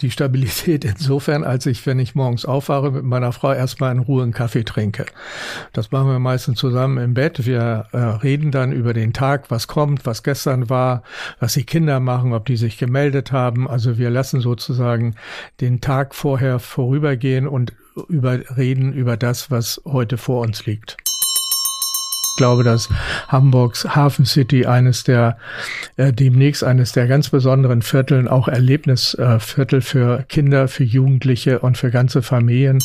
die 0.00 0.10
Stabilität 0.10 0.84
insofern, 0.84 1.44
als 1.44 1.66
ich, 1.66 1.84
wenn 1.86 1.98
ich 1.98 2.14
morgens 2.14 2.44
aufwache, 2.44 2.90
mit 2.90 3.04
meiner 3.04 3.32
Frau 3.32 3.52
erstmal 3.52 3.92
in 3.92 4.00
Ruhe 4.00 4.22
einen 4.22 4.32
Kaffee 4.32 4.64
trinke. 4.64 5.06
Das 5.72 5.90
machen 5.90 6.08
wir 6.08 6.18
meistens 6.18 6.58
zusammen 6.58 6.98
im 6.98 7.14
Bett. 7.14 7.46
Wir 7.46 7.86
äh, 7.92 7.98
reden 7.98 8.50
dann 8.50 8.72
über 8.72 8.92
den 8.92 9.12
Tag, 9.12 9.50
was 9.50 9.68
kommt, 9.68 10.06
was 10.06 10.22
gestern 10.22 10.68
war, 10.68 11.02
was 11.40 11.54
die 11.54 11.64
Kinder 11.64 12.00
machen, 12.00 12.32
ob 12.32 12.46
die 12.46 12.56
sich 12.56 12.78
gemeldet 12.78 13.32
haben. 13.32 13.68
Also 13.68 13.98
wir 13.98 14.10
lassen 14.10 14.40
sozusagen 14.40 15.14
den 15.60 15.80
Tag 15.80 16.14
vorher 16.14 16.58
vorübergehen 16.58 17.48
und 17.48 17.72
über, 18.08 18.40
reden 18.56 18.92
über 18.92 19.16
das, 19.16 19.50
was 19.50 19.80
heute 19.86 20.18
vor 20.18 20.42
uns 20.42 20.66
liegt. 20.66 20.96
Ich 22.36 22.38
glaube, 22.38 22.64
dass 22.64 22.90
Hamburgs 23.28 23.96
Hafen 23.96 24.26
City 24.26 24.66
eines 24.66 25.04
der 25.04 25.38
äh, 25.96 26.12
demnächst 26.12 26.64
eines 26.64 26.92
der 26.92 27.06
ganz 27.06 27.30
besonderen 27.30 27.80
Vierteln, 27.80 28.28
auch 28.28 28.46
Erlebnisviertel 28.46 29.78
äh, 29.78 29.80
für 29.80 30.22
Kinder, 30.28 30.68
für 30.68 30.84
Jugendliche 30.84 31.60
und 31.60 31.78
für 31.78 31.90
ganze 31.90 32.20
Familien. 32.20 32.78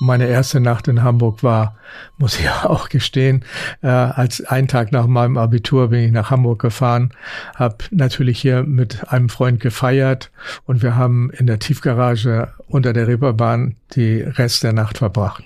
Meine 0.00 0.26
erste 0.26 0.58
Nacht 0.58 0.88
in 0.88 1.04
Hamburg 1.04 1.44
war, 1.44 1.76
muss 2.18 2.40
ich 2.40 2.50
auch 2.64 2.88
gestehen, 2.88 3.44
äh, 3.82 3.86
als 3.86 4.44
ein 4.44 4.66
Tag 4.66 4.90
nach 4.90 5.06
meinem 5.06 5.38
Abitur 5.38 5.90
bin 5.90 6.00
ich 6.00 6.10
nach 6.10 6.32
Hamburg 6.32 6.60
gefahren, 6.60 7.12
habe 7.54 7.76
natürlich 7.92 8.40
hier 8.40 8.64
mit 8.64 9.12
einem 9.12 9.28
Freund 9.28 9.60
gefeiert 9.60 10.32
und 10.64 10.82
wir 10.82 10.96
haben 10.96 11.30
in 11.30 11.46
der 11.46 11.60
Tiefgarage 11.60 12.52
unter 12.66 12.92
der 12.92 13.06
Reeperbahn 13.06 13.76
die 13.94 14.22
Rest 14.22 14.64
der 14.64 14.72
Nacht 14.72 14.98
verbracht. 14.98 15.44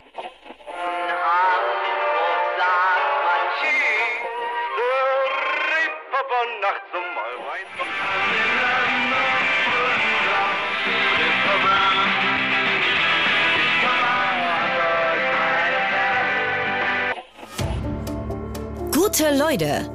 Leute. 19.51 19.91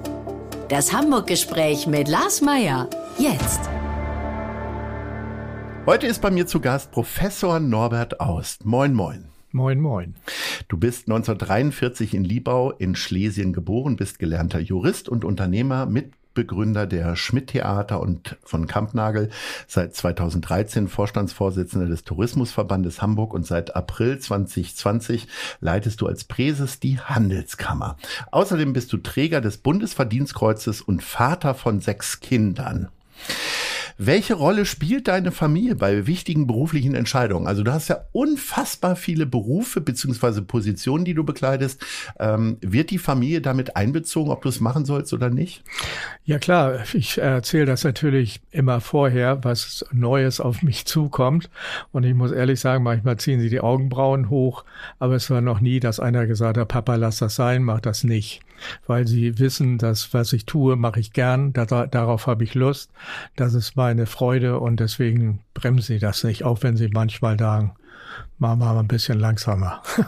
Das 0.68 0.92
Hamburg-Gespräch 0.92 1.88
mit 1.88 2.10
Lars 2.10 2.42
Meier. 2.42 2.90
Jetzt. 3.18 3.62
Heute 5.86 6.08
ist 6.08 6.22
bei 6.22 6.30
mir 6.30 6.46
zu 6.46 6.60
Gast 6.60 6.92
Professor 6.92 7.62
Norbert 7.62 8.20
Aust. 8.20 8.66
Moin, 8.66 8.94
moin. 8.94 9.30
Moin, 9.54 9.80
moin. 9.80 10.16
Du 10.68 10.78
bist 10.78 11.08
1943 11.08 12.16
in 12.16 12.26
Liebau 12.26 12.72
in 12.72 12.96
Schlesien 12.96 13.54
geboren, 13.54 13.96
bist 13.96 14.20
gelernter 14.20 14.60
Jurist 14.60 15.08
und 15.08 15.24
Unternehmer 15.24 15.86
mit 15.86 16.12
Mitbegründer 16.36 16.86
der 16.86 17.16
Schmidt-Theater 17.16 18.02
und 18.02 18.36
von 18.44 18.68
Kampnagel, 18.68 19.30
seit 19.68 19.96
2013 19.96 20.90
Vorstandsvorsitzender 20.90 21.88
des 21.88 22.04
Tourismusverbandes 22.04 23.02
Hamburg 23.02 23.34
und 23.34 23.48
seit 23.48 23.76
April 23.76 24.20
2020 24.20 25.28
leitest 25.62 26.02
du 26.02 26.08
als 26.08 26.26
Präses 26.26 26.82
die 26.82 27.00
Handelskammer. 27.00 27.96
Außerdem 28.32 28.74
bist 28.74 28.92
du 28.92 28.98
Träger 28.98 29.40
des 29.40 29.58
Bundesverdienstkreuzes 29.58 30.82
und 30.82 31.02
Vater 31.02 31.56
von 31.56 31.80
sechs 31.80 32.20
Kindern. 32.20 32.90
Welche 33.98 34.34
Rolle 34.34 34.66
spielt 34.66 35.08
deine 35.08 35.32
Familie 35.32 35.76
bei 35.76 36.06
wichtigen 36.06 36.48
beruflichen 36.48 36.96
Entscheidungen? 36.96 37.48
Also 37.48 37.64
du 37.64 37.72
hast 37.72 37.88
ja 37.88 38.00
unfassbar 38.12 38.98
viele 38.98 39.26
Berufe 39.26 39.80
beziehungsweise 39.80 40.42
Positionen, 40.42 41.06
die 41.06 41.14
du 41.14 41.24
bekleidest. 41.24 41.82
Ähm, 42.20 42.58
wird 42.60 42.92
die 42.92 42.98
Familie 42.98 43.40
damit 43.40 43.78
einbezogen, 43.78 44.32
ob 44.32 44.42
du 44.42 44.50
es 44.50 44.60
machen 44.60 44.84
sollst 44.84 45.14
oder 45.14 45.30
nicht? 45.30 45.64
Ja 46.26 46.40
klar, 46.40 46.84
ich 46.94 47.20
erzähle 47.20 47.68
das 47.68 47.86
natürlich 47.86 48.42
immer 48.52 48.82
vorher, 48.82 49.46
was 49.46 49.86
Neues 49.94 50.42
auf 50.42 50.62
mich 50.62 50.86
zukommt. 50.86 51.50
Und 51.94 52.04
ich 52.04 52.16
muss 52.16 52.34
ehrlich 52.34 52.60
sagen, 52.60 52.84
manchmal 52.84 53.16
ziehen 53.18 53.40
sie 53.40 53.50
die 53.50 53.62
Augenbrauen 53.62 54.30
hoch, 54.30 54.66
aber 55.00 55.16
es 55.16 55.30
war 55.30 55.40
noch 55.40 55.62
nie, 55.62 55.80
dass 55.80 56.02
einer 56.02 56.28
gesagt 56.28 56.58
hat, 56.58 56.68
Papa, 56.68 56.96
lass 56.96 57.20
das 57.20 57.36
sein, 57.36 57.64
mach 57.64 57.80
das 57.80 58.04
nicht 58.04 58.42
weil 58.88 59.08
sie 59.08 59.40
wissen, 59.40 59.78
dass 59.78 60.14
was 60.14 60.34
ich 60.34 60.46
tue, 60.46 60.76
mache 60.76 61.00
ich 61.00 61.14
gern, 61.14 61.54
da, 61.54 61.66
darauf 61.66 62.28
habe 62.28 62.44
ich 62.44 62.54
Lust, 62.56 62.92
das 63.36 63.54
ist 63.54 63.76
meine 63.76 64.06
Freude 64.06 64.60
und 64.60 64.80
deswegen 64.80 65.40
bremsen 65.54 65.96
sie 65.96 66.00
das 66.00 66.24
nicht, 66.24 66.44
auch 66.44 66.64
wenn 66.64 66.78
sie 66.78 66.90
manchmal 66.90 67.38
sagen, 67.38 67.76
machen 68.38 68.60
wir 68.60 68.74
mal 68.74 68.80
ein 68.80 68.88
bisschen 68.88 69.20
langsamer. 69.20 69.82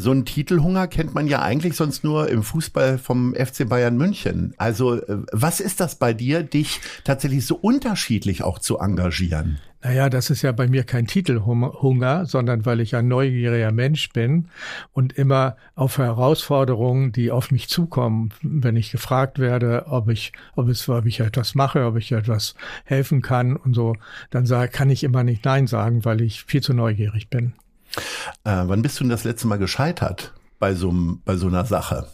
So 0.00 0.12
ein 0.12 0.24
Titelhunger 0.24 0.86
kennt 0.86 1.12
man 1.16 1.26
ja 1.26 1.42
eigentlich 1.42 1.74
sonst 1.74 2.04
nur 2.04 2.28
im 2.28 2.44
Fußball 2.44 2.98
vom 2.98 3.34
FC 3.34 3.68
Bayern 3.68 3.96
München. 3.96 4.54
Also 4.56 4.94
äh, 4.94 5.24
was 5.32 5.58
ist 5.58 5.80
das 5.80 5.96
bei 5.96 6.12
dir, 6.12 6.44
dich 6.44 6.80
tatsächlich 7.02 7.44
so 7.44 7.56
unterschiedlich 7.56 8.44
auch 8.44 8.60
zu 8.60 8.78
engagieren? 8.78 9.58
Naja, 9.82 10.08
das 10.08 10.30
ist 10.30 10.42
ja 10.42 10.50
bei 10.50 10.68
mir 10.68 10.82
kein 10.84 11.06
Titelhunger, 11.06 12.26
sondern 12.26 12.66
weil 12.66 12.80
ich 12.80 12.96
ein 12.96 13.06
neugieriger 13.06 13.70
Mensch 13.70 14.12
bin 14.12 14.48
und 14.92 15.12
immer 15.12 15.56
auf 15.76 15.98
Herausforderungen, 15.98 17.10
die 17.10 17.30
auf 17.30 17.52
mich 17.52 17.68
zukommen, 17.68 18.30
wenn 18.42 18.76
ich 18.76 18.92
gefragt 18.92 19.38
werde, 19.38 19.86
ob 19.86 20.08
ich, 20.10 20.32
ob 20.56 20.68
es, 20.68 20.88
ob 20.88 21.06
ich 21.06 21.20
etwas 21.20 21.54
mache, 21.54 21.86
ob 21.86 21.96
ich 21.96 22.10
etwas 22.10 22.54
helfen 22.84 23.22
kann 23.22 23.56
und 23.56 23.74
so, 23.74 23.96
dann 24.30 24.46
sage, 24.46 24.70
kann 24.70 24.90
ich 24.90 25.04
immer 25.04 25.22
nicht 25.22 25.44
Nein 25.44 25.68
sagen, 25.68 26.04
weil 26.04 26.20
ich 26.20 26.44
viel 26.44 26.62
zu 26.62 26.74
neugierig 26.74 27.30
bin. 27.30 27.47
Äh, 28.44 28.64
wann 28.66 28.82
bist 28.82 28.98
du 28.98 29.04
denn 29.04 29.10
das 29.10 29.24
letzte 29.24 29.46
Mal 29.46 29.58
gescheitert 29.58 30.34
bei 30.58 30.74
so, 30.74 30.92
bei 31.24 31.36
so 31.36 31.46
einer 31.46 31.64
Sache? 31.64 32.08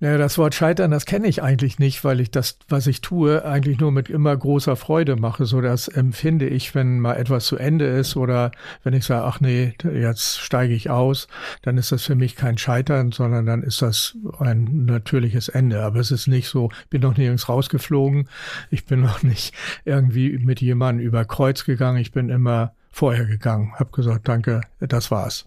Naja, 0.00 0.16
das 0.16 0.38
Wort 0.38 0.54
Scheitern, 0.54 0.92
das 0.92 1.06
kenne 1.06 1.26
ich 1.26 1.42
eigentlich 1.42 1.80
nicht, 1.80 2.04
weil 2.04 2.20
ich 2.20 2.30
das, 2.30 2.56
was 2.68 2.86
ich 2.86 3.00
tue, 3.00 3.44
eigentlich 3.44 3.80
nur 3.80 3.90
mit 3.90 4.08
immer 4.08 4.36
großer 4.36 4.76
Freude 4.76 5.16
mache. 5.16 5.44
So 5.44 5.60
das 5.60 5.88
empfinde 5.88 6.46
ich, 6.46 6.72
wenn 6.76 7.00
mal 7.00 7.14
etwas 7.14 7.46
zu 7.46 7.56
Ende 7.56 7.86
ist 7.86 8.16
oder 8.16 8.52
wenn 8.84 8.94
ich 8.94 9.04
sage, 9.04 9.24
ach 9.24 9.40
nee, 9.40 9.74
jetzt 9.82 10.38
steige 10.38 10.72
ich 10.72 10.88
aus, 10.88 11.26
dann 11.62 11.78
ist 11.78 11.90
das 11.90 12.04
für 12.04 12.14
mich 12.14 12.36
kein 12.36 12.58
Scheitern, 12.58 13.10
sondern 13.10 13.44
dann 13.44 13.64
ist 13.64 13.82
das 13.82 14.16
ein 14.38 14.84
natürliches 14.84 15.48
Ende. 15.48 15.82
Aber 15.82 15.98
es 15.98 16.12
ist 16.12 16.28
nicht 16.28 16.48
so, 16.48 16.70
bin 16.90 17.02
noch 17.02 17.16
nirgends 17.16 17.48
rausgeflogen, 17.48 18.28
ich 18.70 18.84
bin 18.84 19.00
noch 19.00 19.24
nicht 19.24 19.52
irgendwie 19.84 20.38
mit 20.38 20.60
jemandem 20.60 21.04
über 21.04 21.24
Kreuz 21.24 21.64
gegangen, 21.64 21.98
ich 21.98 22.12
bin 22.12 22.28
immer 22.28 22.72
vorher 22.98 23.26
gegangen, 23.26 23.72
habe 23.76 23.90
gesagt, 23.92 24.26
danke, 24.26 24.60
das 24.80 25.12
war's. 25.12 25.44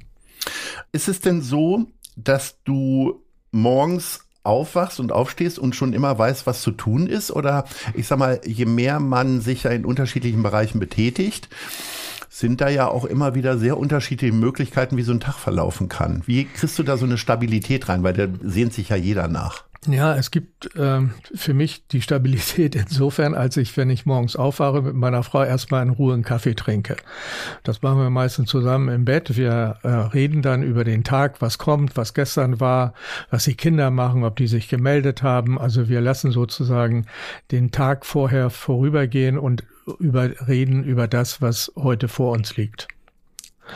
Ist 0.93 1.09
es 1.09 1.19
denn 1.19 1.41
so, 1.41 1.85
dass 2.15 2.63
du 2.63 3.21
morgens 3.51 4.21
aufwachst 4.43 5.01
und 5.01 5.11
aufstehst 5.11 5.59
und 5.59 5.75
schon 5.75 5.91
immer 5.91 6.17
weißt, 6.17 6.47
was 6.47 6.61
zu 6.61 6.71
tun 6.71 7.07
ist? 7.07 7.29
Oder 7.29 7.65
ich 7.93 8.07
sag 8.07 8.19
mal, 8.19 8.39
je 8.45 8.65
mehr 8.65 9.01
man 9.01 9.41
sich 9.41 9.63
ja 9.63 9.71
in 9.71 9.85
unterschiedlichen 9.85 10.41
Bereichen 10.41 10.79
betätigt, 10.79 11.49
sind 12.29 12.61
da 12.61 12.69
ja 12.69 12.87
auch 12.87 13.03
immer 13.03 13.35
wieder 13.35 13.57
sehr 13.57 13.77
unterschiedliche 13.77 14.33
Möglichkeiten, 14.33 14.95
wie 14.95 15.03
so 15.03 15.11
ein 15.11 15.19
Tag 15.19 15.35
verlaufen 15.35 15.89
kann. 15.89 16.23
Wie 16.25 16.45
kriegst 16.45 16.79
du 16.79 16.83
da 16.83 16.95
so 16.95 17.05
eine 17.05 17.17
Stabilität 17.17 17.89
rein? 17.89 18.01
Weil 18.03 18.13
da 18.13 18.27
sehnt 18.41 18.73
sich 18.73 18.89
ja 18.89 18.95
jeder 18.95 19.27
nach. 19.27 19.65
Ja, 19.87 20.15
es 20.15 20.29
gibt 20.29 20.69
ähm, 20.75 21.15
für 21.33 21.55
mich 21.55 21.87
die 21.87 22.03
Stabilität 22.03 22.75
insofern, 22.75 23.33
als 23.33 23.57
ich, 23.57 23.75
wenn 23.77 23.89
ich 23.89 24.05
morgens 24.05 24.35
aufwache, 24.35 24.83
mit 24.83 24.93
meiner 24.93 25.23
Frau 25.23 25.43
erstmal 25.43 25.81
in 25.81 25.89
Ruhe 25.89 26.13
einen 26.13 26.23
Kaffee 26.23 26.53
trinke. 26.53 26.97
Das 27.63 27.81
machen 27.81 27.97
wir 27.97 28.11
meistens 28.11 28.49
zusammen 28.49 28.89
im 28.89 29.05
Bett. 29.05 29.35
Wir 29.37 29.79
äh, 29.81 29.87
reden 29.87 30.43
dann 30.43 30.61
über 30.61 30.83
den 30.83 31.03
Tag, 31.03 31.41
was 31.41 31.57
kommt, 31.57 31.97
was 31.97 32.13
gestern 32.13 32.59
war, 32.59 32.93
was 33.31 33.45
die 33.45 33.55
Kinder 33.55 33.89
machen, 33.89 34.23
ob 34.23 34.35
die 34.35 34.47
sich 34.47 34.69
gemeldet 34.69 35.23
haben. 35.23 35.59
Also 35.59 35.89
wir 35.89 35.99
lassen 35.99 36.31
sozusagen 36.31 37.07
den 37.49 37.71
Tag 37.71 38.05
vorher 38.05 38.51
vorübergehen 38.51 39.39
und 39.39 39.63
über, 39.97 40.29
reden 40.47 40.83
über 40.83 41.07
das, 41.07 41.41
was 41.41 41.71
heute 41.75 42.07
vor 42.07 42.33
uns 42.33 42.55
liegt. 42.55 42.87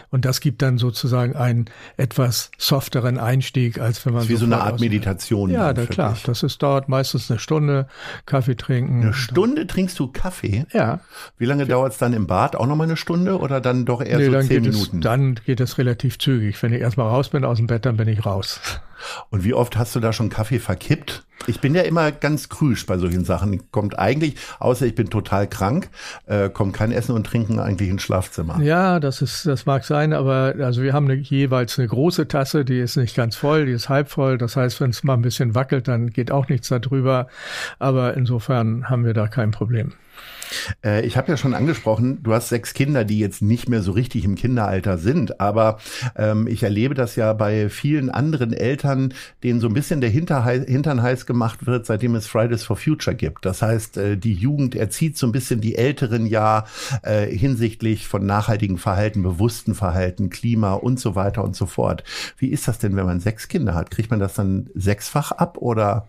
Und 0.10 0.26
das 0.26 0.40
gibt 0.42 0.62
dann 0.62 0.78
sozusagen 0.78 1.36
einen 1.36 1.66
etwas 1.98 2.52
softeren 2.58 3.18
Einstieg, 3.18 3.80
als 3.80 4.06
wenn 4.06 4.14
man. 4.14 4.22
Das 4.22 4.30
ist 4.30 4.36
wie 4.36 4.40
so 4.40 4.46
eine 4.46 4.62
Art 4.62 4.80
Meditation. 4.80 5.50
Ja, 5.50 5.74
da, 5.74 5.86
klar. 5.86 6.18
Das 6.26 6.44
ist, 6.44 6.62
dauert 6.62 6.90
meistens 6.90 7.30
eine 7.30 7.40
Stunde, 7.40 7.88
Kaffee 8.26 8.56
trinken. 8.56 9.02
Eine 9.02 9.14
Stunde 9.14 9.68
trinkst 9.68 9.98
du 10.00 10.08
Kaffee? 10.08 10.66
Ja. 10.74 11.00
Wie 11.38 11.46
lange 11.46 11.66
dauert 11.66 11.94
es 11.94 11.98
dann 11.98 12.14
im 12.14 12.28
Bad? 12.28 12.56
Auch 12.56 12.68
nochmal 12.68 12.88
eine 12.88 12.98
Stunde 12.98 13.40
oder 13.40 13.62
dann 13.62 13.86
doch 13.86 14.02
eher 14.02 14.18
nee, 14.18 14.30
so 14.30 14.42
zehn 14.42 14.64
Minuten? 14.64 14.98
Es, 14.98 15.04
dann 15.04 15.36
geht 15.46 15.60
es 15.60 15.78
relativ 15.78 16.20
zügig. 16.20 16.62
Wenn 16.62 16.74
ich 16.74 16.82
erstmal 16.82 17.08
raus 17.08 17.30
bin 17.30 17.46
aus 17.46 17.58
dem 17.58 17.68
Bett, 17.68 17.86
dann 17.86 17.98
bin 17.98 18.08
ich 18.08 18.26
raus. 18.26 18.60
Und 19.30 19.44
wie 19.44 19.54
oft 19.54 19.78
hast 19.78 19.96
du 19.96 20.00
da 20.00 20.14
schon 20.14 20.30
Kaffee 20.30 20.60
verkippt? 20.60 21.25
Ich 21.48 21.62
bin 21.62 21.76
ja 21.76 21.84
immer 21.84 22.12
ganz 22.12 22.50
krüsch 22.50 22.86
bei 22.86 22.98
solchen 22.98 23.24
Sachen. 23.24 23.72
Kommt 23.72 24.00
eigentlich, 24.00 24.36
außer 24.60 24.86
ich 24.86 24.96
bin 24.96 25.10
total 25.10 25.48
krank, 25.48 25.90
äh, 26.26 26.50
kommt 26.50 26.74
kein 26.74 26.92
Essen 26.92 27.14
und 27.14 27.28
Trinken 27.28 27.60
eigentlich 27.60 27.90
ins 27.90 28.02
Schlafzimmer. 28.02 28.60
Ja, 28.62 29.00
das 29.00 29.22
ist, 29.22 29.46
das 29.46 29.66
mag 29.66 29.84
sein, 29.84 30.14
aber 30.14 30.56
also 30.60 30.82
wir 30.82 30.94
haben 30.94 31.06
eine, 31.06 31.16
jeweils 31.16 31.78
eine 31.78 31.88
große 31.88 32.28
Tasse, 32.28 32.66
die 32.66 32.80
ist 32.80 32.96
nicht 32.98 33.16
ganz 33.16 33.36
voll, 33.36 33.66
die 33.66 33.74
ist 33.74 33.90
halb 33.90 34.10
voll. 34.10 34.38
Das 34.38 34.56
heißt, 34.56 34.82
wenn 34.82 34.90
es 34.90 35.04
mal 35.04 35.14
ein 35.14 35.22
bisschen 35.22 35.56
wackelt, 35.56 35.88
dann 35.88 36.10
geht 36.10 36.32
auch 36.32 36.48
nichts 36.50 36.70
darüber. 36.70 37.28
Aber 37.80 38.16
insofern 38.16 38.90
haben 38.90 39.06
wir 39.06 39.14
da 39.14 39.28
kein 39.28 39.52
Problem. 39.52 39.94
Äh, 40.84 41.06
ich 41.06 41.18
habe 41.18 41.30
ja 41.32 41.38
schon 41.38 41.54
angesprochen, 41.54 42.22
du 42.24 42.34
hast 42.34 42.50
sechs 42.50 42.74
Kinder, 42.74 43.04
die 43.04 43.20
jetzt 43.20 43.42
nicht 43.42 43.70
mehr 43.70 43.82
so 43.82 43.92
richtig 43.92 44.26
im 44.26 44.36
Kinderalter 44.36 44.98
sind, 44.98 45.40
aber 45.40 45.80
ähm, 46.16 46.48
ich 46.48 46.64
erlebe 46.64 46.94
das 46.94 47.16
ja 47.16 47.34
bei 47.34 47.70
vielen 47.70 48.10
anderen 48.10 48.54
Eltern, 48.54 49.14
denen 49.44 49.60
so 49.60 49.68
ein 49.68 49.74
bisschen 49.74 50.02
der 50.02 50.10
Hintern 50.10 51.02
heiß 51.02 51.26
gemacht 51.26 51.66
wird, 51.66 51.86
seitdem 51.86 52.16
es 52.16 52.28
Fridays 52.28 52.64
for 52.64 52.76
Future 52.76 53.16
gibt. 53.16 53.46
Das 53.46 53.62
heißt, 53.62 53.98
äh, 53.98 54.18
die 54.18 54.34
Jugend 54.34 54.76
erzieht 54.76 55.18
so 55.18 55.28
ein 55.28 55.32
bisschen 55.32 55.62
die 55.62 55.76
Älteren 55.76 56.26
ja 56.26 56.66
äh, 57.04 57.26
hinsichtlich 57.28 58.08
von 58.08 58.26
nachhaltigen 58.26 58.78
Verhalten, 58.78 59.24
bewussten 59.24 59.76
Verhalten, 59.76 60.30
Klima 60.30 60.74
und 60.74 61.00
so 61.00 61.16
weiter 61.16 61.44
und 61.44 61.56
so 61.56 61.66
fort. 61.66 62.04
Wie 62.38 62.50
ist 62.50 62.68
das 62.68 62.80
denn, 62.80 62.96
wenn 62.96 63.06
man 63.06 63.20
sechs 63.20 63.48
Kinder 63.48 63.76
hat? 63.76 63.92
Kriegt 63.92 64.12
man 64.12 64.20
das 64.20 64.34
dann 64.34 64.70
sechsfach 64.74 65.32
ab 65.32 65.58
oder 65.58 66.08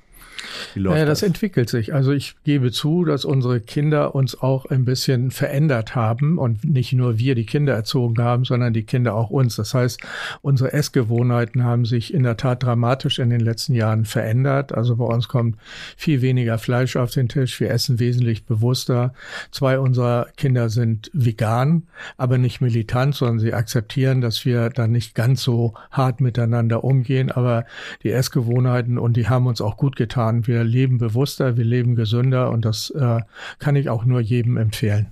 wie 0.74 0.80
läuft 0.80 0.94
naja, 0.94 1.06
das? 1.06 1.20
das 1.20 1.28
entwickelt 1.28 1.68
sich. 1.68 1.94
Also 1.94 2.12
ich 2.12 2.36
gebe 2.44 2.70
zu, 2.72 3.04
dass 3.04 3.24
unsere 3.24 3.60
Kinder 3.60 4.14
uns 4.14 4.40
auch 4.40 4.66
ein 4.66 4.84
bisschen 4.84 5.30
verändert 5.30 5.94
haben 5.94 6.38
und 6.38 6.64
nicht 6.64 6.92
nur 6.92 7.18
wir 7.18 7.34
die 7.34 7.46
Kinder 7.46 7.74
erzogen 7.74 8.22
haben, 8.22 8.44
sondern 8.44 8.72
die 8.72 8.84
Kinder 8.84 9.14
auch 9.14 9.30
uns. 9.30 9.56
Das 9.56 9.74
heißt, 9.74 10.00
unsere 10.42 10.72
Essgewohnheiten 10.72 11.64
haben 11.64 11.84
sich 11.84 12.12
in 12.12 12.22
der 12.22 12.36
Tat 12.36 12.62
dramatisch 12.62 13.18
in 13.18 13.30
den 13.30 13.40
letzten 13.40 13.74
Jahren 13.74 14.04
verändert. 14.04 14.72
Also 14.72 14.96
bei 14.96 15.04
uns 15.04 15.28
kommt 15.28 15.56
viel 15.96 16.22
weniger 16.22 16.58
Fleisch 16.58 16.96
auf 16.96 17.10
den 17.10 17.28
Tisch. 17.28 17.60
Wir 17.60 17.70
essen 17.70 17.98
wesentlich 17.98 18.44
bewusster. 18.44 19.14
Zwei 19.50 19.78
unserer 19.78 20.28
Kinder 20.36 20.68
sind 20.68 21.10
vegan, 21.12 21.84
aber 22.16 22.38
nicht 22.38 22.60
militant, 22.60 23.14
sondern 23.14 23.38
sie 23.38 23.54
akzeptieren, 23.54 24.20
dass 24.20 24.44
wir 24.44 24.70
dann 24.70 24.92
nicht 24.92 25.14
ganz 25.14 25.42
so 25.42 25.74
hart 25.90 26.20
miteinander 26.20 26.84
umgehen. 26.84 27.30
Aber 27.30 27.64
die 28.02 28.10
Essgewohnheiten 28.10 28.98
und 28.98 29.16
die 29.16 29.28
haben 29.28 29.46
uns 29.46 29.60
auch 29.60 29.76
gut 29.76 29.96
getan 29.96 30.35
getan. 30.36 30.46
Wir 30.46 30.64
leben 30.64 30.98
bewusster, 30.98 31.56
wir 31.56 31.64
leben 31.64 31.94
gesünder 31.94 32.50
und 32.50 32.64
das 32.64 32.90
äh, 32.90 33.20
kann 33.58 33.76
ich 33.76 33.88
auch 33.88 34.04
nur 34.04 34.20
jedem 34.20 34.56
empfehlen. 34.56 35.08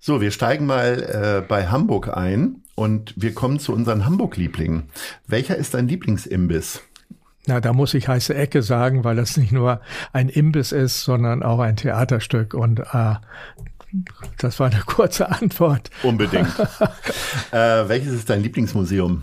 So, 0.00 0.20
wir 0.20 0.30
steigen 0.30 0.66
mal 0.66 1.42
äh, 1.42 1.46
bei 1.46 1.68
Hamburg 1.68 2.16
ein 2.16 2.62
und 2.74 3.14
wir 3.16 3.32
kommen 3.34 3.58
zu 3.58 3.72
unseren 3.72 4.04
Hamburg-Lieblingen. 4.04 4.84
Welcher 5.26 5.56
ist 5.56 5.74
dein 5.74 5.88
Lieblingsimbiss? 5.88 6.82
Na, 7.46 7.60
da 7.60 7.72
muss 7.72 7.94
ich 7.94 8.08
heiße 8.08 8.34
Ecke 8.34 8.62
sagen, 8.62 9.04
weil 9.04 9.16
das 9.16 9.36
nicht 9.36 9.52
nur 9.52 9.80
ein 10.12 10.28
Imbiss 10.28 10.72
ist, 10.72 11.02
sondern 11.02 11.44
auch 11.44 11.60
ein 11.60 11.76
Theaterstück 11.76 12.54
und 12.54 12.80
äh, 12.80 13.14
das 14.38 14.60
war 14.60 14.70
eine 14.70 14.80
kurze 14.80 15.30
Antwort. 15.30 15.90
Unbedingt. 16.02 16.48
äh, 17.52 17.88
welches 17.88 18.14
ist 18.14 18.30
dein 18.30 18.42
Lieblingsmuseum? 18.42 19.22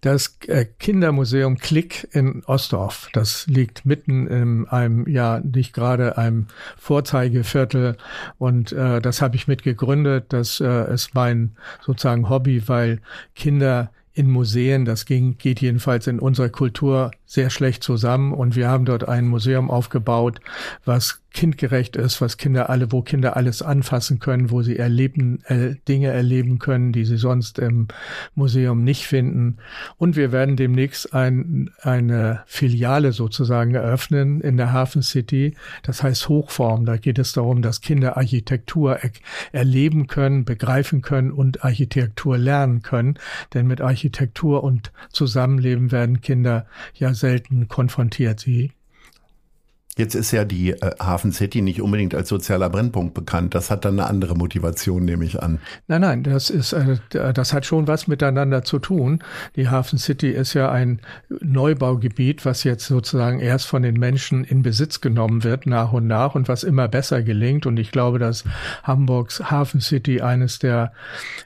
Das 0.00 0.38
äh, 0.46 0.64
Kindermuseum 0.64 1.58
Klick 1.58 2.08
in 2.12 2.44
Ostdorf. 2.44 3.08
Das 3.12 3.46
liegt 3.46 3.84
mitten 3.84 4.26
in 4.26 4.68
einem, 4.68 5.08
ja, 5.08 5.40
nicht 5.40 5.72
gerade 5.72 6.18
einem 6.18 6.46
Vorzeigeviertel. 6.76 7.96
Und 8.38 8.72
äh, 8.72 9.00
das 9.00 9.22
habe 9.22 9.36
ich 9.36 9.48
mitgegründet. 9.48 10.26
Das 10.28 10.60
äh, 10.60 10.92
ist 10.92 11.14
mein 11.14 11.56
sozusagen 11.84 12.28
Hobby, 12.28 12.68
weil 12.68 13.00
Kinder 13.34 13.90
in 14.18 14.30
Museen, 14.30 14.84
das 14.84 15.06
ging, 15.06 15.38
geht 15.38 15.60
jedenfalls 15.60 16.08
in 16.08 16.18
unserer 16.18 16.48
Kultur 16.48 17.12
sehr 17.24 17.50
schlecht 17.50 17.84
zusammen 17.84 18.34
und 18.34 18.56
wir 18.56 18.66
haben 18.68 18.84
dort 18.84 19.08
ein 19.08 19.28
Museum 19.28 19.70
aufgebaut, 19.70 20.40
was 20.84 21.22
kindgerecht 21.38 21.94
ist, 21.94 22.20
was 22.20 22.36
Kinder 22.36 22.68
alle, 22.68 22.90
wo 22.90 23.00
Kinder 23.00 23.36
alles 23.36 23.62
anfassen 23.62 24.18
können, 24.18 24.50
wo 24.50 24.62
sie 24.62 24.76
erleben, 24.76 25.40
äh, 25.44 25.76
Dinge 25.86 26.08
erleben 26.08 26.58
können, 26.58 26.90
die 26.90 27.04
sie 27.04 27.16
sonst 27.16 27.60
im 27.60 27.86
Museum 28.34 28.82
nicht 28.82 29.06
finden. 29.06 29.58
Und 29.98 30.16
wir 30.16 30.32
werden 30.32 30.56
demnächst 30.56 31.14
ein, 31.14 31.70
eine 31.80 32.42
Filiale 32.46 33.12
sozusagen 33.12 33.76
eröffnen 33.76 34.40
in 34.40 34.56
der 34.56 34.72
Hafen 34.72 35.02
City. 35.02 35.54
Das 35.84 36.02
heißt 36.02 36.28
Hochform. 36.28 36.84
Da 36.84 36.96
geht 36.96 37.20
es 37.20 37.34
darum, 37.34 37.62
dass 37.62 37.82
Kinder 37.82 38.16
Architektur 38.16 38.96
er 38.96 39.12
erleben 39.52 40.08
können, 40.08 40.44
begreifen 40.44 41.02
können 41.02 41.30
und 41.30 41.62
Architektur 41.62 42.36
lernen 42.36 42.82
können. 42.82 43.16
Denn 43.54 43.68
mit 43.68 43.80
Architektur 43.80 44.64
und 44.64 44.90
Zusammenleben 45.12 45.92
werden 45.92 46.20
Kinder 46.20 46.66
ja 46.94 47.14
selten 47.14 47.68
konfrontiert. 47.68 48.40
Sie 48.40 48.72
Jetzt 49.98 50.14
ist 50.14 50.30
ja 50.30 50.44
die 50.44 50.70
äh, 50.70 50.92
Hafen 51.00 51.32
City 51.32 51.60
nicht 51.60 51.82
unbedingt 51.82 52.14
als 52.14 52.28
sozialer 52.28 52.70
Brennpunkt 52.70 53.14
bekannt. 53.14 53.56
Das 53.56 53.68
hat 53.68 53.84
dann 53.84 53.98
eine 53.98 54.08
andere 54.08 54.36
Motivation, 54.36 55.04
nehme 55.04 55.24
ich 55.24 55.42
an. 55.42 55.58
Nein, 55.88 56.02
nein, 56.02 56.22
das 56.22 56.50
ist, 56.50 56.72
äh, 56.72 56.98
das 57.10 57.52
hat 57.52 57.66
schon 57.66 57.88
was 57.88 58.06
miteinander 58.06 58.62
zu 58.62 58.78
tun. 58.78 59.18
Die 59.56 59.68
Hafen 59.68 59.98
City 59.98 60.30
ist 60.30 60.54
ja 60.54 60.70
ein 60.70 61.00
Neubaugebiet, 61.40 62.44
was 62.44 62.62
jetzt 62.62 62.86
sozusagen 62.86 63.40
erst 63.40 63.66
von 63.66 63.82
den 63.82 63.98
Menschen 63.98 64.44
in 64.44 64.62
Besitz 64.62 65.00
genommen 65.00 65.42
wird, 65.42 65.66
nach 65.66 65.92
und 65.92 66.06
nach, 66.06 66.36
und 66.36 66.46
was 66.46 66.62
immer 66.62 66.86
besser 66.86 67.24
gelingt. 67.24 67.66
Und 67.66 67.76
ich 67.76 67.90
glaube, 67.90 68.20
dass 68.20 68.44
Hamburgs 68.84 69.50
Hafen 69.50 69.80
City 69.80 70.20
eines 70.20 70.60
der, 70.60 70.92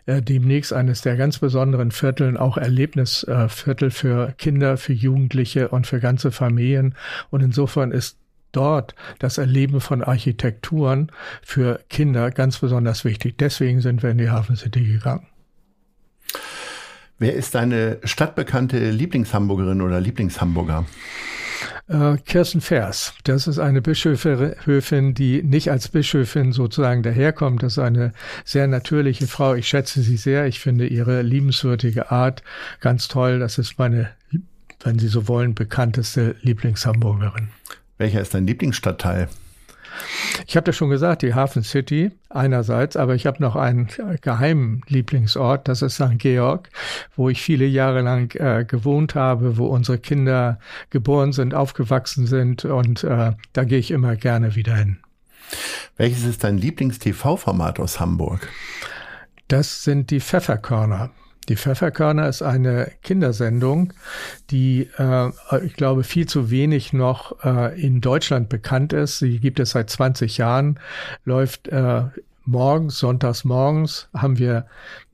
äh, 0.05 0.20
demnächst 0.20 0.75
eines 0.75 1.00
der 1.00 1.16
ganz 1.16 1.38
besonderen 1.38 1.90
Vierteln, 1.90 2.37
auch 2.37 2.58
Erlebnisviertel 2.58 3.90
für 3.90 4.34
Kinder, 4.37 4.76
für 4.76 4.93
Jugendliche 4.93 5.69
und 5.69 5.87
für 5.87 6.00
ganze 6.00 6.31
Familien. 6.31 6.94
Und 7.31 7.43
insofern 7.43 7.93
ist 7.93 8.19
dort 8.52 8.94
das 9.19 9.38
Erleben 9.38 9.81
von 9.81 10.02
Architekturen 10.02 11.10
für 11.43 11.81
Kinder 11.88 12.31
ganz 12.31 12.58
besonders 12.58 13.04
wichtig. 13.04 13.38
Deswegen 13.38 13.81
sind 13.81 14.02
wir 14.02 14.10
in 14.10 14.19
die 14.19 14.31
Hafen 14.31 14.56
City 14.56 14.84
gegangen. 14.84 15.26
Wer 17.19 17.34
ist 17.34 17.54
deine 17.54 17.99
stadtbekannte 18.04 18.90
Lieblingshamburgerin 18.90 19.81
oder 19.81 20.00
Lieblingshamburger? 20.00 20.87
Äh, 21.88 22.16
Kirsten 22.25 22.60
Vers. 22.60 23.14
Das 23.25 23.46
ist 23.46 23.58
eine 23.58 23.82
Bischöfin, 23.82 25.14
die 25.14 25.43
nicht 25.43 25.70
als 25.70 25.88
Bischöfin 25.88 26.52
sozusagen 26.52 27.02
daherkommt. 27.02 27.62
Das 27.62 27.75
ist 27.75 27.78
eine 27.78 28.12
sehr 28.44 28.66
natürliche 28.66 29.26
Frau. 29.26 29.55
Ich 29.55 29.69
schätze 29.69 30.02
sie 30.02 30.16
sehr. 30.16 30.46
Ich 30.46 30.60
finde 30.60 30.87
ihre 30.87 31.22
liebenswürdige 31.22 32.10
Art 32.10 32.43
ganz 32.81 33.08
toll. 33.08 33.38
Das 33.38 33.58
ist 33.58 33.78
meine, 33.78 34.10
wenn 34.82 34.98
Sie 34.98 35.08
so 35.08 35.28
wollen, 35.28 35.55
bekannteste 35.55 36.37
Lieblingshamburgerin. 36.43 37.48
Welcher 38.02 38.20
ist 38.20 38.34
dein 38.34 38.49
Lieblingsstadtteil? 38.49 39.28
Ich 40.49 40.56
habe 40.56 40.64
das 40.64 40.75
schon 40.75 40.90
gesagt, 40.90 41.22
die 41.22 41.34
Hafen 41.34 41.62
City 41.62 42.10
einerseits, 42.31 42.96
aber 42.96 43.14
ich 43.14 43.26
habe 43.26 43.40
noch 43.40 43.54
einen 43.54 43.87
geheimen 44.20 44.82
Lieblingsort, 44.88 45.69
das 45.69 45.82
ist 45.82 45.94
St. 45.94 46.19
Georg, 46.19 46.69
wo 47.14 47.28
ich 47.28 47.40
viele 47.40 47.64
Jahre 47.64 48.00
lang 48.00 48.34
äh, 48.34 48.64
gewohnt 48.64 49.14
habe, 49.14 49.56
wo 49.56 49.66
unsere 49.66 49.99
Kinder 49.99 50.58
geboren 50.90 51.32
sind, 51.32 51.54
aufgewachsen 51.54 52.26
sind 52.26 52.64
und 52.64 53.04
äh, 53.04 53.34
da 53.52 53.62
gehe 53.62 53.78
ich 53.78 53.93
immer 53.93 54.16
gerne 54.16 54.56
wieder 54.56 54.75
hin. 54.75 54.98
Welches 55.96 56.25
ist 56.25 56.43
dein 56.43 56.58
Lieblings-TV-Format 56.58 57.78
aus 57.78 58.00
Hamburg? 58.00 58.48
Das 59.46 59.84
sind 59.84 60.10
die 60.10 60.19
Pfefferkörner. 60.19 61.10
Die 61.48 61.56
Pfefferkörner 61.56 62.28
ist 62.28 62.42
eine 62.42 62.92
Kindersendung, 63.02 63.92
die, 64.50 64.88
äh, 64.96 65.30
ich 65.64 65.74
glaube, 65.74 66.04
viel 66.04 66.26
zu 66.26 66.50
wenig 66.50 66.92
noch 66.92 67.44
äh, 67.44 67.80
in 67.80 68.00
Deutschland 68.00 68.48
bekannt 68.48 68.92
ist. 68.92 69.18
Sie 69.18 69.40
gibt 69.40 69.58
es 69.58 69.70
seit 69.70 69.90
20 69.90 70.38
Jahren, 70.38 70.78
läuft 71.24 71.68
äh, 71.68 72.04
morgens, 72.44 72.98
sonntags 72.98 73.44
morgens, 73.44 74.08
haben 74.14 74.38
wir 74.38 74.66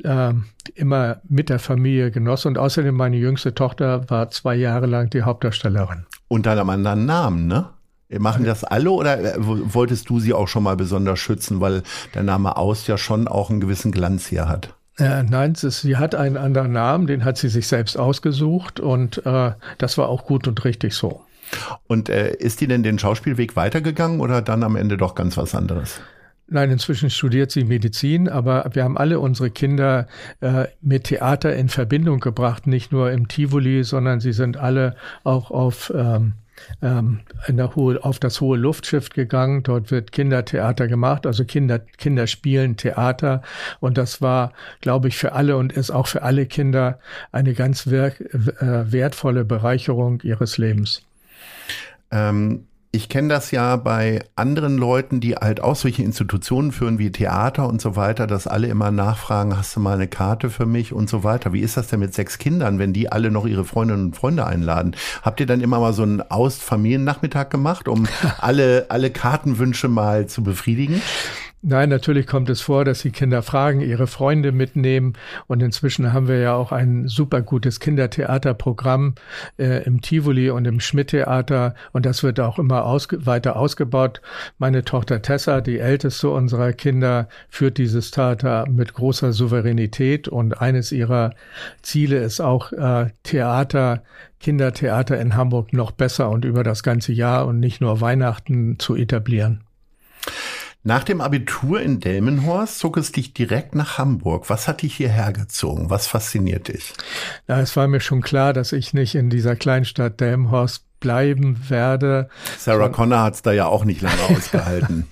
äh, 0.05 0.33
immer 0.75 1.21
mit 1.29 1.49
der 1.49 1.59
Familie 1.59 2.11
genossen. 2.11 2.49
Und 2.49 2.59
außerdem 2.59 2.95
meine 2.95 3.17
jüngste 3.17 3.55
Tochter 3.55 4.09
war 4.11 4.31
zwei 4.31 4.55
Jahre 4.55 4.87
lang 4.87 5.09
die 5.11 5.23
Hauptdarstellerin. 5.23 6.07
Unter 6.29 6.53
einem 6.53 6.69
anderen 6.71 7.07
Namen, 7.07 7.47
ne? 7.47 7.71
Machen 8.11 8.45
das 8.45 8.65
alle 8.65 8.91
oder 8.91 9.21
äh, 9.21 9.35
wolltest 9.39 10.09
du 10.09 10.19
sie 10.19 10.33
auch 10.33 10.49
schon 10.49 10.63
mal 10.63 10.77
besonders 10.77 11.19
schützen, 11.19 11.61
weil 11.61 11.83
der 12.15 12.23
Name 12.23 12.57
Aus 12.57 12.87
ja 12.87 12.97
schon 12.97 13.29
auch 13.29 13.51
einen 13.51 13.61
gewissen 13.61 13.93
Glanz 13.93 14.27
hier 14.27 14.49
hat? 14.49 14.78
Äh, 14.99 15.23
nein, 15.23 15.53
ist, 15.53 15.83
sie 15.83 15.97
hat 15.97 16.15
einen 16.15 16.37
anderen 16.37 16.73
Namen, 16.73 17.07
den 17.07 17.25
hat 17.25 17.39
sie 17.39 17.49
sich 17.49 17.69
selbst 17.69 17.97
ausgesucht 17.97 18.81
und 18.81 19.25
äh, 19.25 19.53
das 19.79 19.97
war 19.97 20.09
auch 20.09 20.25
gut 20.25 20.49
und 20.49 20.65
richtig 20.65 20.95
so. 20.95 21.23
Und 21.87 22.09
äh, 22.09 22.35
ist 22.35 22.61
die 22.61 22.67
denn 22.67 22.83
den 22.83 22.99
Schauspielweg 22.99 23.57
weitergegangen 23.57 24.21
oder 24.21 24.43
dann 24.43 24.63
am 24.63 24.77
Ende 24.77 24.97
doch 24.97 25.15
ganz 25.15 25.37
was 25.37 25.55
anderes? 25.55 26.01
Nein, 26.51 26.71
inzwischen 26.71 27.11
studiert 27.11 27.51
sie 27.51 27.65
Medizin, 27.65 28.29
aber 28.29 28.71
wir 28.73 28.83
haben 28.83 28.97
alle 28.97 29.21
unsere 29.21 29.51
Kinder 29.51 30.09
äh, 30.41 30.65
mit 30.81 31.05
Theater 31.05 31.55
in 31.55 31.69
Verbindung 31.69 32.21
gebracht, 32.21 32.67
nicht 32.67 32.91
nur 32.91 33.13
im 33.13 33.29
Tivoli, 33.29 33.85
sondern 33.85 34.21
sie 34.21 34.33
sind 34.33 34.57
alle 34.57 34.97
auch 35.25 35.51
auf 35.51 35.93
ähm, 35.95 36.33
ähm, 36.83 37.21
in 37.47 37.57
der 37.57 37.75
hohe, 37.75 38.03
auf 38.05 38.19
das 38.19 38.41
hohe 38.41 38.57
Luftschiff 38.57 39.11
gegangen. 39.11 39.63
Dort 39.63 39.91
wird 39.91 40.13
Kindertheater 40.13 40.87
gemacht, 40.87 41.27
also 41.27 41.45
Kinder, 41.45 41.79
Kinder 41.79 42.27
spielen 42.27 42.77
Theater. 42.77 43.43
Und 43.81 43.99
das 43.99 44.23
war, 44.23 44.53
glaube 44.81 45.09
ich, 45.09 45.17
für 45.17 45.33
alle 45.33 45.57
und 45.57 45.73
ist 45.73 45.91
auch 45.91 46.07
für 46.07 46.23
alle 46.23 46.47
Kinder 46.47 46.99
eine 47.33 47.55
ganz 47.55 47.87
wer, 47.87 48.09
äh, 48.09 48.93
wertvolle 48.93 49.45
Bereicherung 49.45 50.21
ihres 50.23 50.59
Lebens. 50.59 51.03
Ähm 52.11 52.68
ich 52.91 53.11
kenne 53.11 53.29
das 53.29 53.51
ja 53.51 53.77
bei 53.77 54.25
anderen 54.35 54.79
Leuten, 54.79 55.21
die 55.21 55.35
halt 55.35 55.61
auch 55.61 55.77
solche 55.77 56.03
Institutionen 56.03 56.73
führen 56.73 56.99
wie 56.99 57.13
Theater 57.13 57.69
und 57.69 57.83
so 57.83 57.97
weiter, 57.97 58.27
dass 58.27 58.47
alle 58.47 58.69
immer 58.69 58.91
nachfragen, 58.91 59.57
hast 59.57 59.77
du 59.77 59.81
mal 59.81 59.95
eine 59.95 60.09
Karte 60.09 60.49
für 60.49 60.65
mich 60.65 60.95
und 60.95 61.11
so 61.11 61.23
weiter. 61.23 61.53
Wie 61.53 61.61
ist 61.61 61.77
das 61.77 61.89
denn 61.89 62.01
mit 62.01 62.15
sechs 62.15 62.39
Kindern, 62.39 62.79
wenn 62.79 62.95
die 62.95 63.13
alle 63.13 63.31
noch 63.31 63.47
ihre 63.47 63.67
Freundinnen 63.67 64.07
und 64.07 64.17
Freunde 64.17 64.47
einladen? 64.47 64.97
Habt 65.21 65.39
ihr 65.41 65.47
dann 65.47 65.61
immer 65.61 65.81
mal 65.81 65.93
so 65.93 66.03
einen 66.03 66.23
Aus-Familiennachmittag 66.23 67.51
gemacht, 67.51 67.89
um 67.89 68.07
alle, 68.39 68.87
alle 68.89 69.11
Kartenwünsche 69.11 69.89
mal 69.89 70.27
zu 70.27 70.43
befriedigen? 70.43 71.03
Nein, 71.61 71.89
natürlich 71.89 72.29
kommt 72.29 72.49
es 72.51 72.61
vor, 72.61 72.85
dass 72.85 73.03
die 73.03 73.11
Kinder 73.11 73.43
fragen, 73.43 73.81
ihre 73.81 74.07
Freunde 74.07 74.53
mitnehmen. 74.53 75.15
Und 75.49 75.61
inzwischen 75.61 76.13
haben 76.13 76.29
wir 76.29 76.39
ja 76.39 76.55
auch 76.55 76.71
ein 76.71 77.09
super 77.09 77.43
gutes 77.43 77.81
Kindertheaterprogramm 77.81 79.17
äh, 79.59 79.83
im 79.83 80.01
Tivoli 80.01 80.51
und 80.51 80.67
im 80.67 80.79
Schmidt-Theater. 80.79 81.75
Und 81.93 82.07
das 82.07 82.23
wird 82.23 82.39
auch 82.39 82.61
immer 82.61 82.85
ausge 82.85 83.27
weiter 83.27 83.57
ausgebaut. 83.57 84.21
Meine 84.59 84.85
Tochter 84.85 85.21
Tessa, 85.21 85.61
die 85.61 85.81
älteste 85.81 86.31
unserer 86.31 86.73
Kinder, 86.73 87.29
führt 87.49 87.79
dieses 87.79 88.13
Theater 88.13 88.65
mit 88.69 88.95
großer 88.95 89.33
Souveränität. 89.33 90.29
Und 90.29 90.61
eines 90.61 90.93
ihrer 90.93 91.35
Ziele 91.83 92.19
ist 92.19 92.41
auch 92.41 92.71
äh, 92.71 93.11
Theater, 93.25 94.05
Kindertheater 94.39 95.21
in 95.21 95.35
Hamburg 95.35 95.73
noch 95.73 95.91
besser 95.91 96.31
und 96.31 96.45
über 96.45 96.63
das 96.63 96.85
ganze 96.85 97.13
Jahr 97.13 97.49
und 97.49 97.59
nicht 97.59 97.81
nur 97.81 98.01
Weihnachten 98.01 98.79
zu 98.79 98.95
etablieren. 98.95 99.65
Nach 100.85 101.03
dem 101.03 101.21
Abitur 101.21 101.81
in 101.81 102.01
Delmenhorst 102.01 102.79
zog 102.79 102.97
es 102.97 103.13
dich 103.13 103.35
direkt 103.35 103.75
nach 103.75 103.99
Hamburg. 103.99 104.49
Was 104.49 104.69
hat 104.69 104.83
dich 104.83 104.97
hierher 104.97 105.33
gezogen? 105.33 105.91
Was 105.91 106.07
fasziniert 106.07 106.69
dich? 106.69 106.95
Ja, 107.49 107.61
es 107.61 107.77
war 107.77 107.89
mir 107.89 108.01
schon 108.01 108.23
klar, 108.23 108.53
dass 108.53 108.73
ich 108.73 108.95
nicht 108.95 109.15
in 109.15 109.29
dieser 109.29 109.57
Kleinstadt 109.57 110.21
Delmenhorst 110.21 110.88
bleiben 111.01 111.59
werde. 111.69 112.29
Sarah 112.57 112.89
Connor 112.89 113.23
hat 113.23 113.35
es 113.35 113.43
da 113.43 113.53
ja 113.53 113.67
auch 113.67 113.85
nicht 113.85 114.01
lange 114.01 114.23
ausgehalten. 114.37 115.07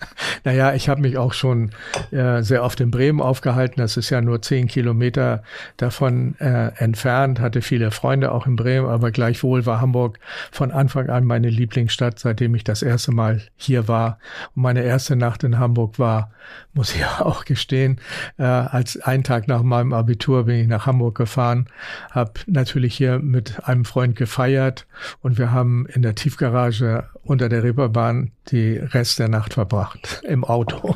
naja, 0.45 0.75
ich 0.75 0.89
habe 0.89 1.01
mich 1.01 1.17
auch 1.19 1.33
schon 1.33 1.71
äh, 2.11 2.43
sehr 2.43 2.65
oft 2.65 2.81
in 2.81 2.91
Bremen 2.91 3.21
aufgehalten. 3.21 3.81
Das 3.81 3.97
ist 3.97 4.11
ja 4.11 4.21
nur 4.21 4.43
zehn 4.43 4.67
Kilometer 4.67 5.43
davon 5.77 6.35
äh, 6.39 6.73
entfernt. 6.77 7.41
Hatte 7.41 7.63
viele 7.63 7.91
Freunde 7.91 8.33
auch 8.33 8.47
in 8.47 8.57
Bremen, 8.57 8.87
aber 8.87 9.11
gleichwohl 9.11 9.67
war 9.67 9.81
Hamburg 9.81 10.19
von 10.51 10.71
Anfang 10.71 11.09
an 11.09 11.25
meine 11.25 11.49
Lieblingsstadt, 11.49 12.19
seitdem 12.19 12.55
ich 12.55 12.65
das 12.65 12.83
erste 12.83 13.13
Mal 13.13 13.43
hier 13.57 13.89
war. 13.89 14.19
Und 14.55 14.63
meine 14.63 14.83
erste 14.83 15.17
Nacht 15.17 15.45
in 15.45 15.59
Hamburg 15.59 15.99
war, 15.99 16.31
muss 16.77 16.95
ich 16.95 17.05
auch 17.21 17.45
gestehen, 17.45 18.01
äh, 18.39 18.45
als 18.45 19.01
ein 19.01 19.25
Tag 19.25 19.49
nach 19.49 19.63
meinem 19.63 19.93
Abitur 19.93 20.45
bin 20.45 20.61
ich 20.61 20.69
nach 20.69 20.87
Hamburg 20.87 21.17
gefahren, 21.17 21.67
habe 22.11 22.33
natürlich 22.47 22.97
hier 22.97 23.19
mit 23.19 23.67
einem 23.67 23.85
Freund 23.85 24.15
gefeiert 24.15 24.87
und 25.23 25.39
wir 25.39 25.51
haben 25.51 25.87
in 25.87 26.03
der 26.03 26.15
Tiefgarage 26.15 27.09
unter 27.25 27.49
der 27.49 27.65
Reeperbahn 27.65 28.31
die 28.49 28.77
Rest 28.77 29.19
der 29.19 29.29
Nacht 29.29 29.55
verbracht 29.55 30.23
im 30.25 30.45
Auto. 30.45 30.95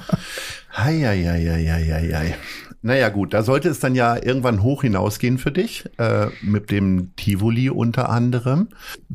Hei, 0.73 1.01
hei, 1.01 1.25
hei, 1.25 1.67
hei, 1.67 2.13
hei. 2.15 2.37
Naja 2.83 3.11
gut, 3.11 3.35
da 3.35 3.43
sollte 3.43 3.69
es 3.69 3.79
dann 3.79 3.95
ja 3.95 4.17
irgendwann 4.17 4.63
hoch 4.63 4.83
hinausgehen 4.83 5.37
für 5.37 5.53
dich, 5.53 5.85
äh, 5.99 6.29
mit 6.41 6.71
dem 6.71 7.15
Tivoli 7.15 7.69
unter 7.69 8.09
anderem. 8.09 8.69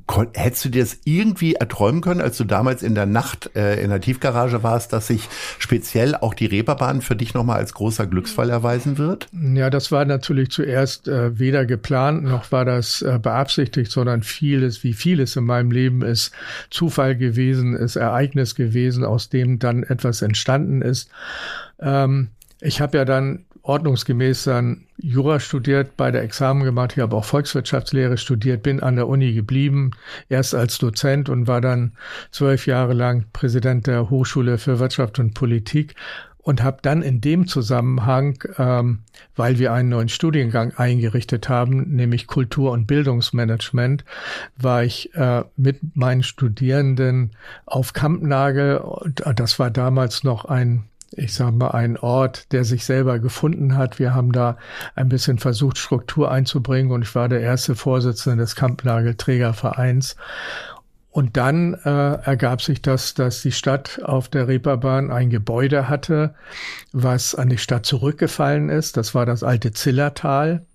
Kon 0.06 0.28
hättest 0.36 0.66
du 0.66 0.70
dir 0.70 0.84
das 0.84 1.00
irgendwie 1.04 1.56
erträumen 1.56 2.02
können, 2.02 2.22
als 2.22 2.38
du 2.38 2.44
damals 2.44 2.84
in 2.84 2.94
der 2.94 3.08
Nacht 3.08 3.56
äh, 3.56 3.82
in 3.84 3.90
der 3.90 4.02
Tiefgarage 4.02 4.62
warst, 4.62 4.94
dass 4.94 5.08
sich 5.08 5.28
speziell 5.58 6.14
auch 6.16 6.36
die 6.36 6.46
Reeperbahn 6.46 7.02
für 7.02 7.16
dich 7.16 7.34
nochmal 7.34 7.58
als 7.58 7.74
großer 7.74 8.06
Glücksfall 8.06 8.52
erweisen 8.52 9.00
wird? 9.00 9.30
Ja, 9.34 9.72
das 9.72 9.92
war 9.92 10.06
natürlich 10.06 10.52
zuerst 10.52 11.08
äh, 11.08 11.40
weder 11.40 11.66
geplant 11.66 12.24
noch 12.24 12.52
war 12.52 12.66
das 12.66 13.02
äh, 13.02 13.20
beabsichtigt, 13.20 13.92
sondern 13.92 14.22
vieles, 14.22 14.84
wie 14.84 14.94
vieles 14.94 15.36
in 15.36 15.46
meinem 15.46 15.72
Leben 15.72 16.04
ist 16.04 16.32
Zufall 16.70 17.16
gewesen, 17.16 17.76
ist 17.76 17.96
Ereignis 17.96 18.54
gewesen, 18.54 19.04
aus 19.04 19.30
dem 19.30 19.58
dann 19.58 19.84
etwas 19.84 20.22
entstanden 20.22 20.82
ist. 20.82 21.10
Ähm, 21.80 22.30
ich 22.62 22.82
habe 22.82 22.98
ja 22.98 23.06
dann 23.06 23.46
ordnungsgemäß 23.66 24.44
dann 24.46 24.86
Jura 24.98 25.40
studiert, 25.40 25.98
bei 25.98 26.12
der 26.12 26.22
Examen 26.22 26.64
gemacht, 26.64 26.94
ich 26.94 27.00
habe 27.00 27.16
auch 27.16 27.26
Volkswirtschaftslehre 27.26 28.18
studiert, 28.18 28.64
bin 28.64 28.82
an 28.82 28.96
der 28.96 29.08
Uni 29.08 29.34
geblieben, 29.34 29.92
erst 30.30 30.54
als 30.56 30.78
Dozent 30.78 31.30
und 31.30 31.48
war 31.48 31.62
dann 31.62 31.94
zwölf 32.32 32.68
Jahre 32.68 32.94
lang 32.94 33.26
Präsident 33.34 33.88
der 33.88 34.10
Hochschule 34.10 34.58
für 34.58 34.80
Wirtschaft 34.80 35.20
und 35.20 35.34
Politik 35.34 35.96
und 36.46 36.62
habe 36.62 36.78
dann 36.84 37.02
in 37.02 37.22
dem 37.22 37.48
Zusammenhang, 37.48 38.38
ähm, 38.60 39.00
weil 39.36 39.58
wir 39.58 39.74
einen 39.74 39.90
neuen 39.90 40.10
Studiengang 40.10 40.74
eingerichtet 40.76 41.50
haben, 41.50 41.96
nämlich 41.96 42.28
Kultur- 42.28 42.72
und 42.72 42.86
Bildungsmanagement, 42.86 44.06
war 44.56 44.84
ich 44.84 45.14
äh, 45.16 45.44
mit 45.58 45.96
meinen 45.96 46.22
Studierenden 46.22 47.32
auf 47.66 47.94
Kampnagel. 47.94 48.78
Und 48.78 49.24
das 49.40 49.58
war 49.58 49.72
damals 49.72 50.24
noch 50.24 50.46
ein 50.46 50.84
ich 51.12 51.34
sage 51.34 51.54
mal, 51.54 51.72
ein 51.72 51.98
Ort, 51.98 52.52
der 52.52 52.64
sich 52.64 52.86
selber 52.86 53.20
gefunden 53.20 53.78
hat. 53.78 54.00
Wir 54.00 54.14
haben 54.14 54.32
da 54.32 54.58
ein 54.96 55.10
bisschen 55.10 55.38
versucht, 55.38 55.78
Struktur 55.78 56.32
einzubringen 56.32 56.92
und 56.92 57.04
ich 57.04 57.16
war 57.16 57.30
der 57.30 57.42
erste 57.42 57.76
Vorsitzende 57.76 58.44
des 58.44 58.56
Kampnagelträgervereins. 58.56 60.16
Und 61.12 61.38
dann 61.38 61.76
äh, 61.76 62.16
ergab 62.24 62.62
sich 62.62 62.82
das, 62.82 63.14
dass 63.14 63.42
die 63.42 63.54
Stadt 63.54 64.02
auf 64.04 64.28
der 64.28 64.50
Reeperbahn 64.50 65.12
ein 65.12 65.30
Gebäude 65.30 65.88
hatte, 65.88 66.36
was 66.92 67.36
an 67.36 67.48
die 67.48 67.58
Stadt 67.58 67.86
zurückgefallen 67.86 68.68
ist. 68.68 68.98
Das 68.98 69.16
war 69.16 69.26
das 69.26 69.42
alte 69.42 69.72
Zillertal. 69.72 70.66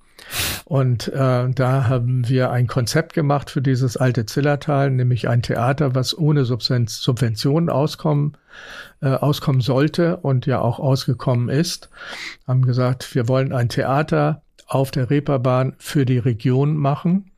Und 0.65 1.09
äh, 1.09 1.51
da 1.51 1.89
haben 1.89 2.27
wir 2.29 2.51
ein 2.51 2.69
Konzept 2.69 3.13
gemacht 3.13 3.51
für 3.51 3.61
dieses 3.61 3.99
alte 3.99 4.25
Zillertal, 4.25 4.91
nämlich 4.91 5.29
ein 5.29 5.43
Theater, 5.43 5.95
was 5.95 6.17
ohne 6.17 6.45
Subventionen 6.47 7.69
auskommen, 7.69 8.37
äh, 9.00 9.09
auskommen 9.09 9.61
sollte 9.61 10.19
und 10.19 10.47
ja 10.47 10.61
auch 10.61 10.78
ausgekommen 10.78 11.49
ist. 11.49 11.90
Haben 12.47 12.62
gesagt, 12.62 13.14
wir 13.14 13.28
wollen 13.28 13.52
ein 13.52 13.69
Theater 13.69 14.42
auf 14.66 14.90
der 14.90 15.11
Reeperbahn 15.11 15.75
für 15.78 16.04
die 16.04 16.19
Region 16.19 16.76
machen, 16.76 17.30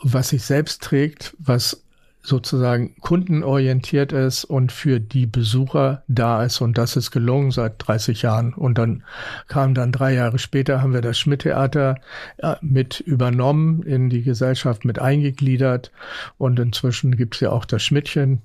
was 0.00 0.28
sich 0.28 0.44
selbst 0.44 0.82
trägt, 0.82 1.36
was 1.38 1.84
sozusagen 2.24 2.96
kundenorientiert 3.00 4.12
ist 4.12 4.44
und 4.44 4.72
für 4.72 4.98
die 4.98 5.26
Besucher 5.26 6.02
da 6.08 6.42
ist. 6.42 6.62
Und 6.62 6.78
das 6.78 6.96
ist 6.96 7.10
gelungen 7.10 7.50
seit 7.50 7.74
30 7.86 8.22
Jahren. 8.22 8.54
Und 8.54 8.78
dann 8.78 9.04
kam 9.46 9.74
dann 9.74 9.92
drei 9.92 10.14
Jahre 10.14 10.38
später, 10.38 10.80
haben 10.80 10.94
wir 10.94 11.02
das 11.02 11.18
Schmidt-Theater 11.18 11.96
äh, 12.38 12.54
mit 12.62 13.00
übernommen, 13.00 13.82
in 13.82 14.08
die 14.08 14.22
Gesellschaft 14.22 14.86
mit 14.86 14.98
eingegliedert. 14.98 15.92
Und 16.38 16.58
inzwischen 16.58 17.14
gibt's 17.16 17.40
ja 17.40 17.50
auch 17.50 17.66
das 17.66 17.82
Schmidtchen. 17.82 18.40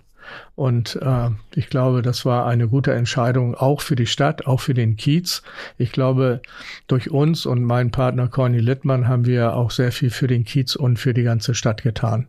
Und 0.56 1.00
äh, 1.02 1.30
ich 1.56 1.70
glaube, 1.70 2.02
das 2.02 2.26
war 2.26 2.46
eine 2.46 2.68
gute 2.68 2.94
Entscheidung 2.94 3.56
auch 3.56 3.82
für 3.82 3.96
die 3.96 4.08
Stadt, 4.08 4.46
auch 4.46 4.60
für 4.60 4.74
den 4.74 4.98
Kiez. 4.98 5.42
Ich 5.78 5.92
glaube, 5.92 6.42
durch 6.88 7.12
uns 7.12 7.46
und 7.46 7.64
meinen 7.64 7.92
Partner 7.92 8.28
Corny 8.28 8.60
Littmann 8.60 9.08
haben 9.08 9.26
wir 9.26 9.56
auch 9.56 9.72
sehr 9.72 9.92
viel 9.92 10.10
für 10.10 10.28
den 10.28 10.44
Kiez 10.44 10.76
und 10.76 10.98
für 10.98 11.14
die 11.14 11.24
ganze 11.24 11.54
Stadt 11.54 11.84
getan. 11.84 12.28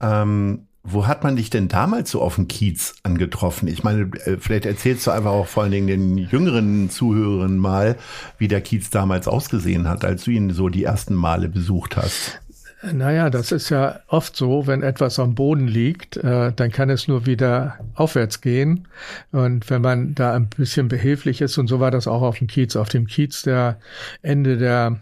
Ähm, 0.00 0.66
wo 0.84 1.06
hat 1.06 1.22
man 1.22 1.36
dich 1.36 1.48
denn 1.48 1.68
damals 1.68 2.10
so 2.10 2.20
auf 2.20 2.34
dem 2.34 2.48
Kiez 2.48 2.96
angetroffen? 3.04 3.68
Ich 3.68 3.84
meine, 3.84 4.10
äh, 4.24 4.36
vielleicht 4.38 4.66
erzählst 4.66 5.06
du 5.06 5.12
einfach 5.12 5.30
auch 5.30 5.46
vor 5.46 5.62
allen 5.62 5.72
Dingen 5.72 5.86
den 5.86 6.18
jüngeren 6.18 6.90
Zuhörern 6.90 7.56
mal, 7.56 7.96
wie 8.38 8.48
der 8.48 8.60
Kiez 8.60 8.90
damals 8.90 9.28
ausgesehen 9.28 9.88
hat, 9.88 10.04
als 10.04 10.24
du 10.24 10.32
ihn 10.32 10.50
so 10.50 10.68
die 10.68 10.82
ersten 10.82 11.14
Male 11.14 11.48
besucht 11.48 11.96
hast. 11.96 12.40
Naja, 12.82 13.30
das 13.30 13.52
ist 13.52 13.68
ja 13.70 14.00
oft 14.08 14.34
so, 14.34 14.66
wenn 14.66 14.82
etwas 14.82 15.20
am 15.20 15.36
Boden 15.36 15.68
liegt, 15.68 16.16
äh, 16.16 16.52
dann 16.52 16.72
kann 16.72 16.90
es 16.90 17.06
nur 17.06 17.26
wieder 17.26 17.78
aufwärts 17.94 18.40
gehen. 18.40 18.88
Und 19.30 19.70
wenn 19.70 19.82
man 19.82 20.16
da 20.16 20.34
ein 20.34 20.48
bisschen 20.48 20.88
behilflich 20.88 21.40
ist, 21.40 21.58
und 21.58 21.68
so 21.68 21.78
war 21.78 21.92
das 21.92 22.08
auch 22.08 22.22
auf 22.22 22.38
dem 22.38 22.48
Kiez, 22.48 22.74
auf 22.74 22.88
dem 22.88 23.06
Kiez 23.06 23.42
der 23.42 23.78
Ende 24.22 24.58
der 24.58 24.98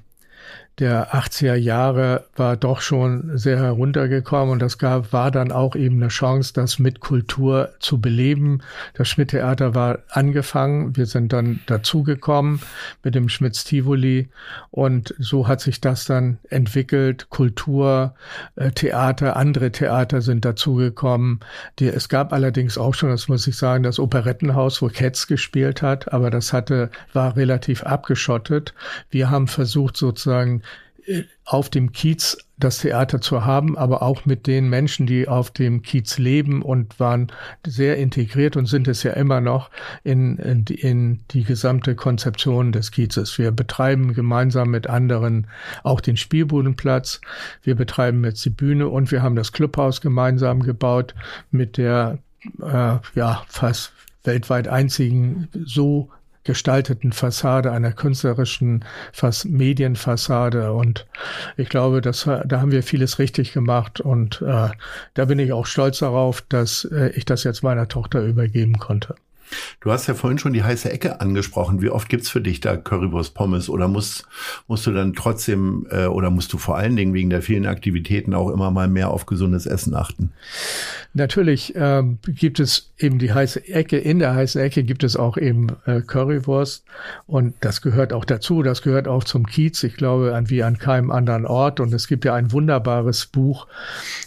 der 0.81 1.15
80er 1.15 1.55
Jahre 1.55 2.25
war 2.37 2.57
doch 2.57 2.81
schon 2.81 3.37
sehr 3.37 3.59
heruntergekommen 3.59 4.51
und 4.51 4.63
das 4.63 4.79
gab, 4.79 5.13
war 5.13 5.31
dann 5.31 5.53
auch 5.53 5.77
eben 5.77 5.97
eine 5.97 6.09
Chance, 6.09 6.55
das 6.55 6.79
mit 6.79 7.01
Kultur 7.01 7.71
zu 7.81 8.01
beleben. 8.01 8.63
Das 8.95 9.09
Schmidt-Theater 9.09 9.75
war 9.75 9.99
angefangen, 10.09 10.97
wir 10.97 11.05
sind 11.05 11.35
dann 11.35 11.61
dazugekommen 11.67 12.61
mit 13.05 13.15
dem 13.15 13.29
Schmitz 13.29 13.65
Tivoli 13.65 14.31
und 14.71 15.15
so 15.19 15.47
hat 15.47 15.61
sich 15.61 15.83
das 15.83 16.07
dann 16.07 16.39
entwickelt. 16.49 17.29
Kultur, 17.29 18.15
äh, 18.57 18.71
Theater, 18.71 19.37
andere 19.37 19.73
Theater 19.73 20.23
sind 20.23 20.47
dazugekommen. 20.47 21.41
es 21.79 22.09
gab 22.09 22.33
allerdings 22.33 22.79
auch 22.79 22.95
schon, 22.95 23.11
das 23.11 23.29
muss 23.29 23.47
ich 23.47 23.57
sagen, 23.57 23.83
das 23.83 23.99
Operettenhaus, 23.99 24.81
wo 24.81 24.89
Ketz 24.89 25.27
gespielt 25.27 25.83
hat, 25.83 26.13
aber 26.13 26.31
das 26.31 26.55
hatte, 26.55 26.91
war 27.13 27.37
relativ 27.37 27.83
abgeschottet. 27.83 28.75
Wir 29.11 29.31
haben 29.31 29.47
versucht 29.47 29.99
sozusagen 29.99 30.63
auf 31.45 31.71
dem 31.71 31.92
Kiez 31.92 32.38
das 32.59 32.78
Theater 32.78 33.21
zu 33.21 33.45
haben, 33.45 33.76
aber 33.76 34.02
auch 34.02 34.26
mit 34.26 34.47
den 34.47 34.69
Menschen, 34.69 35.07
die 35.07 35.26
auf 35.26 35.50
dem 35.50 35.83
Kiez 35.83 36.19
leben 36.19 36.62
und 36.62 37.00
waren 37.00 37.33
sehr 37.66 37.97
integriert 37.97 38.57
und 38.57 38.66
sind 38.66 38.87
es 38.87 39.02
ja 39.02 39.12
immer 39.12 39.40
noch 39.40 39.71
in, 40.04 40.37
in, 40.37 40.64
in 40.66 41.21
die 41.30 41.45
gesamte 41.45 41.95
Konzeption 41.95 42.73
des 42.73 42.90
Kiezes. 42.90 43.38
Wir 43.38 43.50
betreiben 43.50 44.12
gemeinsam 44.12 44.71
mit 44.71 44.88
anderen 44.88 45.47
auch 45.83 46.00
den 46.00 46.16
Spielbudenplatz. 46.16 47.21
Wir 47.62 47.75
betreiben 47.75 48.25
jetzt 48.25 48.45
die 48.45 48.50
Bühne 48.50 48.88
und 48.88 49.11
wir 49.11 49.23
haben 49.23 49.37
das 49.37 49.52
Clubhaus 49.52 50.00
gemeinsam 50.00 50.61
gebaut 50.62 51.14
mit 51.50 51.78
der 51.78 52.19
äh, 52.61 52.99
ja 53.14 53.42
fast 53.49 53.92
weltweit 54.25 54.69
einzigen 54.69 55.49
so 55.64 56.11
gestalteten 56.44 57.12
Fassade, 57.12 57.73
einer 57.73 57.92
künstlerischen 57.92 58.85
Fass 59.12 59.44
Medienfassade. 59.44 60.73
Und 60.73 61.06
ich 61.56 61.68
glaube, 61.68 62.00
dass, 62.00 62.25
da 62.25 62.61
haben 62.61 62.73
wir 62.73 62.82
vieles 62.82 63.18
richtig 63.18 63.52
gemacht. 63.52 64.00
Und 64.00 64.42
äh, 64.42 64.68
da 65.14 65.25
bin 65.25 65.38
ich 65.38 65.52
auch 65.52 65.66
stolz 65.66 65.99
darauf, 65.99 66.42
dass 66.42 66.85
äh, 66.85 67.11
ich 67.11 67.25
das 67.25 67.44
jetzt 67.44 67.62
meiner 67.62 67.88
Tochter 67.88 68.23
übergeben 68.23 68.78
konnte. 68.78 69.14
Du 69.80 69.90
hast 69.90 70.07
ja 70.07 70.14
vorhin 70.14 70.38
schon 70.38 70.52
die 70.52 70.62
heiße 70.62 70.90
Ecke 70.90 71.21
angesprochen. 71.21 71.83
Wie 71.83 71.90
oft 71.90 72.09
gibt's 72.09 72.28
für 72.28 72.40
dich 72.40 72.61
da 72.61 72.76
Currywurst 72.76 73.35
Pommes 73.35 73.69
oder 73.69 73.88
musst, 73.88 74.26
musst 74.66 74.87
du 74.87 74.92
dann 74.92 75.14
trotzdem 75.14 75.87
äh, 75.90 76.07
oder 76.07 76.30
musst 76.30 76.52
du 76.52 76.59
vor 76.59 76.76
allen 76.76 76.97
Dingen 76.97 77.14
wegen 77.14 77.30
der 77.30 77.42
vielen 77.42 77.66
Aktivitäten 77.66 78.35
auch 78.35 78.50
immer 78.50 78.71
mal 78.71 78.88
mehr 78.88 79.11
auf 79.11 79.26
gesundes 79.26 79.66
Essen 79.66 79.95
achten? 79.95 80.33
Natürlich 81.12 81.75
ähm, 81.76 82.19
gibt 82.26 82.61
es 82.61 82.92
eben 82.99 83.19
die 83.19 83.33
heiße 83.33 83.69
Ecke. 83.69 83.99
In 83.99 84.19
der 84.19 84.35
heißen 84.35 84.61
Ecke 84.61 84.85
gibt 84.85 85.02
es 85.02 85.16
auch 85.16 85.37
eben 85.37 85.69
äh, 85.87 86.00
Currywurst 86.00 86.85
und 87.26 87.54
das 87.61 87.80
gehört 87.80 88.12
auch 88.12 88.25
dazu. 88.25 88.62
Das 88.62 88.83
gehört 88.83 89.09
auch 89.09 89.25
zum 89.25 89.47
Kiez. 89.47 89.83
Ich 89.83 89.97
glaube, 89.97 90.35
an 90.35 90.50
wie 90.50 90.62
an 90.62 90.78
keinem 90.78 91.11
anderen 91.11 91.47
Ort. 91.47 91.80
Und 91.80 91.92
es 91.92 92.07
gibt 92.07 92.25
ja 92.25 92.35
ein 92.35 92.52
wunderbares 92.52 93.26
Buch 93.26 93.66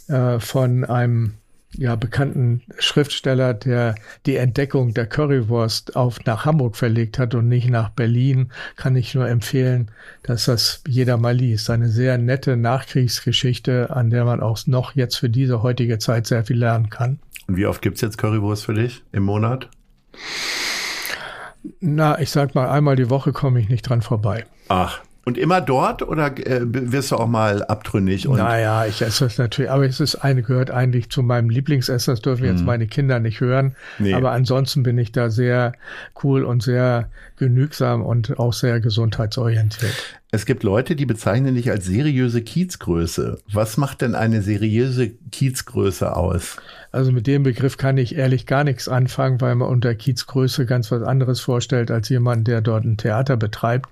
äh, 0.08 0.40
von 0.40 0.84
einem 0.84 1.34
ja, 1.78 1.96
bekannten 1.96 2.62
Schriftsteller, 2.80 3.54
der 3.54 3.96
die 4.26 4.36
Entdeckung 4.36 4.94
der 4.94 5.08
Currywurst 5.08 5.96
auf 5.96 6.24
nach 6.26 6.46
Hamburg 6.46 6.76
verlegt 6.76 7.20
hat 7.20 7.36
und 7.36 7.48
nicht 7.48 7.70
nach 7.70 7.90
Berlin, 7.90 8.52
kann 8.76 8.96
ich 8.96 9.16
nur 9.16 9.28
empfehlen, 9.28 9.92
dass 10.24 10.46
das 10.46 10.84
jeder 10.88 11.18
mal 11.18 11.36
liest. 11.36 11.70
Eine 11.70 11.90
sehr 11.90 12.18
nette 12.18 12.58
Nachkriegsgeschichte, 12.58 13.90
an 13.90 14.10
der 14.10 14.26
man 14.26 14.42
auch 14.42 14.60
noch 14.68 14.96
jetzt 14.96 15.16
für 15.16 15.30
diese 15.30 15.64
heutige 15.64 16.00
Zeit 16.00 16.28
sehr 16.28 16.46
viel 16.46 16.58
lernen 16.58 16.90
kann. 16.90 17.20
Und 17.48 17.58
wie 17.58 17.66
oft 17.66 17.82
gibt's 17.82 18.02
jetzt 18.02 18.18
Currywurst 18.18 18.66
für 18.66 18.74
dich 18.74 19.04
im 19.12 19.24
Monat? 19.24 19.70
Na, 21.80 22.20
ich 22.20 22.30
sag 22.30 22.56
mal, 22.56 22.70
einmal 22.70 22.96
die 22.96 23.10
Woche 23.10 23.32
komme 23.32 23.60
ich 23.60 23.70
nicht 23.70 23.84
dran 23.84 24.02
vorbei. 24.02 24.46
Ach, 24.68 25.02
und 25.26 25.38
immer 25.38 25.62
dort 25.62 26.02
oder 26.02 26.38
äh, 26.38 26.62
wirst 26.64 27.12
du 27.12 27.16
auch 27.16 27.28
mal 27.28 27.64
abtrünnig? 27.64 28.28
Und 28.28 28.38
naja, 28.38 28.86
ich 28.86 29.02
esse 29.02 29.26
das 29.26 29.38
natürlich, 29.38 29.72
aber 29.72 29.86
es 29.86 30.00
ist 30.00 30.16
eine, 30.16 30.44
gehört 30.44 30.70
eigentlich 30.70 31.10
zu 31.10 31.24
meinem 31.24 31.50
Lieblingsessen, 31.50 32.14
das 32.14 32.22
dürfen 32.22 32.46
jetzt 32.46 32.62
mhm. 32.62 32.66
meine 32.66 32.88
Kinder 32.88 33.20
nicht 33.20 33.40
hören. 33.40 33.76
Nee. 34.00 34.14
Aber 34.14 34.32
ansonsten 34.32 34.84
bin 34.84 34.98
ich 34.98 35.12
da 35.12 35.30
sehr 35.30 35.74
cool 36.24 36.44
und 36.44 36.62
sehr 36.62 37.10
genügsam 37.38 38.02
und 38.02 38.38
auch 38.38 38.54
sehr 38.54 38.80
gesundheitsorientiert. 38.80 39.94
Es 40.34 40.48
gibt 40.48 40.64
Leute, 40.64 40.96
die 40.96 41.06
bezeichnen 41.06 41.54
dich 41.54 41.70
als 41.70 41.86
seriöse 41.86 42.42
Kiezgröße. 42.42 43.38
Was 43.52 43.78
macht 43.78 44.02
denn 44.02 44.16
eine 44.16 44.42
seriöse 44.42 45.12
Kiezgröße 45.32 46.18
aus? 46.18 46.58
Also 46.92 47.12
mit 47.12 47.28
dem 47.28 47.44
Begriff 47.44 47.78
kann 47.78 48.00
ich 48.00 48.16
ehrlich 48.16 48.48
gar 48.48 48.64
nichts 48.64 48.88
anfangen, 48.88 49.42
weil 49.42 49.54
man 49.54 49.68
unter 49.68 49.94
Kiezgröße 49.94 50.66
ganz 50.66 50.92
was 50.92 51.04
anderes 51.04 51.40
vorstellt 51.40 51.92
als 51.92 52.10
jemand, 52.10 52.48
der 52.48 52.62
dort 52.62 52.84
ein 52.84 52.98
Theater 52.98 53.38
betreibt. 53.38 53.92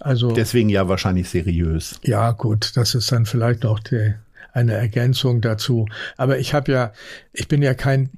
Also 0.00 0.32
deswegen 0.32 0.70
ja 0.70 0.88
wahrscheinlich 0.88 1.28
seriös. 1.28 2.00
Ja, 2.02 2.30
gut, 2.30 2.74
das 2.74 2.94
ist 2.94 3.12
dann 3.12 3.26
vielleicht 3.26 3.64
noch 3.64 3.78
die, 3.78 4.14
eine 4.54 4.72
Ergänzung 4.72 5.42
dazu. 5.42 5.86
Aber 6.16 6.38
ich 6.38 6.54
habe 6.54 6.72
ja, 6.72 6.92
ich 7.34 7.46
bin 7.46 7.60
ja 7.60 7.74
kein 7.74 8.08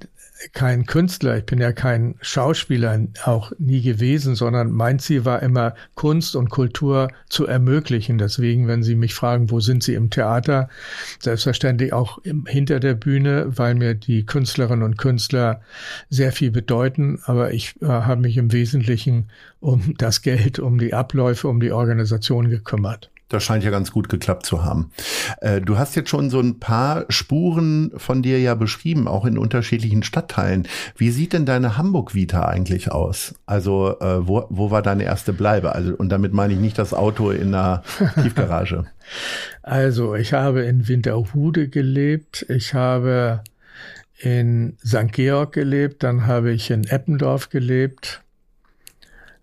kein 0.53 0.85
Künstler, 0.85 1.37
ich 1.37 1.45
bin 1.45 1.59
ja 1.59 1.71
kein 1.71 2.15
Schauspieler 2.21 2.99
auch 3.25 3.51
nie 3.59 3.81
gewesen, 3.81 4.35
sondern 4.35 4.71
mein 4.71 4.99
Ziel 4.99 5.25
war 5.25 5.41
immer, 5.41 5.75
Kunst 5.95 6.35
und 6.35 6.49
Kultur 6.49 7.09
zu 7.29 7.45
ermöglichen. 7.45 8.17
Deswegen, 8.17 8.67
wenn 8.67 8.83
Sie 8.83 8.95
mich 8.95 9.13
fragen, 9.13 9.51
wo 9.51 9.59
sind 9.59 9.83
Sie 9.83 9.93
im 9.93 10.09
Theater, 10.09 10.69
selbstverständlich 11.19 11.93
auch 11.93 12.17
im, 12.19 12.45
hinter 12.45 12.79
der 12.79 12.95
Bühne, 12.95 13.45
weil 13.57 13.75
mir 13.75 13.93
die 13.93 14.25
Künstlerinnen 14.25 14.83
und 14.83 14.97
Künstler 14.97 15.61
sehr 16.09 16.31
viel 16.31 16.51
bedeuten. 16.51 17.19
Aber 17.25 17.53
ich 17.53 17.75
äh, 17.81 17.85
habe 17.85 18.21
mich 18.21 18.37
im 18.37 18.51
Wesentlichen 18.51 19.29
um 19.59 19.93
das 19.97 20.21
Geld, 20.21 20.59
um 20.59 20.79
die 20.79 20.93
Abläufe, 20.93 21.47
um 21.47 21.59
die 21.59 21.71
Organisation 21.71 22.49
gekümmert. 22.49 23.10
Das 23.31 23.43
scheint 23.43 23.63
ja 23.63 23.71
ganz 23.71 23.91
gut 23.91 24.09
geklappt 24.09 24.45
zu 24.45 24.63
haben. 24.63 24.91
Äh, 25.39 25.61
du 25.61 25.77
hast 25.77 25.95
jetzt 25.95 26.09
schon 26.09 26.29
so 26.29 26.41
ein 26.41 26.59
paar 26.59 27.05
Spuren 27.07 27.91
von 27.95 28.21
dir 28.21 28.41
ja 28.41 28.55
beschrieben, 28.55 29.07
auch 29.07 29.25
in 29.25 29.37
unterschiedlichen 29.37 30.03
Stadtteilen. 30.03 30.67
Wie 30.97 31.11
sieht 31.11 31.31
denn 31.31 31.45
deine 31.45 31.77
Hamburg-Vita 31.77 32.43
eigentlich 32.45 32.91
aus? 32.91 33.33
Also 33.45 33.97
äh, 34.01 34.27
wo, 34.27 34.45
wo 34.49 34.69
war 34.69 34.81
deine 34.81 35.03
erste 35.03 35.31
Bleibe? 35.31 35.73
Also 35.73 35.95
und 35.95 36.09
damit 36.09 36.33
meine 36.33 36.53
ich 36.53 36.59
nicht 36.59 36.77
das 36.77 36.93
Auto 36.93 37.31
in 37.31 37.53
der 37.53 37.83
Tiefgarage. 38.21 38.85
also 39.63 40.15
ich 40.15 40.33
habe 40.33 40.63
in 40.63 40.89
Winterhude 40.89 41.69
gelebt. 41.69 42.45
Ich 42.49 42.73
habe 42.73 43.43
in 44.19 44.77
St. 44.85 45.13
Georg 45.13 45.53
gelebt. 45.53 46.03
Dann 46.03 46.27
habe 46.27 46.51
ich 46.51 46.69
in 46.69 46.83
Eppendorf 46.83 47.49
gelebt. 47.49 48.23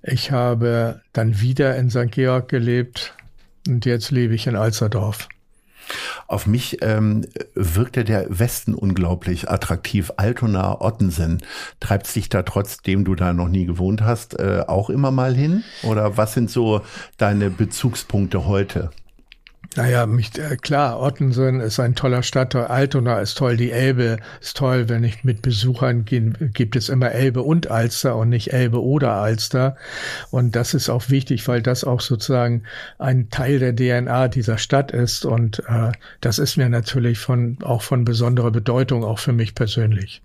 Ich 0.02 0.30
habe 0.30 1.00
dann 1.14 1.40
wieder 1.40 1.74
in 1.76 1.88
St. 1.88 2.10
Georg 2.10 2.48
gelebt 2.48 3.14
und 3.66 3.86
jetzt 3.86 4.10
lebe 4.10 4.34
ich 4.34 4.46
in 4.46 4.56
Alsterdorf. 4.56 5.28
Auf 6.26 6.46
mich 6.46 6.82
ähm, 6.82 7.24
wirkte 7.54 8.04
der 8.04 8.26
Westen 8.28 8.74
unglaublich 8.74 9.50
attraktiv. 9.50 10.12
Altona, 10.16 10.80
Ottensen. 10.80 11.42
Treibt 11.80 12.06
sich 12.06 12.28
da 12.28 12.42
trotzdem 12.42 13.04
du 13.04 13.14
da 13.14 13.32
noch 13.32 13.48
nie 13.48 13.64
gewohnt 13.64 14.02
hast, 14.02 14.38
äh, 14.38 14.64
auch 14.66 14.90
immer 14.90 15.10
mal 15.10 15.34
hin? 15.34 15.64
Oder 15.82 16.16
was 16.16 16.34
sind 16.34 16.50
so 16.50 16.82
deine 17.16 17.50
Bezugspunkte 17.50 18.46
heute? 18.46 18.90
Naja, 19.76 20.06
mich, 20.06 20.36
äh, 20.38 20.56
klar, 20.56 21.00
Ottensen 21.00 21.60
ist 21.60 21.78
ein 21.78 21.94
toller 21.94 22.22
Stadtteil, 22.22 22.66
Altona 22.66 23.20
ist 23.20 23.36
toll, 23.36 23.56
die 23.56 23.70
Elbe 23.70 24.18
ist 24.40 24.56
toll. 24.56 24.88
Wenn 24.88 25.04
ich 25.04 25.24
mit 25.24 25.42
Besuchern 25.42 26.04
gehe, 26.04 26.32
gibt 26.52 26.74
es 26.74 26.88
immer 26.88 27.12
Elbe 27.12 27.42
und 27.42 27.70
Alster 27.70 28.16
und 28.16 28.30
nicht 28.30 28.52
Elbe 28.52 28.82
oder 28.82 29.12
Alster. 29.12 29.76
Und 30.30 30.56
das 30.56 30.74
ist 30.74 30.88
auch 30.88 31.10
wichtig, 31.10 31.46
weil 31.48 31.62
das 31.62 31.84
auch 31.84 32.00
sozusagen 32.00 32.64
ein 32.98 33.28
Teil 33.30 33.58
der 33.58 33.76
DNA 33.76 34.28
dieser 34.28 34.58
Stadt 34.58 34.90
ist. 34.90 35.24
Und 35.24 35.62
äh, 35.68 35.92
das 36.20 36.38
ist 36.38 36.56
mir 36.56 36.68
natürlich 36.68 37.18
von, 37.18 37.58
auch 37.62 37.82
von 37.82 38.04
besonderer 38.04 38.50
Bedeutung, 38.50 39.04
auch 39.04 39.18
für 39.18 39.32
mich 39.32 39.54
persönlich. 39.54 40.22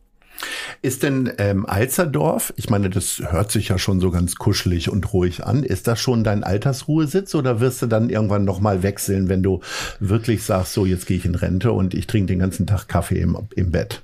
Ist 0.82 1.04
denn 1.04 1.32
ähm, 1.38 1.66
Alzerdorf, 1.66 2.54
ich 2.58 2.70
meine, 2.70 2.90
das 2.90 3.22
hört 3.30 3.52
sich 3.52 3.70
ja 3.70 3.78
schon 3.78 4.00
so 4.00 4.12
ganz 4.12 4.36
kuschelig 4.36 4.90
und 4.90 5.14
ruhig 5.14 5.46
an, 5.46 5.64
ist 5.64 5.88
das 5.88 6.00
schon 6.00 6.24
dein 6.24 6.44
Altersruhesitz 6.44 7.36
oder 7.36 7.60
wirst 7.60 7.82
du 7.82 7.88
dann 7.88 8.10
irgendwann 8.10 8.46
nochmal 8.46 8.84
wechseln, 8.84 9.30
wenn 9.30 9.44
du 9.44 9.62
wirklich 10.00 10.44
sagst, 10.44 10.74
so 10.74 10.86
jetzt 10.86 11.06
gehe 11.06 11.18
ich 11.18 11.26
in 11.26 11.36
Rente 11.36 11.72
und 11.72 11.94
ich 11.94 12.08
trinke 12.08 12.28
den 12.28 12.40
ganzen 12.40 12.68
Tag 12.68 12.88
Kaffee 12.88 13.20
im, 13.20 13.38
im 13.56 13.72
Bett? 13.72 14.02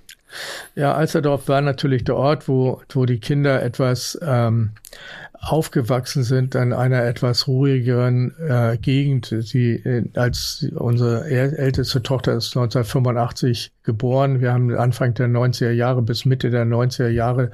Ja, 0.75 0.93
Alzerdorf 0.93 1.47
war 1.47 1.62
natürlich 1.62 2.04
der 2.04 2.15
Ort, 2.15 2.47
wo, 2.47 2.82
wo 2.89 3.06
die 3.06 3.19
Kinder 3.19 3.63
etwas 3.63 4.17
ähm, 4.21 4.71
aufgewachsen 5.41 6.23
sind 6.23 6.56
an 6.56 6.73
einer 6.73 7.04
etwas 7.06 7.47
ruhigeren 7.47 8.36
äh, 8.39 8.78
Gegend. 8.78 9.34
Sie, 9.39 9.71
äh, 9.75 10.04
als 10.15 10.67
unsere 10.75 11.25
älteste 11.25 12.04
Tochter 12.04 12.34
ist 12.34 12.56
1985 12.58 13.71
geboren. 13.84 14.41
Wir 14.41 14.54
haben 14.54 14.75
Anfang 14.75 15.13
der 15.13 15.28
90er 15.28 15.71
Jahre 15.71 16.02
bis 16.02 16.25
Mitte 16.25 16.49
der 16.49 16.65
90er 16.65 17.08
Jahre 17.08 17.52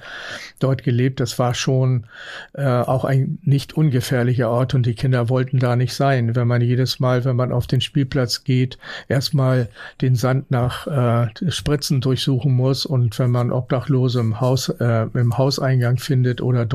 dort 0.60 0.84
gelebt. 0.84 1.20
Das 1.20 1.38
war 1.38 1.54
schon 1.54 2.08
äh, 2.54 2.66
auch 2.66 3.06
ein 3.06 3.38
nicht 3.44 3.74
ungefährlicher 3.74 4.50
Ort 4.50 4.74
und 4.74 4.86
die 4.86 4.96
Kinder 4.96 5.30
wollten 5.30 5.60
da 5.60 5.76
nicht 5.76 5.94
sein. 5.94 6.36
Wenn 6.36 6.48
man 6.48 6.62
jedes 6.62 7.00
Mal, 7.00 7.24
wenn 7.24 7.36
man 7.36 7.52
auf 7.52 7.68
den 7.68 7.82
Spielplatz 7.82 8.44
geht, 8.44 8.78
erstmal 9.08 9.70
den 10.02 10.16
Sand 10.16 10.50
nach 10.52 10.88
äh, 10.88 11.30
Spritzen 11.50 12.02
durchsuchen 12.02 12.52
muss 12.52 12.86
und 12.86 13.18
wenn 13.20 13.32
man 13.32 13.52
Obdachlose 13.52 14.20
im 14.20 14.42
Haus, 14.42 14.70
äh, 14.70 15.08
im 15.14 15.38
Hauseingang 15.38 15.98
findet 15.98 16.42
oder 16.42 16.66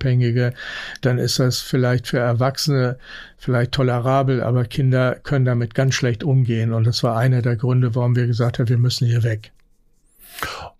Drogenabhängige, 0.00 0.52
dann 1.00 1.18
ist 1.18 1.38
das 1.38 1.60
vielleicht 1.60 2.08
für 2.08 2.18
Erwachsene 2.18 2.98
vielleicht 3.38 3.72
tolerabel, 3.72 4.42
aber 4.42 4.64
Kinder 4.64 5.16
können 5.22 5.44
damit 5.44 5.74
ganz 5.74 5.94
schlecht 5.94 6.24
umgehen. 6.24 6.72
Und 6.72 6.86
das 6.86 7.02
war 7.02 7.16
einer 7.16 7.42
der 7.42 7.56
Gründe, 7.56 7.94
warum 7.94 8.16
wir 8.16 8.26
gesagt 8.26 8.58
haben, 8.58 8.68
wir 8.68 8.78
müssen 8.78 9.06
hier 9.06 9.22
weg. 9.22 9.52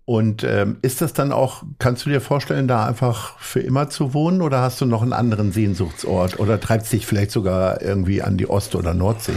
Und 0.05 0.43
ähm, 0.43 0.77
ist 0.81 1.01
das 1.01 1.13
dann 1.13 1.31
auch, 1.31 1.63
kannst 1.77 2.05
du 2.05 2.09
dir 2.09 2.19
vorstellen, 2.19 2.67
da 2.67 2.85
einfach 2.85 3.37
für 3.39 3.59
immer 3.59 3.89
zu 3.89 4.13
wohnen 4.13 4.41
oder 4.41 4.61
hast 4.61 4.81
du 4.81 4.85
noch 4.85 5.03
einen 5.03 5.13
anderen 5.13 5.51
Sehnsuchtsort 5.51 6.39
oder 6.39 6.59
treibt 6.59 6.85
es 6.85 6.89
dich 6.89 7.05
vielleicht 7.05 7.31
sogar 7.31 7.81
irgendwie 7.81 8.21
an 8.21 8.37
die 8.37 8.49
Ost- 8.49 8.75
oder 8.75 8.93
Nordsee? 8.93 9.33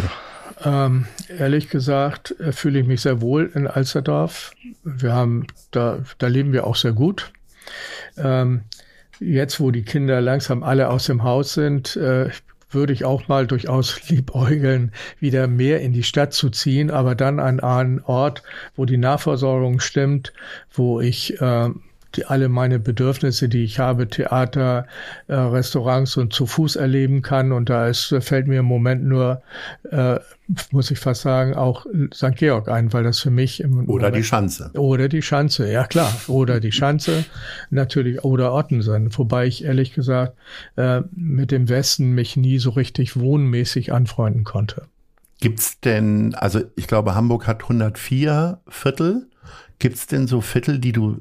Ähm, 0.64 1.06
ehrlich 1.28 1.68
gesagt 1.68 2.34
äh, 2.40 2.52
fühle 2.52 2.80
ich 2.80 2.86
mich 2.86 3.02
sehr 3.02 3.20
wohl 3.20 3.50
in 3.54 3.66
Alsterdorf. 3.66 4.52
Wir 4.82 5.12
haben, 5.12 5.46
da, 5.70 5.98
da 6.18 6.26
leben 6.26 6.52
wir 6.52 6.66
auch 6.66 6.76
sehr 6.76 6.92
gut. 6.92 7.32
Ähm, 8.16 8.62
jetzt, 9.20 9.60
wo 9.60 9.70
die 9.70 9.82
Kinder 9.82 10.20
langsam 10.20 10.62
alle 10.62 10.90
aus 10.90 11.06
dem 11.06 11.22
Haus 11.22 11.54
sind, 11.54 11.96
äh, 11.96 12.30
würde 12.70 12.92
ich 12.92 13.04
auch 13.04 13.28
mal 13.28 13.46
durchaus 13.46 14.00
liebäugeln, 14.08 14.92
wieder 15.20 15.46
mehr 15.46 15.80
in 15.80 15.92
die 15.92 16.02
Stadt 16.02 16.32
zu 16.32 16.50
ziehen, 16.50 16.90
aber 16.90 17.14
dann 17.14 17.40
an 17.40 17.60
einen 17.60 18.00
Ort, 18.00 18.42
wo 18.76 18.84
die 18.84 18.96
Nahversorgung 18.96 19.80
stimmt, 19.80 20.32
wo 20.72 21.00
ich 21.00 21.40
äh, 21.40 21.68
die, 22.16 22.26
alle 22.26 22.48
meine 22.48 22.78
Bedürfnisse, 22.78 23.48
die 23.48 23.64
ich 23.64 23.78
habe, 23.78 24.08
Theater, 24.08 24.86
äh, 25.26 25.34
Restaurants 25.34 26.16
und 26.16 26.32
zu 26.32 26.46
Fuß 26.46 26.76
erleben 26.76 27.22
kann. 27.22 27.52
Und 27.52 27.68
da 27.70 27.88
ist, 27.88 28.14
fällt 28.20 28.46
mir 28.46 28.60
im 28.60 28.66
Moment 28.66 29.04
nur, 29.04 29.42
äh, 29.90 30.18
muss 30.70 30.90
ich 30.90 30.98
fast 30.98 31.22
sagen, 31.22 31.54
auch 31.54 31.86
St. 32.12 32.36
Georg 32.36 32.68
ein, 32.68 32.92
weil 32.92 33.04
das 33.04 33.20
für 33.20 33.30
mich 33.30 33.60
im 33.60 33.88
Oder 33.88 34.06
Moment, 34.06 34.16
die 34.16 34.24
Schanze. 34.24 34.70
Oder 34.74 35.08
die 35.08 35.22
Schanze, 35.22 35.70
ja 35.70 35.86
klar. 35.86 36.12
Oder 36.28 36.60
die 36.60 36.72
Schanze, 36.72 37.24
natürlich, 37.70 38.24
oder 38.24 38.54
Ottensen. 38.54 39.16
Wobei 39.16 39.46
ich 39.46 39.64
ehrlich 39.64 39.94
gesagt 39.94 40.36
äh, 40.76 41.02
mit 41.14 41.50
dem 41.50 41.68
Westen 41.68 42.12
mich 42.12 42.36
nie 42.36 42.58
so 42.58 42.70
richtig 42.70 43.18
wohnmäßig 43.18 43.92
anfreunden 43.92 44.44
konnte. 44.44 44.86
Gibt's 45.40 45.80
denn, 45.80 46.34
also 46.34 46.62
ich 46.76 46.86
glaube, 46.86 47.14
Hamburg 47.14 47.46
hat 47.46 47.62
104 47.62 48.60
Viertel. 48.68 49.28
Gibt's 49.78 50.06
denn 50.06 50.26
so 50.26 50.40
Viertel, 50.40 50.78
die 50.78 50.92
du 50.92 51.18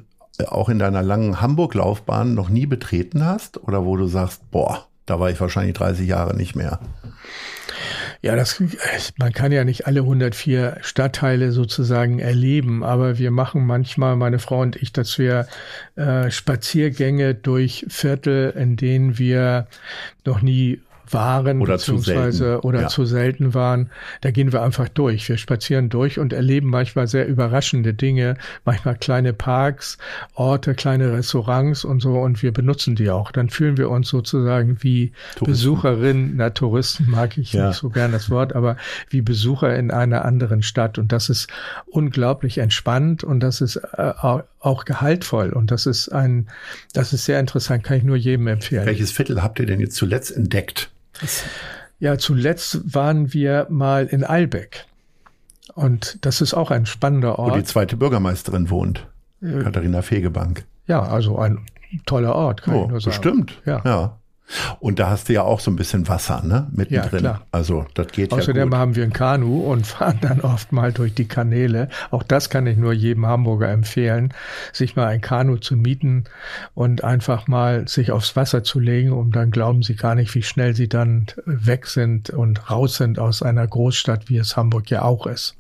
auch 0.48 0.70
in 0.70 0.80
deiner 0.80 1.04
langen 1.04 1.42
Hamburg-Laufbahn 1.42 2.34
noch 2.34 2.50
nie 2.50 2.66
betreten 2.66 3.26
hast 3.26 3.62
oder 3.64 3.86
wo 3.86 3.98
du 3.98 4.08
sagst, 4.08 4.50
boah, 4.52 4.88
da 5.06 5.20
war 5.20 5.30
ich 5.30 5.40
wahrscheinlich 5.40 5.76
30 5.76 6.08
Jahre 6.08 6.36
nicht 6.36 6.56
mehr? 6.56 6.80
Ja, 8.22 8.38
das, 8.38 8.64
man 9.18 9.34
kann 9.34 9.52
ja 9.52 9.66
nicht 9.66 9.86
alle 9.86 10.00
104 10.00 10.78
Stadtteile 10.82 11.52
sozusagen 11.52 12.20
erleben, 12.20 12.82
aber 12.82 13.18
wir 13.18 13.32
machen 13.32 13.66
manchmal, 13.66 14.16
meine 14.16 14.40
Frau 14.40 14.62
und 14.62 14.78
ich, 14.78 14.94
dass 14.94 15.18
wir 15.18 15.46
äh, 15.98 16.32
Spaziergänge 16.32 17.36
durch 17.36 17.86
Viertel, 17.90 18.52
in 18.52 18.78
denen 18.78 19.18
wir 19.18 19.68
noch 20.24 20.42
nie 20.42 20.80
waren 21.14 21.62
oder 21.62 21.74
beziehungsweise 21.74 22.60
zu 22.62 22.68
oder 22.68 22.82
ja. 22.82 22.88
zu 22.88 23.06
selten 23.06 23.54
waren, 23.54 23.90
da 24.22 24.32
gehen 24.32 24.52
wir 24.52 24.62
einfach 24.62 24.90
durch. 24.90 25.28
Wir 25.30 25.38
spazieren 25.38 25.90
durch 25.90 26.20
und 26.20 26.34
erleben 26.34 26.70
manchmal 26.70 27.08
sehr 27.08 27.28
überraschende 27.28 27.94
Dinge, 27.94 28.38
manchmal 28.66 28.96
kleine 28.96 29.34
Parks, 29.34 29.98
Orte, 30.34 30.74
kleine 30.76 31.14
Restaurants 31.14 31.86
und 31.86 32.02
so 32.02 32.20
und 32.20 32.42
wir 32.44 32.52
benutzen 32.52 32.96
die 32.96 33.10
auch. 33.10 33.32
Dann 33.32 33.50
fühlen 33.50 33.78
wir 33.78 33.90
uns 33.90 34.10
sozusagen 34.10 34.78
wie 34.82 35.12
Touristen. 35.36 35.46
Besucherin, 35.46 36.34
na 36.36 36.50
Touristen 36.50 37.10
mag 37.10 37.38
ich 37.38 37.54
ja. 37.54 37.68
nicht 37.68 37.78
so 37.78 37.90
gern 37.90 38.12
das 38.12 38.30
Wort, 38.30 38.54
aber 38.54 38.78
wie 39.10 39.22
Besucher 39.22 39.76
in 39.76 39.92
einer 39.92 40.26
anderen 40.26 40.62
Stadt 40.62 40.98
und 40.98 41.12
das 41.12 41.30
ist 41.30 41.48
unglaublich 41.86 42.58
entspannt 42.58 43.24
und 43.24 43.40
das 43.40 43.62
ist 43.62 43.76
äh, 43.76 44.14
auch 44.60 44.86
gehaltvoll 44.86 45.52
und 45.52 45.72
das 45.72 45.86
ist 45.86 46.10
ein, 46.10 46.48
das 46.94 47.14
ist 47.14 47.26
sehr 47.26 47.40
interessant, 47.40 47.84
kann 47.84 47.98
ich 47.98 48.04
nur 48.04 48.16
jedem 48.16 48.48
empfehlen. 48.48 48.86
Welches 48.86 49.12
Viertel 49.12 49.44
habt 49.44 49.60
ihr 49.60 49.66
denn 49.66 49.80
jetzt 49.80 49.96
zuletzt 49.96 50.36
entdeckt? 50.36 50.90
Ja, 52.00 52.18
zuletzt 52.18 52.94
waren 52.94 53.34
wir 53.34 53.68
mal 53.70 54.06
in 54.08 54.24
Eilbeck. 54.24 54.86
Und 55.74 56.18
das 56.26 56.42
ist 56.42 56.54
auch 56.54 56.72
ein 56.72 56.86
spannender 56.86 57.40
Ort. 57.40 57.54
Wo 57.54 57.56
die 57.56 57.64
zweite 57.64 57.96
Bürgermeisterin 57.98 58.70
wohnt, 58.70 59.08
äh, 59.42 59.64
Katharina 59.64 60.02
Fegebank. 60.02 60.66
Ja, 60.88 61.02
also 61.02 61.38
ein 61.38 61.66
toller 62.06 62.36
Ort, 62.36 62.64
kann 62.64 62.76
oh, 62.76 62.84
ich 62.84 62.90
nur 62.90 63.02
sagen. 63.02 63.16
Bestimmt, 63.16 63.62
ja. 63.66 63.82
ja. 63.86 64.20
Und 64.80 65.00
da 65.00 65.10
hast 65.10 65.30
du 65.30 65.34
ja 65.34 65.44
auch 65.44 65.60
so 65.60 65.72
ein 65.72 65.76
bisschen 65.76 66.08
Wasser, 66.08 66.44
ne? 66.44 66.68
Mittendrin. 66.72 67.24
Ja, 67.24 67.32
klar. 67.34 67.48
Also 67.52 67.86
das 67.94 68.08
geht 68.08 68.32
Außerdem 68.32 68.56
ja 68.56 68.64
gut. 68.66 68.74
haben 68.76 68.96
wir 68.96 69.04
ein 69.04 69.14
Kanu 69.14 69.62
und 69.62 69.88
fahren 69.88 70.20
dann 70.22 70.42
oft 70.42 70.72
mal 70.72 70.92
durch 70.92 71.14
die 71.14 71.28
Kanäle. 71.28 71.90
Auch 72.12 72.24
das 72.24 72.50
kann 72.50 72.68
ich 72.68 72.78
nur 72.78 72.94
jedem 72.94 73.26
Hamburger 73.26 73.70
empfehlen, 73.70 74.34
sich 74.72 74.96
mal 74.96 75.08
ein 75.08 75.22
Kanu 75.22 75.58
zu 75.58 75.76
mieten 75.76 76.26
und 76.74 77.04
einfach 77.04 77.48
mal 77.48 77.88
sich 77.88 78.12
aufs 78.12 78.36
Wasser 78.36 78.64
zu 78.64 78.80
legen, 78.80 79.12
um 79.12 79.32
dann 79.32 79.52
glauben 79.52 79.84
sie 79.84 79.96
gar 79.96 80.16
nicht, 80.16 80.34
wie 80.36 80.44
schnell 80.44 80.76
sie 80.76 80.90
dann 80.90 81.28
weg 81.46 81.88
sind 81.88 82.30
und 82.30 82.70
raus 82.70 82.96
sind 82.98 83.20
aus 83.20 83.42
einer 83.42 83.68
Großstadt, 83.68 84.30
wie 84.30 84.38
es 84.38 84.58
Hamburg 84.58 84.90
ja 84.90 85.04
auch 85.04 85.28
ist. 85.28 85.56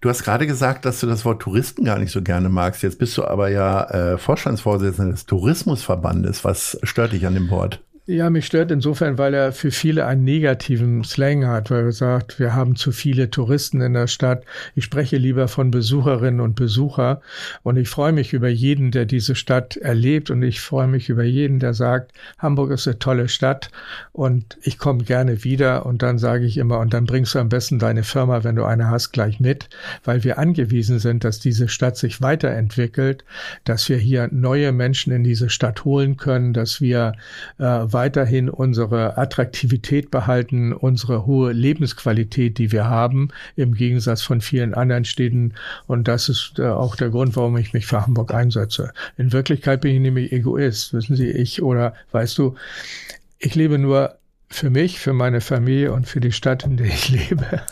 Du 0.00 0.08
hast 0.08 0.24
gerade 0.24 0.46
gesagt, 0.46 0.84
dass 0.84 1.00
du 1.00 1.06
das 1.06 1.24
Wort 1.24 1.40
Touristen 1.40 1.84
gar 1.84 1.98
nicht 1.98 2.12
so 2.12 2.22
gerne 2.22 2.48
magst. 2.48 2.82
Jetzt 2.82 2.98
bist 2.98 3.16
du 3.16 3.24
aber 3.24 3.48
ja 3.48 3.84
äh, 3.84 4.18
Vorstandsvorsitzender 4.18 5.12
des 5.12 5.26
Tourismusverbandes. 5.26 6.44
Was 6.44 6.78
stört 6.82 7.12
dich 7.12 7.26
an 7.26 7.34
dem 7.34 7.50
Wort? 7.50 7.80
Ja, 8.10 8.30
mich 8.30 8.46
stört 8.46 8.70
insofern, 8.70 9.18
weil 9.18 9.34
er 9.34 9.52
für 9.52 9.70
viele 9.70 10.06
einen 10.06 10.24
negativen 10.24 11.04
Slang 11.04 11.46
hat, 11.46 11.70
weil 11.70 11.84
er 11.84 11.92
sagt, 11.92 12.40
wir 12.40 12.54
haben 12.54 12.74
zu 12.74 12.90
viele 12.90 13.28
Touristen 13.28 13.82
in 13.82 13.92
der 13.92 14.06
Stadt. 14.06 14.44
Ich 14.74 14.86
spreche 14.86 15.18
lieber 15.18 15.46
von 15.46 15.70
Besucherinnen 15.70 16.40
und 16.40 16.54
Besucher. 16.54 17.20
Und 17.64 17.76
ich 17.76 17.90
freue 17.90 18.12
mich 18.12 18.32
über 18.32 18.48
jeden, 18.48 18.92
der 18.92 19.04
diese 19.04 19.34
Stadt 19.34 19.76
erlebt. 19.76 20.30
Und 20.30 20.42
ich 20.42 20.62
freue 20.62 20.86
mich 20.86 21.10
über 21.10 21.22
jeden, 21.22 21.58
der 21.58 21.74
sagt, 21.74 22.12
Hamburg 22.38 22.70
ist 22.70 22.88
eine 22.88 22.98
tolle 22.98 23.28
Stadt 23.28 23.70
und 24.12 24.56
ich 24.62 24.78
komme 24.78 25.04
gerne 25.04 25.44
wieder. 25.44 25.84
Und 25.84 26.00
dann 26.00 26.16
sage 26.16 26.46
ich 26.46 26.56
immer, 26.56 26.78
und 26.78 26.94
dann 26.94 27.04
bringst 27.04 27.34
du 27.34 27.40
am 27.40 27.50
besten 27.50 27.78
deine 27.78 28.04
Firma, 28.04 28.42
wenn 28.42 28.56
du 28.56 28.64
eine 28.64 28.88
hast, 28.88 29.12
gleich 29.12 29.38
mit, 29.38 29.68
weil 30.02 30.24
wir 30.24 30.38
angewiesen 30.38 30.98
sind, 30.98 31.24
dass 31.24 31.40
diese 31.40 31.68
Stadt 31.68 31.98
sich 31.98 32.22
weiterentwickelt, 32.22 33.26
dass 33.64 33.86
wir 33.90 33.98
hier 33.98 34.30
neue 34.32 34.72
Menschen 34.72 35.12
in 35.12 35.24
diese 35.24 35.50
Stadt 35.50 35.84
holen 35.84 36.16
können, 36.16 36.54
dass 36.54 36.80
wir 36.80 37.12
äh, 37.58 37.64
weiterhin 37.98 38.48
unsere 38.48 39.18
Attraktivität 39.18 40.12
behalten, 40.12 40.72
unsere 40.72 41.26
hohe 41.26 41.50
Lebensqualität, 41.50 42.56
die 42.58 42.70
wir 42.70 42.84
haben, 42.84 43.30
im 43.56 43.74
Gegensatz 43.74 44.22
von 44.22 44.40
vielen 44.40 44.72
anderen 44.72 45.04
Städten. 45.04 45.54
Und 45.88 46.06
das 46.06 46.28
ist 46.28 46.60
äh, 46.60 46.68
auch 46.68 46.94
der 46.94 47.10
Grund, 47.10 47.34
warum 47.34 47.56
ich 47.56 47.72
mich 47.72 47.86
für 47.86 48.06
Hamburg 48.06 48.32
einsetze. 48.32 48.92
In 49.16 49.32
Wirklichkeit 49.32 49.80
bin 49.80 49.96
ich 49.96 50.00
nämlich 50.00 50.30
Egoist, 50.30 50.94
wissen 50.94 51.16
Sie, 51.16 51.28
ich 51.28 51.60
oder 51.60 51.92
weißt 52.12 52.38
du, 52.38 52.54
ich 53.40 53.56
lebe 53.56 53.78
nur 53.78 54.14
für 54.48 54.70
mich, 54.70 55.00
für 55.00 55.12
meine 55.12 55.40
Familie 55.40 55.92
und 55.92 56.06
für 56.06 56.20
die 56.20 56.30
Stadt, 56.30 56.64
in 56.64 56.76
der 56.76 56.86
ich 56.86 57.08
lebe. 57.30 57.62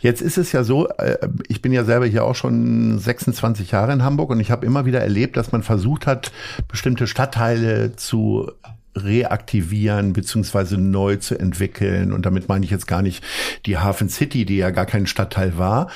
Jetzt 0.00 0.20
ist 0.20 0.36
es 0.36 0.52
ja 0.52 0.62
so, 0.62 0.88
äh, 0.88 1.16
ich 1.48 1.62
bin 1.62 1.72
ja 1.72 1.84
selber 1.84 2.04
hier 2.04 2.24
auch 2.24 2.34
schon 2.34 2.98
26 2.98 3.70
Jahre 3.70 3.94
in 3.94 4.04
Hamburg 4.04 4.28
und 4.28 4.40
ich 4.40 4.50
habe 4.50 4.66
immer 4.66 4.84
wieder 4.84 5.00
erlebt, 5.00 5.38
dass 5.38 5.52
man 5.52 5.62
versucht 5.62 6.06
hat, 6.06 6.32
bestimmte 6.68 7.06
Stadtteile 7.06 7.96
zu 7.96 8.52
reaktivieren 8.96 10.12
beziehungsweise 10.12 10.78
neu 10.78 11.16
zu 11.16 11.38
entwickeln. 11.38 12.12
Und 12.12 12.26
damit 12.26 12.48
meine 12.48 12.64
ich 12.64 12.70
jetzt 12.70 12.86
gar 12.86 13.02
nicht 13.02 13.24
die 13.66 13.78
Hafen 13.78 14.08
City, 14.08 14.44
die 14.44 14.56
ja 14.56 14.70
gar 14.70 14.86
kein 14.86 15.06
Stadtteil 15.06 15.56
war, 15.58 15.88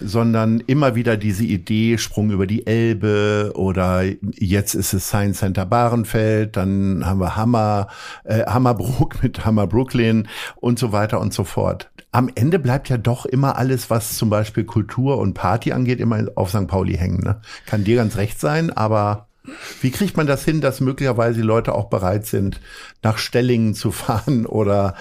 sondern 0.00 0.60
immer 0.60 0.94
wieder 0.94 1.16
diese 1.16 1.44
Idee, 1.44 1.98
Sprung 1.98 2.30
über 2.30 2.46
die 2.46 2.66
Elbe 2.66 3.52
oder 3.54 4.04
jetzt 4.32 4.74
ist 4.74 4.92
es 4.92 5.08
Science 5.08 5.38
Center 5.38 5.66
Bahrenfeld, 5.66 6.56
dann 6.56 7.04
haben 7.06 7.20
wir 7.20 7.36
Hammer, 7.36 7.88
äh, 8.24 8.44
Hammerbrook 8.44 9.22
mit 9.22 9.44
Hammer 9.44 9.66
Brooklyn 9.66 10.28
und 10.56 10.78
so 10.78 10.92
weiter 10.92 11.20
und 11.20 11.32
so 11.32 11.44
fort. 11.44 11.90
Am 12.14 12.30
Ende 12.34 12.58
bleibt 12.58 12.90
ja 12.90 12.98
doch 12.98 13.24
immer 13.24 13.56
alles, 13.56 13.88
was 13.88 14.18
zum 14.18 14.28
Beispiel 14.28 14.64
Kultur 14.64 15.16
und 15.16 15.32
Party 15.32 15.72
angeht, 15.72 15.98
immer 15.98 16.26
auf 16.34 16.50
St. 16.50 16.66
Pauli 16.66 16.94
hängen. 16.98 17.22
Ne? 17.24 17.40
Kann 17.64 17.84
dir 17.84 17.96
ganz 17.96 18.16
recht 18.16 18.38
sein, 18.38 18.70
aber 18.70 19.28
wie 19.80 19.90
kriegt 19.90 20.16
man 20.16 20.28
das 20.28 20.44
hin, 20.44 20.60
dass 20.60 20.80
möglicherweise 20.80 21.40
die 21.40 21.46
Leute 21.46 21.74
auch 21.74 21.86
bereit 21.86 22.26
sind, 22.26 22.60
nach 23.02 23.18
Stellingen 23.18 23.74
zu 23.74 23.90
fahren 23.90 24.46
oder 24.46 24.94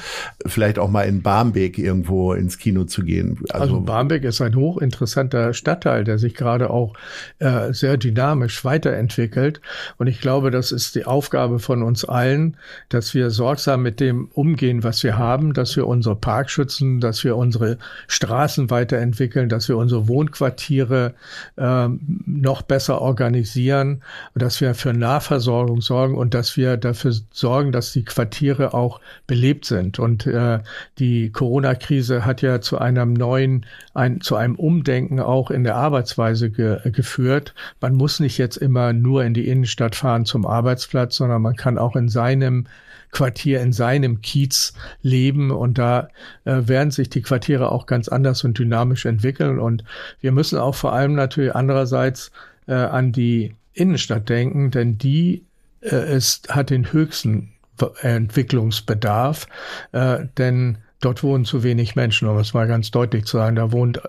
vielleicht 0.45 0.79
auch 0.79 0.89
mal 0.89 1.03
in 1.03 1.21
Barmbek 1.21 1.77
irgendwo 1.77 2.33
ins 2.33 2.57
Kino 2.57 2.85
zu 2.85 3.03
gehen? 3.03 3.37
Also, 3.49 3.75
also 3.75 3.81
Barmbek 3.81 4.23
ist 4.23 4.41
ein 4.41 4.55
hochinteressanter 4.55 5.53
Stadtteil, 5.53 6.03
der 6.03 6.17
sich 6.17 6.33
gerade 6.33 6.71
auch 6.71 6.95
äh, 7.37 7.71
sehr 7.71 7.97
dynamisch 7.97 8.65
weiterentwickelt. 8.65 9.61
Und 9.97 10.07
ich 10.07 10.21
glaube, 10.21 10.49
das 10.49 10.71
ist 10.71 10.95
die 10.95 11.05
Aufgabe 11.05 11.59
von 11.59 11.83
uns 11.83 12.03
allen, 12.03 12.57
dass 12.89 13.13
wir 13.13 13.29
sorgsam 13.29 13.83
mit 13.83 13.99
dem 13.99 14.29
umgehen, 14.33 14.83
was 14.83 15.03
wir 15.03 15.19
haben, 15.19 15.53
dass 15.53 15.75
wir 15.75 15.85
unsere 15.85 16.15
Parks 16.15 16.53
schützen, 16.53 16.99
dass 16.99 17.23
wir 17.23 17.37
unsere 17.37 17.77
Straßen 18.07 18.71
weiterentwickeln, 18.71 19.49
dass 19.49 19.69
wir 19.69 19.77
unsere 19.77 20.07
Wohnquartiere 20.07 21.13
äh, 21.57 21.87
noch 22.25 22.63
besser 22.63 23.01
organisieren 23.01 24.01
dass 24.35 24.61
wir 24.61 24.75
für 24.75 24.93
Nahversorgung 24.93 25.81
sorgen 25.81 26.15
und 26.15 26.33
dass 26.33 26.55
wir 26.57 26.77
dafür 26.77 27.13
sorgen, 27.31 27.71
dass 27.71 27.91
die 27.91 28.05
Quartiere 28.05 28.73
auch 28.73 29.01
belebt 29.27 29.65
sind. 29.65 29.99
Und 29.99 30.25
äh, 30.25 30.59
die 30.99 31.31
Corona-Krise 31.31 32.25
hat 32.25 32.41
ja 32.41 32.61
zu 32.61 32.77
einem 32.77 33.13
neuen, 33.13 33.65
ein, 33.93 34.21
zu 34.21 34.35
einem 34.35 34.55
Umdenken 34.55 35.19
auch 35.19 35.51
in 35.51 35.63
der 35.63 35.75
Arbeitsweise 35.75 36.49
ge 36.49 36.79
geführt. 36.91 37.53
Man 37.81 37.95
muss 37.95 38.19
nicht 38.19 38.37
jetzt 38.37 38.57
immer 38.57 38.93
nur 38.93 39.23
in 39.23 39.33
die 39.33 39.47
Innenstadt 39.47 39.95
fahren 39.95 40.25
zum 40.25 40.45
Arbeitsplatz, 40.45 41.15
sondern 41.17 41.41
man 41.41 41.55
kann 41.55 41.77
auch 41.77 41.95
in 41.95 42.09
seinem 42.09 42.67
Quartier 43.11 43.61
in 43.61 43.73
seinem 43.73 44.21
Kiez 44.21 44.73
leben 45.01 45.51
und 45.51 45.77
da 45.77 46.07
äh, 46.45 46.61
werden 46.65 46.91
sich 46.91 47.09
die 47.09 47.21
Quartiere 47.21 47.69
auch 47.69 47.85
ganz 47.85 48.07
anders 48.07 48.43
und 48.45 48.57
dynamisch 48.57 49.05
entwickeln 49.05 49.59
und 49.59 49.83
wir 50.21 50.31
müssen 50.31 50.57
auch 50.57 50.75
vor 50.75 50.93
allem 50.93 51.13
natürlich 51.15 51.53
andererseits 51.53 52.31
äh, 52.67 52.73
an 52.73 53.11
die 53.11 53.53
Innenstadt 53.73 54.29
denken, 54.29 54.71
denn 54.71 54.97
die 54.97 55.45
äh, 55.81 56.15
ist, 56.15 56.53
hat 56.53 56.69
den 56.69 56.91
höchsten 56.91 57.53
Entwicklungsbedarf, 58.01 59.47
äh, 59.91 60.25
denn 60.37 60.77
dort 61.01 61.23
wohnen 61.23 61.45
zu 61.45 61.63
wenig 61.63 61.95
Menschen, 61.95 62.27
um 62.27 62.37
es 62.37 62.53
mal 62.53 62.67
ganz 62.67 62.91
deutlich 62.91 63.25
zu 63.25 63.37
sagen. 63.37 63.55
Da 63.55 63.71
wohnt 63.71 64.01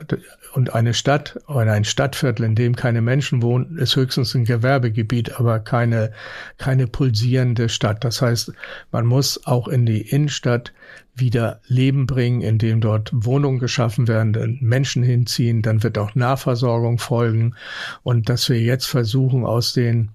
und 0.53 0.75
eine 0.75 0.95
Stadt 0.95 1.41
oder 1.49 1.73
ein 1.73 1.85
Stadtviertel, 1.85 2.45
in 2.45 2.55
dem 2.55 2.77
keine 2.77 3.01
Menschen 3.01 3.43
wohnen, 3.43 3.79
ist 3.79 3.97
höchstens 3.97 4.35
ein 4.35 4.45
Gewerbegebiet, 4.45 5.41
aber 5.41 5.59
keine, 5.59 6.13
keine 6.59 6.87
pulsierende 6.87 7.69
Stadt. 7.69 8.05
Das 8.05 8.23
heißt, 8.23 8.53
man 8.93 9.07
muss 9.07 9.47
auch 9.47 9.69
in 9.69 9.87
die 9.87 10.03
Innenstadt 10.03 10.73
wieder 11.15 11.61
Leben 11.67 12.07
bringen, 12.07 12.41
indem 12.41 12.81
dort 12.81 13.11
Wohnungen 13.13 13.59
geschaffen 13.59 14.09
werden, 14.09 14.59
Menschen 14.61 15.03
hinziehen, 15.03 15.63
dann 15.63 15.83
wird 15.83 15.99
auch 15.99 16.15
Nahversorgung 16.15 16.99
folgen 16.99 17.55
und 18.03 18.29
dass 18.29 18.49
wir 18.49 18.61
jetzt 18.61 18.87
versuchen, 18.87 19.45
aus 19.45 19.75
den 19.75 20.11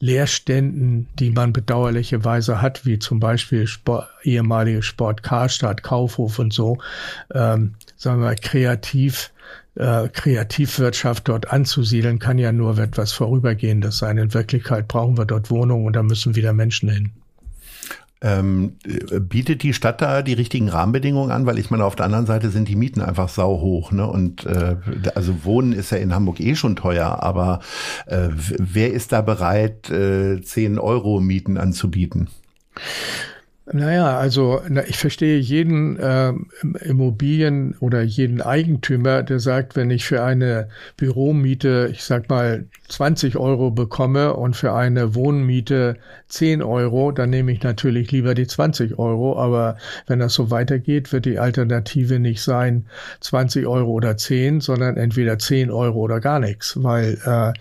Leerständen, 0.00 1.08
die 1.18 1.30
man 1.30 1.52
bedauerlicherweise 1.52 2.60
hat, 2.60 2.84
wie 2.84 2.98
zum 2.98 3.20
Beispiel 3.20 3.66
Sport, 3.66 4.08
ehemalige 4.24 4.82
Sport 4.82 5.22
Karstadt, 5.22 5.82
Kaufhof 5.82 6.38
und 6.38 6.52
so, 6.52 6.78
ähm, 7.32 7.74
sagen 7.96 8.20
wir 8.20 8.26
mal, 8.26 8.36
kreativ 8.36 9.30
äh, 9.74 10.08
Kreativwirtschaft 10.08 11.28
dort 11.28 11.50
anzusiedeln, 11.50 12.18
kann 12.18 12.38
ja 12.38 12.52
nur 12.52 12.78
etwas 12.78 13.12
Vorübergehendes 13.12 13.98
sein. 13.98 14.18
In 14.18 14.34
Wirklichkeit 14.34 14.88
brauchen 14.88 15.16
wir 15.16 15.24
dort 15.24 15.50
Wohnungen 15.50 15.86
und 15.86 15.94
da 15.94 16.02
müssen 16.02 16.34
wieder 16.34 16.52
Menschen 16.52 16.90
hin. 16.90 17.12
Ähm, 18.22 18.76
bietet 19.20 19.62
die 19.62 19.74
Stadt 19.74 20.00
da 20.00 20.22
die 20.22 20.32
richtigen 20.32 20.68
Rahmenbedingungen 20.68 21.32
an? 21.32 21.44
Weil 21.44 21.58
ich 21.58 21.70
meine, 21.70 21.84
auf 21.84 21.96
der 21.96 22.06
anderen 22.06 22.26
Seite 22.26 22.50
sind 22.50 22.68
die 22.68 22.76
Mieten 22.76 23.00
einfach 23.00 23.28
sau 23.28 23.60
hoch. 23.60 23.90
Ne? 23.92 24.06
Und 24.06 24.46
äh, 24.46 24.76
also 25.14 25.44
Wohnen 25.44 25.72
ist 25.72 25.90
ja 25.90 25.98
in 25.98 26.14
Hamburg 26.14 26.40
eh 26.40 26.54
schon 26.54 26.76
teuer, 26.76 27.22
aber 27.22 27.60
äh, 28.06 28.28
wer 28.30 28.92
ist 28.92 29.12
da 29.12 29.20
bereit, 29.20 29.90
äh, 29.90 30.40
10 30.40 30.78
Euro 30.78 31.20
Mieten 31.20 31.58
anzubieten? 31.58 32.28
Naja, 33.64 34.18
also 34.18 34.60
na, 34.68 34.84
ich 34.88 34.98
verstehe 34.98 35.38
jeden 35.38 35.96
äh, 35.96 36.32
Immobilien 36.80 37.76
oder 37.78 38.02
jeden 38.02 38.40
Eigentümer, 38.40 39.22
der 39.22 39.38
sagt, 39.38 39.76
wenn 39.76 39.90
ich 39.90 40.04
für 40.04 40.24
eine 40.24 40.68
Büromiete, 40.96 41.88
ich 41.92 42.02
sag 42.02 42.28
mal, 42.28 42.64
20 42.88 43.36
Euro 43.36 43.70
bekomme 43.70 44.34
und 44.34 44.56
für 44.56 44.72
eine 44.72 45.14
Wohnmiete 45.14 45.96
10 46.26 46.60
Euro, 46.60 47.12
dann 47.12 47.30
nehme 47.30 47.52
ich 47.52 47.62
natürlich 47.62 48.10
lieber 48.10 48.34
die 48.34 48.48
20 48.48 48.98
Euro. 48.98 49.38
Aber 49.38 49.76
wenn 50.08 50.18
das 50.18 50.34
so 50.34 50.50
weitergeht, 50.50 51.12
wird 51.12 51.24
die 51.24 51.38
Alternative 51.38 52.18
nicht 52.18 52.42
sein 52.42 52.86
20 53.20 53.66
Euro 53.66 53.92
oder 53.92 54.16
10, 54.16 54.60
sondern 54.60 54.96
entweder 54.96 55.38
10 55.38 55.70
Euro 55.70 56.00
oder 56.00 56.18
gar 56.18 56.40
nichts, 56.40 56.82
weil 56.82 57.16
äh, 57.24 57.52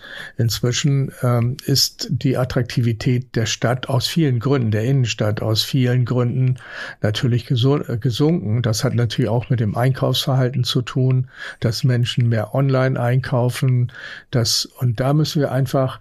inzwischen 0.42 1.12
ähm, 1.22 1.58
ist 1.64 2.08
die 2.10 2.38
Attraktivität 2.38 3.36
der 3.36 3.46
Stadt 3.46 3.88
aus 3.88 4.08
vielen 4.08 4.40
Gründen, 4.40 4.72
der 4.72 4.84
Innenstadt 4.84 5.44
aus 5.44 5.64
vielen 5.64 5.91
vielen 5.92 6.06
Gründen 6.06 6.56
natürlich 7.02 7.50
äh, 7.50 7.98
gesunken. 7.98 8.62
Das 8.62 8.84
hat 8.84 8.94
natürlich 8.96 9.30
auch 9.30 9.50
mit 9.50 9.60
dem 9.60 9.76
Einkaufsverhalten 9.76 10.64
zu 10.64 10.82
tun, 10.82 11.28
dass 11.60 11.84
Menschen 11.84 12.30
mehr 12.30 12.54
online 12.56 13.00
einkaufen. 13.00 13.92
Das, 14.32 14.66
und 14.66 15.00
da 15.00 15.14
müssen 15.14 15.42
wir 15.42 15.52
einfach 15.52 16.00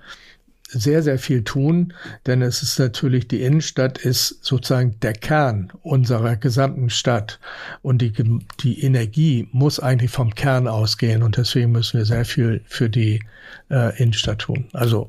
sehr, 0.73 1.03
sehr 1.03 1.19
viel 1.19 1.43
tun, 1.43 1.95
denn 2.27 2.43
es 2.43 2.63
ist 2.63 2.79
natürlich, 2.79 3.27
die 3.27 3.43
Innenstadt 3.43 3.99
ist 3.99 4.45
sozusagen 4.45 5.01
der 5.01 5.15
Kern 5.15 5.73
unserer 5.83 6.37
gesamten 6.37 6.91
Stadt 6.91 7.41
und 7.83 8.01
die, 8.01 8.13
die 8.61 8.85
Energie 8.85 9.49
muss 9.51 9.81
eigentlich 9.81 10.13
vom 10.13 10.33
Kern 10.33 10.69
ausgehen 10.69 11.25
und 11.25 11.39
deswegen 11.39 11.73
müssen 11.73 11.99
wir 11.99 12.05
sehr 12.05 12.25
viel 12.25 12.61
für 12.67 12.89
die 12.89 13.21
äh, 13.69 14.01
Innenstadt 14.01 14.39
tun. 14.39 14.69
Also 14.73 15.09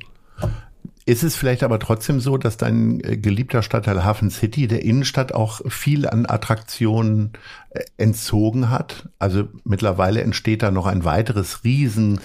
ist 1.06 1.24
es 1.24 1.36
vielleicht 1.36 1.64
aber 1.64 1.80
trotzdem 1.80 2.20
so, 2.20 2.38
dass 2.38 2.58
dein 2.58 3.00
äh, 3.04 3.18
geliebter 3.18 3.64
Stadtteil 3.64 4.04
Hafen 4.04 4.30
City 4.30 4.68
der 4.68 4.84
Innenstadt 4.84 5.34
auch 5.34 5.62
viel 5.70 6.08
an 6.08 6.26
Attraktionen 6.26 7.32
äh, 7.72 7.82
entzogen 7.98 8.70
hat? 8.70 9.10
Also 9.20 9.48
mittlerweile 9.64 10.22
entsteht 10.22 10.62
da 10.62 10.72
noch 10.72 10.86
ein 10.86 11.04
weiteres 11.04 11.64
riesen 11.64 12.20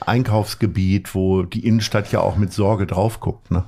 Einkaufsgebiet, 0.00 1.14
wo 1.14 1.42
die 1.42 1.66
Innenstadt 1.66 2.10
ja 2.12 2.20
auch 2.20 2.36
mit 2.36 2.52
Sorge 2.52 2.86
drauf 2.86 3.20
guckt, 3.20 3.50
ne? 3.50 3.64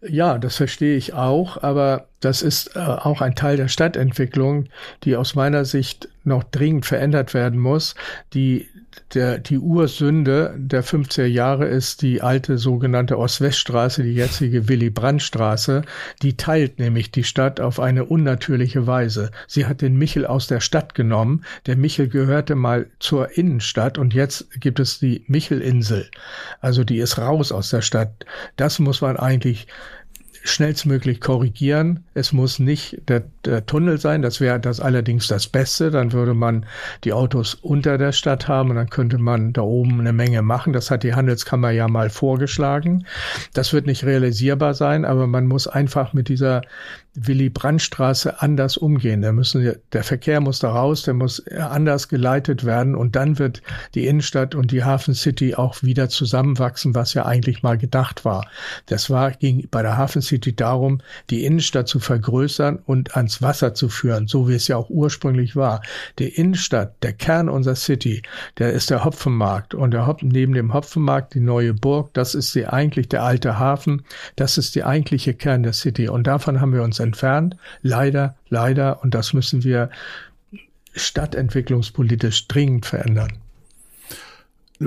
Ja, 0.00 0.38
das 0.38 0.56
verstehe 0.56 0.96
ich 0.96 1.12
auch, 1.12 1.62
aber 1.62 2.06
das 2.20 2.42
ist 2.42 2.74
äh, 2.74 2.78
auch 2.78 3.20
ein 3.20 3.34
Teil 3.34 3.56
der 3.56 3.68
Stadtentwicklung, 3.68 4.68
die 5.04 5.16
aus 5.16 5.34
meiner 5.34 5.64
Sicht 5.64 6.08
noch 6.24 6.42
dringend 6.42 6.86
verändert 6.86 7.34
werden 7.34 7.58
muss. 7.58 7.94
Die 8.32 8.68
der, 9.14 9.38
die 9.38 9.58
Ursünde 9.58 10.54
der 10.56 10.84
50er 10.84 11.24
Jahre 11.24 11.66
ist 11.66 12.02
die 12.02 12.22
alte 12.22 12.58
sogenannte 12.58 13.18
Ost-West-Straße, 13.18 14.02
die 14.02 14.14
jetzige 14.14 14.68
Willy-Brandt-Straße. 14.68 15.82
Die 16.22 16.36
teilt 16.36 16.78
nämlich 16.78 17.10
die 17.10 17.24
Stadt 17.24 17.60
auf 17.60 17.80
eine 17.80 18.04
unnatürliche 18.04 18.86
Weise. 18.86 19.30
Sie 19.46 19.66
hat 19.66 19.80
den 19.80 19.96
Michel 19.96 20.26
aus 20.26 20.46
der 20.46 20.60
Stadt 20.60 20.94
genommen. 20.94 21.44
Der 21.66 21.76
Michel 21.76 22.08
gehörte 22.08 22.54
mal 22.54 22.86
zur 22.98 23.36
Innenstadt 23.36 23.98
und 23.98 24.14
jetzt 24.14 24.50
gibt 24.60 24.80
es 24.80 24.98
die 24.98 25.24
Michelinsel. 25.26 26.10
Also 26.60 26.84
die 26.84 26.98
ist 26.98 27.18
raus 27.18 27.52
aus 27.52 27.70
der 27.70 27.82
Stadt. 27.82 28.26
Das 28.56 28.78
muss 28.78 29.00
man 29.00 29.16
eigentlich 29.16 29.66
schnellstmöglich 30.44 31.20
korrigieren. 31.20 32.04
Es 32.14 32.32
muss 32.32 32.58
nicht 32.58 33.00
der, 33.08 33.22
der 33.44 33.64
Tunnel 33.66 33.98
sein, 33.98 34.22
das 34.22 34.40
wäre 34.40 34.58
das 34.58 34.80
allerdings 34.80 35.28
das 35.28 35.46
Beste. 35.46 35.90
Dann 35.90 36.12
würde 36.12 36.34
man 36.34 36.66
die 37.04 37.12
Autos 37.12 37.54
unter 37.54 37.98
der 37.98 38.12
Stadt 38.12 38.48
haben 38.48 38.70
und 38.70 38.76
dann 38.76 38.90
könnte 38.90 39.18
man 39.18 39.52
da 39.52 39.62
oben 39.62 40.00
eine 40.00 40.12
Menge 40.12 40.42
machen. 40.42 40.72
Das 40.72 40.90
hat 40.90 41.04
die 41.04 41.14
Handelskammer 41.14 41.70
ja 41.70 41.88
mal 41.88 42.10
vorgeschlagen. 42.10 43.06
Das 43.54 43.72
wird 43.72 43.86
nicht 43.86 44.04
realisierbar 44.04 44.74
sein, 44.74 45.04
aber 45.04 45.26
man 45.26 45.46
muss 45.46 45.66
einfach 45.68 46.12
mit 46.12 46.28
dieser 46.28 46.62
Willy-Brandt-Straße 47.14 48.40
anders 48.40 48.76
umgehen. 48.76 49.20
Da 49.20 49.32
müssen, 49.32 49.76
der 49.92 50.02
Verkehr 50.02 50.40
muss 50.40 50.60
da 50.60 50.70
raus, 50.70 51.02
der 51.02 51.14
muss 51.14 51.46
anders 51.48 52.08
geleitet 52.08 52.64
werden 52.64 52.94
und 52.94 53.16
dann 53.16 53.38
wird 53.38 53.62
die 53.94 54.06
Innenstadt 54.06 54.54
und 54.54 54.70
die 54.72 54.82
Hafen 54.82 55.14
City 55.14 55.54
auch 55.54 55.82
wieder 55.82 56.08
zusammenwachsen, 56.08 56.94
was 56.94 57.12
ja 57.12 57.26
eigentlich 57.26 57.62
mal 57.62 57.76
gedacht 57.76 58.24
war. 58.24 58.46
Das 58.86 59.10
war, 59.10 59.32
ging 59.32 59.68
bei 59.70 59.82
der 59.82 59.98
Hafen 59.98 60.22
City 60.22 60.56
darum, 60.56 61.00
die 61.28 61.44
Innenstadt 61.44 61.86
zu 61.88 62.00
vergrößern 62.00 62.78
und 62.86 63.14
ans 63.14 63.42
Wasser 63.42 63.74
zu 63.74 63.90
führen, 63.90 64.26
so 64.26 64.48
wie 64.48 64.54
es 64.54 64.68
ja 64.68 64.76
auch 64.76 64.88
ursprünglich 64.88 65.54
war. 65.54 65.82
Die 66.18 66.28
Innenstadt, 66.28 67.02
der 67.02 67.12
Kern 67.12 67.50
unserer 67.50 67.76
City, 67.76 68.22
der 68.58 68.72
ist 68.72 68.88
der 68.88 69.04
Hopfenmarkt 69.04 69.74
und 69.74 69.90
der 69.90 70.06
Hop 70.06 70.22
neben 70.22 70.54
dem 70.54 70.72
Hopfenmarkt 70.72 71.34
die 71.34 71.40
neue 71.40 71.74
Burg, 71.74 72.14
das 72.14 72.34
ist 72.34 72.54
die 72.54 72.66
eigentlich 72.66 73.08
der 73.08 73.22
alte 73.22 73.58
Hafen, 73.58 74.04
das 74.36 74.56
ist 74.56 74.74
die 74.74 74.84
eigentliche 74.84 75.34
Kern 75.34 75.62
der 75.62 75.74
City 75.74 76.08
und 76.08 76.26
davon 76.26 76.60
haben 76.60 76.72
wir 76.72 76.82
uns 76.82 77.01
entfernt. 77.02 77.56
Leider, 77.82 78.36
leider. 78.48 79.02
Und 79.02 79.14
das 79.14 79.32
müssen 79.32 79.64
wir 79.64 79.90
stadtentwicklungspolitisch 80.94 82.48
dringend 82.48 82.86
verändern. 82.86 83.41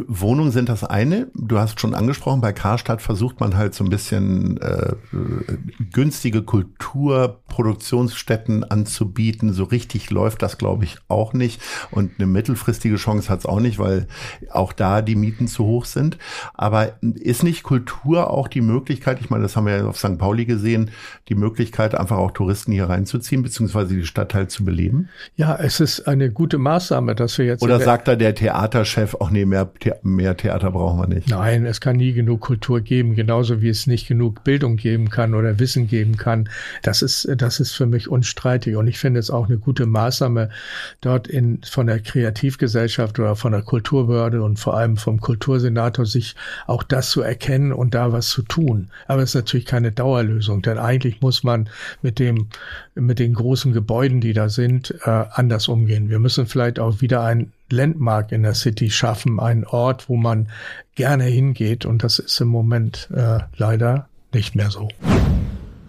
Wohnungen 0.07 0.51
sind 0.51 0.69
das 0.69 0.83
eine. 0.83 1.27
Du 1.33 1.59
hast 1.59 1.79
schon 1.79 1.93
angesprochen, 1.93 2.41
bei 2.41 2.53
Karstadt 2.53 3.01
versucht 3.01 3.39
man 3.39 3.55
halt 3.55 3.73
so 3.73 3.83
ein 3.83 3.89
bisschen 3.89 4.59
äh, 4.61 4.93
günstige 5.91 6.43
Kulturproduktionsstätten 6.43 8.63
anzubieten. 8.63 9.53
So 9.53 9.65
richtig 9.65 10.09
läuft 10.09 10.41
das, 10.41 10.57
glaube 10.57 10.85
ich, 10.85 10.97
auch 11.07 11.33
nicht. 11.33 11.61
Und 11.91 12.13
eine 12.17 12.27
mittelfristige 12.27 12.95
Chance 12.95 13.29
hat 13.29 13.39
es 13.39 13.45
auch 13.45 13.59
nicht, 13.59 13.79
weil 13.79 14.07
auch 14.51 14.73
da 14.73 15.01
die 15.01 15.15
Mieten 15.15 15.47
zu 15.47 15.65
hoch 15.65 15.85
sind. 15.85 16.17
Aber 16.53 16.93
ist 17.01 17.43
nicht 17.43 17.63
Kultur 17.63 18.29
auch 18.29 18.47
die 18.47 18.61
Möglichkeit, 18.61 19.19
ich 19.21 19.29
meine, 19.29 19.43
das 19.43 19.55
haben 19.55 19.65
wir 19.65 19.77
ja 19.77 19.87
auf 19.87 19.97
St. 19.97 20.17
Pauli 20.17 20.45
gesehen, 20.45 20.91
die 21.29 21.35
Möglichkeit, 21.35 21.95
einfach 21.95 22.17
auch 22.17 22.31
Touristen 22.31 22.71
hier 22.71 22.89
reinzuziehen, 22.89 23.43
beziehungsweise 23.43 23.95
die 23.95 24.05
Stadt 24.05 24.33
halt 24.33 24.51
zu 24.51 24.65
beleben? 24.65 25.09
Ja, 25.35 25.55
es 25.55 25.79
ist 25.79 26.07
eine 26.07 26.31
gute 26.31 26.57
Maßnahme, 26.57 27.15
dass 27.15 27.37
wir 27.37 27.45
jetzt. 27.45 27.61
Oder 27.61 27.79
sagt 27.79 28.07
da 28.07 28.15
der 28.15 28.35
Theaterchef 28.35 29.15
auch, 29.15 29.29
nee, 29.29 29.45
mehr 29.45 29.65
Mehr 30.03 30.35
Theater 30.35 30.71
brauchen 30.71 30.99
wir 30.99 31.07
nicht. 31.07 31.29
Nein, 31.29 31.65
es 31.65 31.81
kann 31.81 31.97
nie 31.97 32.13
genug 32.13 32.41
Kultur 32.41 32.81
geben, 32.81 33.15
genauso 33.15 33.61
wie 33.61 33.69
es 33.69 33.87
nicht 33.87 34.07
genug 34.07 34.43
Bildung 34.43 34.77
geben 34.77 35.09
kann 35.09 35.33
oder 35.33 35.59
Wissen 35.59 35.87
geben 35.87 36.17
kann. 36.17 36.49
Das 36.81 37.01
ist, 37.01 37.27
das 37.37 37.59
ist 37.59 37.73
für 37.73 37.85
mich 37.85 38.07
unstreitig. 38.07 38.75
Und 38.75 38.87
ich 38.87 38.97
finde 38.97 39.19
es 39.19 39.29
auch 39.29 39.47
eine 39.47 39.57
gute 39.57 39.85
Maßnahme, 39.85 40.49
dort 41.01 41.27
in, 41.27 41.61
von 41.63 41.87
der 41.87 41.99
Kreativgesellschaft 41.99 43.19
oder 43.19 43.35
von 43.35 43.51
der 43.51 43.61
Kulturbehörde 43.61 44.41
und 44.41 44.59
vor 44.59 44.75
allem 44.75 44.97
vom 44.97 45.19
Kultursenator 45.19 46.05
sich 46.05 46.35
auch 46.67 46.83
das 46.83 47.09
zu 47.09 47.21
erkennen 47.21 47.73
und 47.73 47.93
da 47.93 48.11
was 48.11 48.29
zu 48.29 48.41
tun. 48.41 48.89
Aber 49.07 49.21
es 49.21 49.29
ist 49.29 49.35
natürlich 49.35 49.65
keine 49.65 49.91
Dauerlösung, 49.91 50.61
denn 50.61 50.77
eigentlich 50.77 51.21
muss 51.21 51.43
man 51.43 51.69
mit 52.01 52.19
dem, 52.19 52.47
mit 52.95 53.19
den 53.19 53.33
großen 53.33 53.73
Gebäuden, 53.73 54.21
die 54.21 54.33
da 54.33 54.49
sind, 54.49 54.95
äh, 55.03 55.25
anders 55.31 55.67
umgehen. 55.67 56.09
Wir 56.09 56.19
müssen 56.19 56.47
vielleicht 56.47 56.79
auch 56.79 57.01
wieder 57.01 57.23
ein 57.23 57.51
Landmark 57.69 58.31
in 58.31 58.43
der 58.43 58.53
City 58.53 58.89
schaffen, 58.89 59.39
einen 59.39 59.65
Ort, 59.65 60.09
wo 60.09 60.15
man 60.15 60.49
gerne 60.95 61.25
hingeht. 61.25 61.85
Und 61.85 62.03
das 62.03 62.19
ist 62.19 62.39
im 62.41 62.47
Moment 62.47 63.09
äh, 63.13 63.39
leider 63.57 64.07
nicht 64.33 64.55
mehr 64.55 64.69
so. 64.69 64.89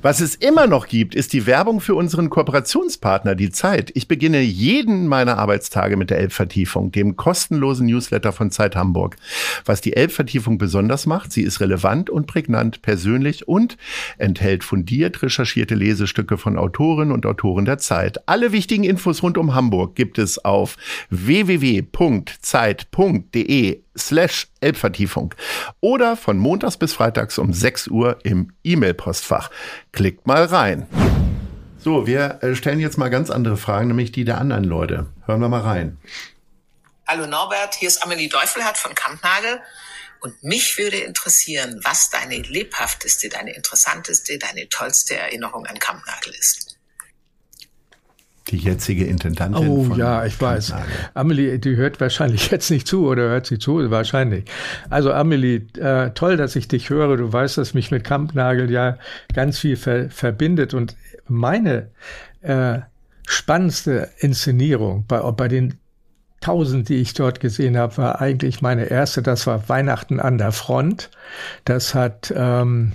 Was 0.07 0.21
es 0.21 0.37
immer 0.37 0.69
noch 0.69 0.87
gibt, 0.87 1.17
ist 1.17 1.33
die 1.33 1.47
Werbung 1.47 1.81
für 1.81 1.97
unseren 1.97 2.31
Kooperationspartner, 2.31 3.35
die 3.35 3.51
Zeit. 3.51 3.91
Ich 3.97 4.07
beginne 4.07 4.41
jeden 4.41 5.09
meiner 5.09 5.37
Arbeitstage 5.37 5.97
mit 5.97 6.11
der 6.11 6.21
Elbvertiefung, 6.21 6.93
dem 6.93 7.17
kostenlosen 7.17 7.89
Newsletter 7.89 8.33
von 8.33 8.53
Zeit 8.53 8.77
Hamburg. 8.77 9.17
Was 9.65 9.81
die 9.81 9.97
Elbvertiefung 9.97 10.59
besonders 10.59 11.07
macht, 11.07 11.33
sie 11.33 11.43
ist 11.43 11.59
relevant 11.59 12.09
und 12.09 12.29
prägnant, 12.29 12.83
persönlich 12.83 13.49
und 13.49 13.77
enthält 14.17 14.63
fundiert 14.63 15.25
recherchierte 15.25 15.75
Lesestücke 15.75 16.39
von 16.39 16.57
Autorinnen 16.57 17.11
und 17.13 17.27
Autoren 17.27 17.65
der 17.65 17.79
Zeit. 17.79 18.29
Alle 18.29 18.53
wichtigen 18.53 18.85
Infos 18.85 19.25
rund 19.25 19.37
um 19.37 19.57
Hamburg 19.57 19.97
gibt 19.97 20.19
es 20.19 20.39
auf 20.45 20.77
www.zeit.de 21.11 21.87
slash 23.99 24.49
Elbvertiefung 24.61 25.35
oder 25.81 26.17
von 26.17 26.39
montags 26.39 26.77
bis 26.77 26.93
freitags 26.93 27.39
um 27.39 27.53
6 27.53 27.89
Uhr 27.89 28.19
im 28.25 28.53
E-Mail-Postfach. 28.65 29.51
Klickt 29.93 30.27
mal 30.27 30.45
rein. 30.45 30.87
So, 31.79 32.07
wir 32.07 32.43
äh, 32.43 32.55
stellen 32.55 32.81
jetzt 32.81 32.99
mal 32.99 33.11
ganz 33.11 33.31
andere 33.31 33.57
Fragen, 33.57 33.89
nämlich 33.89 34.13
die 34.13 34.25
der 34.25 34.39
anderen 34.39 34.65
Leute. 34.65 35.07
Hören 35.27 35.41
wir 35.41 35.49
mal 35.49 35.61
rein. 35.61 35.99
Hallo 37.07 37.27
Norbert, 37.27 37.75
hier 37.75 37.89
ist 37.89 38.03
Amelie 38.03 38.29
Deufelhardt 38.29 38.79
von 38.79 38.95
Kampnagel. 38.95 39.61
Und 40.21 40.43
mich 40.43 40.77
würde 40.79 40.97
interessieren, 40.97 41.81
was 41.85 42.11
deine 42.11 42.39
lebhafteste, 42.39 43.29
deine 43.29 43.55
interessanteste, 43.55 44.39
deine 44.39 44.69
tollste 44.69 45.17
Erinnerung 45.17 45.67
an 45.67 45.79
Kampnagel 45.79 46.35
ist 46.35 46.76
die 48.49 48.59
jetzige 48.59 49.05
Intendantin. 49.05 49.69
Oh 49.69 49.95
ja, 49.97 50.25
ich 50.25 50.41
weiß. 50.41 50.75
Amelie, 51.15 51.59
die 51.59 51.77
hört 51.77 52.01
wahrscheinlich 52.01 52.51
jetzt 52.51 52.71
nicht 52.71 52.87
zu 52.87 53.07
oder 53.07 53.23
hört 53.23 53.47
sie 53.47 53.59
zu? 53.59 53.91
Wahrscheinlich. 53.91 54.45
Also 54.89 55.13
Amelie, 55.13 55.67
äh, 55.79 56.11
toll, 56.11 56.37
dass 56.37 56.55
ich 56.55 56.69
dich 56.69 56.91
höre. 56.91 57.17
Du 57.17 57.33
weißt, 57.33 57.59
dass 57.59 57.75
mich 57.75 57.91
mit 57.91 58.05
Kampnagel 58.05 58.71
ja 58.71 58.99
ganz 59.35 59.59
viel 59.59 59.77
ver 59.77 60.11
verbindet. 60.11 60.75
Und 60.75 60.97
meine 61.27 61.89
äh, 62.43 62.79
spannendste 63.27 64.11
Inszenierung 64.19 65.05
bei, 65.09 65.19
bei 65.33 65.49
den 65.49 65.75
tausend, 66.41 66.89
die 66.89 66.97
ich 66.97 67.15
dort 67.15 67.41
gesehen 67.41 67.77
habe, 67.77 67.97
war 67.97 68.21
eigentlich 68.21 68.63
meine 68.63 68.85
erste. 68.85 69.23
Das 69.23 69.47
war 69.49 69.69
Weihnachten 69.69 70.21
an 70.21 70.39
der 70.39 70.53
Front. 70.53 71.11
Das 71.65 71.95
hat 71.95 72.33
ähm, 72.37 72.93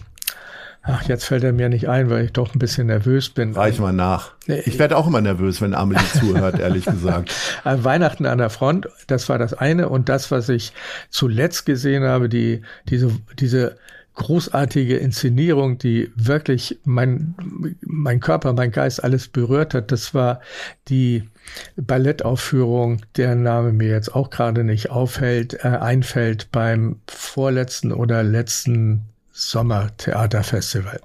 Ach, 0.83 1.03
jetzt 1.07 1.25
fällt 1.25 1.43
er 1.43 1.53
mir 1.53 1.69
nicht 1.69 1.89
ein, 1.89 2.09
weil 2.09 2.25
ich 2.25 2.33
doch 2.33 2.55
ein 2.55 2.59
bisschen 2.59 2.87
nervös 2.87 3.29
bin. 3.29 3.53
Reich 3.53 3.79
mal 3.79 3.93
nach. 3.93 4.31
Ich 4.47 4.79
werde 4.79 4.97
auch 4.97 5.05
immer 5.05 5.21
nervös, 5.21 5.61
wenn 5.61 5.75
Amelie 5.75 6.01
zuhört, 6.19 6.59
ehrlich 6.59 6.85
gesagt. 6.85 7.33
Weihnachten 7.63 8.25
an 8.25 8.39
der 8.39 8.49
Front, 8.49 8.89
das 9.05 9.29
war 9.29 9.37
das 9.37 9.53
eine. 9.53 9.89
Und 9.89 10.09
das, 10.09 10.31
was 10.31 10.49
ich 10.49 10.73
zuletzt 11.09 11.67
gesehen 11.67 12.03
habe, 12.03 12.29
die, 12.29 12.63
diese, 12.89 13.11
diese 13.37 13.77
großartige 14.15 14.97
Inszenierung, 14.97 15.77
die 15.77 16.11
wirklich 16.15 16.79
mein, 16.83 17.35
mein 17.81 18.19
Körper, 18.19 18.53
mein 18.53 18.71
Geist 18.71 19.03
alles 19.03 19.27
berührt 19.27 19.73
hat, 19.73 19.91
das 19.91 20.13
war 20.13 20.41
die 20.89 21.29
Ballettaufführung, 21.75 23.01
deren 23.17 23.43
Name 23.43 23.71
mir 23.71 23.89
jetzt 23.89 24.13
auch 24.13 24.29
gerade 24.29 24.63
nicht 24.63 24.89
aufhält, 24.89 25.63
äh, 25.63 25.67
einfällt 25.67 26.51
beim 26.51 26.99
vorletzten 27.07 27.91
oder 27.91 28.23
letzten 28.23 29.10
Sommertheaterfestival. 29.41 31.01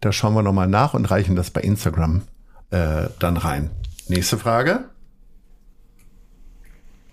Da 0.00 0.12
schauen 0.12 0.34
wir 0.34 0.42
nochmal 0.42 0.68
nach 0.68 0.94
und 0.94 1.06
reichen 1.06 1.36
das 1.36 1.50
bei 1.50 1.60
Instagram 1.60 2.22
äh, 2.70 3.08
dann 3.18 3.36
rein. 3.36 3.70
Nächste 4.08 4.38
Frage. 4.38 4.84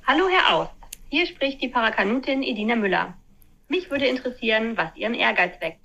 Hallo 0.05 0.25
Herr 0.27 0.55
Aus, 0.55 0.67
hier 1.09 1.25
spricht 1.27 1.61
die 1.61 1.69
Parakanutin 1.69 2.43
Edina 2.43 2.75
Müller. 2.75 3.13
Mich 3.69 3.89
würde 3.89 4.07
interessieren, 4.07 4.73
was 4.75 4.89
Ihren 4.95 5.13
Ehrgeiz 5.13 5.53
weckt. 5.61 5.79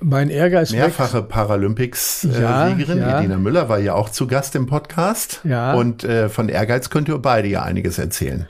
Mein 0.00 0.28
Ehrgeiz 0.28 0.72
Mehrfache 0.72 1.22
Paralympics-Siegerin 1.22 2.98
ja, 2.98 3.08
ja. 3.08 3.18
Edina 3.20 3.38
Müller 3.38 3.68
war 3.68 3.78
ja 3.78 3.94
auch 3.94 4.10
zu 4.10 4.26
Gast 4.26 4.56
im 4.56 4.66
Podcast. 4.66 5.40
Ja. 5.44 5.74
Und 5.74 6.04
äh, 6.04 6.28
von 6.28 6.48
Ehrgeiz 6.48 6.90
könnt 6.90 7.08
ihr 7.08 7.18
beide 7.18 7.48
ja 7.48 7.62
einiges 7.62 7.98
erzählen. 7.98 8.48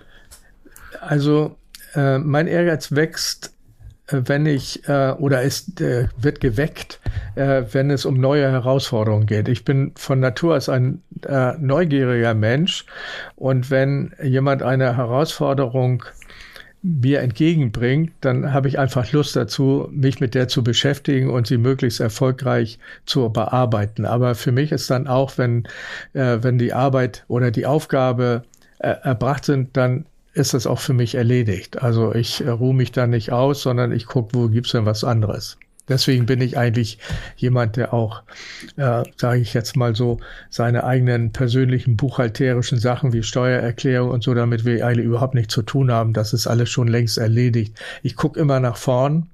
Also 1.00 1.57
äh, 1.94 2.18
mein 2.18 2.46
Ehrgeiz 2.46 2.92
wächst 2.92 3.51
wenn 4.12 4.46
ich 4.46 4.88
äh, 4.88 5.12
oder 5.12 5.42
es 5.42 5.68
äh, 5.81 6.09
wird 6.16 6.40
geweckt, 6.40 7.01
äh, 7.35 7.62
wenn 7.72 7.90
es 7.90 8.05
um 8.05 8.14
neue 8.14 8.51
Herausforderungen 8.51 9.27
geht. 9.27 9.48
Ich 9.48 9.64
bin 9.64 9.92
von 9.96 10.20
Natur 10.20 10.57
aus 10.57 10.68
ein 10.68 11.03
äh, 11.27 11.53
neugieriger 11.59 12.35
Mensch 12.35 12.87
und 13.37 13.70
wenn 13.70 14.14
jemand 14.22 14.62
eine 14.62 14.96
Herausforderung 14.96 16.05
mir 16.83 17.20
entgegenbringt, 17.20 18.12
dann 18.20 18.53
habe 18.53 18.66
ich 18.66 18.79
einfach 18.79 19.12
Lust 19.12 19.37
dazu, 19.37 19.88
mich 19.92 20.18
mit 20.18 20.35
der 20.35 20.48
zu 20.48 20.64
beschäftigen 20.64 21.31
und 21.31 21.46
sie 21.46 21.57
möglichst 21.57 22.01
erfolgreich 22.01 22.81
zu 23.07 23.29
bearbeiten. 23.31 24.05
Aber 24.05 24.35
für 24.35 24.51
mich 24.51 24.72
ist 24.72 24.90
dann 24.90 25.07
auch, 25.07 25.38
wenn, 25.38 25.64
äh, 26.12 26.38
wenn 26.40 26.59
die 26.59 26.72
Arbeit 26.72 27.25
oder 27.29 27.53
die 27.53 27.66
Aufgabe 27.66 28.42
äh, 28.81 28.94
erbracht 29.03 29.44
sind, 29.44 29.77
dann 29.77 30.07
ist 30.35 30.55
das 30.55 30.66
auch 30.66 30.79
für 30.79 30.95
mich 30.95 31.14
erledigt. 31.14 31.83
Also 31.83 32.14
ich 32.14 32.45
äh, 32.45 32.49
ruhe 32.49 32.75
mich 32.75 32.92
da 32.92 33.07
nicht 33.07 33.33
aus, 33.33 33.62
sondern 33.62 33.92
ich 33.92 34.07
gucke, 34.07 34.35
wo 34.35 34.49
gibt's 34.49 34.73
denn 34.73 34.87
was 34.87 35.05
anderes. 35.05 35.59
Deswegen 35.88 36.27
bin 36.27 36.40
ich 36.40 36.57
eigentlich 36.57 36.99
jemand, 37.37 37.77
der 37.77 37.92
auch, 37.92 38.23
äh, 38.77 39.03
sage 39.16 39.40
ich 39.40 39.53
jetzt 39.53 39.77
mal 39.77 39.97
so, 39.97 40.21
seine 40.49 40.85
eigenen 40.85 41.33
persönlichen 41.33 41.97
buchhalterischen 41.97 42.79
Sachen 42.79 43.12
wie 43.12 43.23
Steuererklärung 43.23 44.11
und 44.11 44.23
so, 44.23 44.33
damit 44.33 44.64
wir 44.64 44.87
eigentlich 44.87 45.07
überhaupt 45.07 45.35
nichts 45.35 45.53
zu 45.53 45.62
tun 45.62 45.90
haben. 45.90 46.12
Das 46.12 46.33
ist 46.33 46.47
alles 46.47 46.71
schon 46.71 46.87
längst 46.87 47.18
erledigt. 47.18 47.79
Ich 48.03 48.14
gucke 48.14 48.38
immer 48.38 48.61
nach 48.61 48.77
vorn 48.77 49.29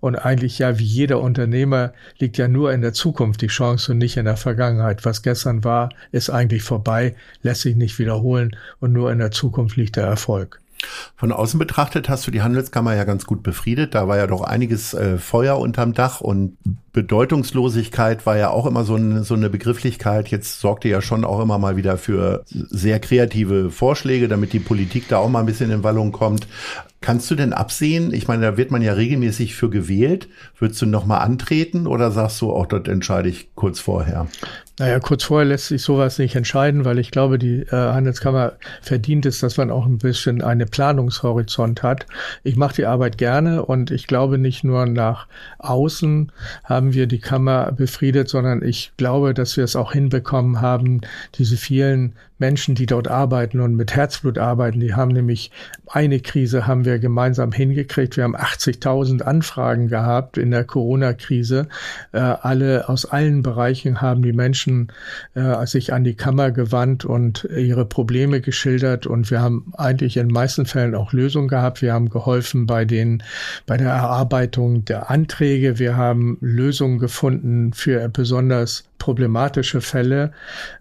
und 0.00 0.16
eigentlich 0.16 0.58
ja, 0.58 0.78
wie 0.78 0.84
jeder 0.84 1.20
Unternehmer, 1.20 1.92
liegt 2.18 2.38
ja 2.38 2.48
nur 2.48 2.72
in 2.72 2.82
der 2.82 2.92
Zukunft 2.92 3.42
die 3.42 3.48
Chance 3.48 3.92
und 3.92 3.98
nicht 3.98 4.16
in 4.16 4.24
der 4.24 4.36
Vergangenheit. 4.36 5.04
Was 5.04 5.22
gestern 5.22 5.64
war, 5.64 5.90
ist 6.12 6.30
eigentlich 6.30 6.62
vorbei, 6.62 7.14
lässt 7.42 7.62
sich 7.62 7.76
nicht 7.76 7.98
wiederholen 7.98 8.56
und 8.80 8.92
nur 8.92 9.12
in 9.12 9.18
der 9.18 9.30
Zukunft 9.30 9.76
liegt 9.76 9.96
der 9.96 10.06
Erfolg. 10.06 10.60
Von 11.16 11.32
außen 11.32 11.58
betrachtet 11.58 12.08
hast 12.08 12.26
du 12.26 12.30
die 12.30 12.42
Handelskammer 12.42 12.94
ja 12.94 13.04
ganz 13.04 13.26
gut 13.26 13.42
befriedet. 13.42 13.94
Da 13.94 14.06
war 14.06 14.16
ja 14.16 14.26
doch 14.26 14.42
einiges 14.42 14.94
äh, 14.94 15.18
Feuer 15.18 15.58
unterm 15.58 15.92
Dach 15.92 16.20
und 16.20 16.56
Bedeutungslosigkeit 16.92 18.26
war 18.26 18.36
ja 18.36 18.50
auch 18.50 18.66
immer 18.66 18.84
so, 18.84 18.96
ein, 18.96 19.24
so 19.24 19.34
eine 19.34 19.50
Begrifflichkeit. 19.50 20.28
Jetzt 20.28 20.60
sorgt 20.60 20.84
ihr 20.84 20.92
ja 20.92 21.02
schon 21.02 21.24
auch 21.24 21.40
immer 21.40 21.58
mal 21.58 21.76
wieder 21.76 21.98
für 21.98 22.44
sehr 22.46 23.00
kreative 23.00 23.70
Vorschläge, 23.70 24.28
damit 24.28 24.52
die 24.52 24.60
Politik 24.60 25.08
da 25.08 25.18
auch 25.18 25.28
mal 25.28 25.40
ein 25.40 25.46
bisschen 25.46 25.70
in 25.70 25.82
Wallung 25.82 26.12
kommt. 26.12 26.46
Kannst 27.00 27.30
du 27.30 27.36
denn 27.36 27.52
absehen? 27.52 28.12
Ich 28.12 28.26
meine, 28.26 28.42
da 28.42 28.56
wird 28.56 28.72
man 28.72 28.82
ja 28.82 28.92
regelmäßig 28.92 29.54
für 29.54 29.70
gewählt. 29.70 30.28
Würdest 30.58 30.82
du 30.82 30.86
nochmal 30.86 31.20
antreten 31.20 31.86
oder 31.86 32.10
sagst 32.10 32.40
du 32.40 32.52
auch, 32.52 32.66
dort 32.66 32.88
entscheide 32.88 33.28
ich 33.28 33.54
kurz 33.54 33.78
vorher? 33.78 34.26
Naja, 34.80 35.00
kurz 35.00 35.24
vorher 35.24 35.46
lässt 35.46 35.66
sich 35.66 35.82
sowas 35.82 36.18
nicht 36.18 36.36
entscheiden, 36.36 36.84
weil 36.84 36.98
ich 36.98 37.10
glaube, 37.10 37.38
die 37.38 37.62
äh, 37.62 37.70
Handelskammer 37.70 38.54
verdient 38.80 39.26
es, 39.26 39.40
dass 39.40 39.56
man 39.56 39.70
auch 39.70 39.86
ein 39.86 39.98
bisschen 39.98 40.42
eine 40.42 40.66
Planungshorizont 40.66 41.82
hat. 41.82 42.06
Ich 42.44 42.56
mache 42.56 42.76
die 42.76 42.86
Arbeit 42.86 43.18
gerne 43.18 43.64
und 43.64 43.90
ich 43.90 44.06
glaube 44.06 44.38
nicht 44.38 44.62
nur 44.62 44.86
nach 44.86 45.26
außen 45.58 46.30
haben 46.62 46.94
wir 46.94 47.06
die 47.06 47.18
Kammer 47.20 47.72
befriedet, 47.72 48.28
sondern 48.28 48.62
ich 48.62 48.92
glaube, 48.96 49.34
dass 49.34 49.56
wir 49.56 49.64
es 49.64 49.74
auch 49.74 49.92
hinbekommen 49.92 50.60
haben, 50.60 51.00
diese 51.34 51.56
vielen 51.56 52.14
Menschen, 52.38 52.74
die 52.74 52.86
dort 52.86 53.08
arbeiten 53.08 53.60
und 53.60 53.74
mit 53.74 53.94
Herzblut 53.94 54.38
arbeiten, 54.38 54.80
die 54.80 54.94
haben 54.94 55.12
nämlich 55.12 55.50
eine 55.90 56.20
Krise 56.20 56.66
haben 56.66 56.84
wir 56.84 56.98
gemeinsam 56.98 57.52
hingekriegt. 57.52 58.16
Wir 58.16 58.24
haben 58.24 58.36
80.000 58.36 59.22
Anfragen 59.22 59.88
gehabt 59.88 60.38
in 60.38 60.50
der 60.50 60.64
Corona-Krise. 60.64 61.68
Äh, 62.12 62.18
alle 62.18 62.88
aus 62.88 63.06
allen 63.06 63.42
Bereichen 63.42 64.00
haben 64.00 64.22
die 64.22 64.32
Menschen 64.32 64.92
äh, 65.34 65.66
sich 65.66 65.92
an 65.92 66.04
die 66.04 66.14
Kammer 66.14 66.50
gewandt 66.50 67.04
und 67.04 67.44
ihre 67.44 67.86
Probleme 67.86 68.40
geschildert. 68.40 69.06
Und 69.06 69.30
wir 69.30 69.40
haben 69.40 69.72
eigentlich 69.76 70.16
in 70.16 70.28
den 70.28 70.34
meisten 70.34 70.66
Fällen 70.66 70.94
auch 70.94 71.12
Lösungen 71.12 71.48
gehabt. 71.48 71.82
Wir 71.82 71.92
haben 71.92 72.10
geholfen 72.10 72.66
bei 72.66 72.84
den, 72.84 73.22
bei 73.66 73.76
der 73.76 73.90
Erarbeitung 73.90 74.84
der 74.84 75.10
Anträge. 75.10 75.78
Wir 75.78 75.96
haben 75.96 76.36
Lösungen 76.40 76.98
gefunden 76.98 77.72
für 77.72 78.08
besonders 78.08 78.84
problematische 78.98 79.80
Fälle. 79.80 80.32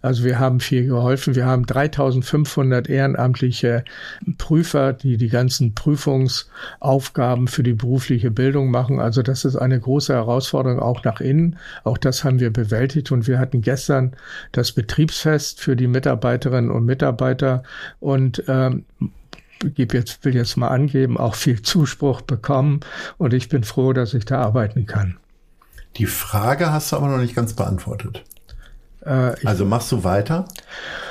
Also 0.02 0.24
wir 0.24 0.40
haben 0.40 0.60
viel 0.60 0.88
geholfen. 0.88 1.36
Wir 1.36 1.46
haben 1.48 1.66
3500 1.66 2.90
ehrenamtliche 2.90 3.84
Prüfer, 4.38 4.94
die 4.94 5.18
die 5.18 5.30
ganzen 5.30 5.74
Prüfungsaufgaben 5.74 7.48
für 7.48 7.64
die 7.64 7.74
berufliche 7.74 8.32
Bildung 8.32 8.72
machen. 8.72 9.00
Also 9.00 9.22
das 9.22 9.46
ist 9.46 9.56
eine 9.56 9.80
große 9.80 10.14
Herausforderung 10.14 10.80
auch 10.80 11.04
nach 11.04 11.22
innen. 11.22 11.58
Auch 11.84 11.98
das 11.98 12.24
haben 12.24 12.40
wir 12.40 12.52
bewältigt 12.52 13.12
und 13.12 13.28
wir 13.28 13.40
hatten 13.40 13.62
gestern 13.62 14.16
das 14.52 14.72
Betriebsfest 14.72 15.62
für 15.62 15.76
die 15.76 15.88
Mitarbeiterinnen 15.88 16.72
und 16.72 16.86
Mitarbeiter 16.86 17.64
und 18.00 18.44
ähm, 18.48 18.86
gebe 19.60 19.98
jetzt, 19.98 20.24
will 20.24 20.36
jetzt 20.36 20.58
mal 20.58 20.68
angeben, 20.68 21.18
auch 21.18 21.36
viel 21.36 21.62
Zuspruch 21.62 22.22
bekommen 22.22 22.82
und 23.18 23.34
ich 23.34 23.50
bin 23.50 23.64
froh, 23.64 23.94
dass 23.94 24.14
ich 24.14 24.26
da 24.26 24.42
arbeiten 24.42 24.86
kann. 24.86 25.18
Die 25.98 26.06
Frage 26.06 26.72
hast 26.72 26.92
du 26.92 26.98
aber 26.98 27.08
noch 27.08 27.18
nicht 27.18 27.36
ganz 27.36 27.54
beantwortet. 27.54 28.24
Äh, 29.02 29.34
also 29.46 29.66
machst 29.66 29.92
du 29.92 30.04
weiter? 30.04 30.46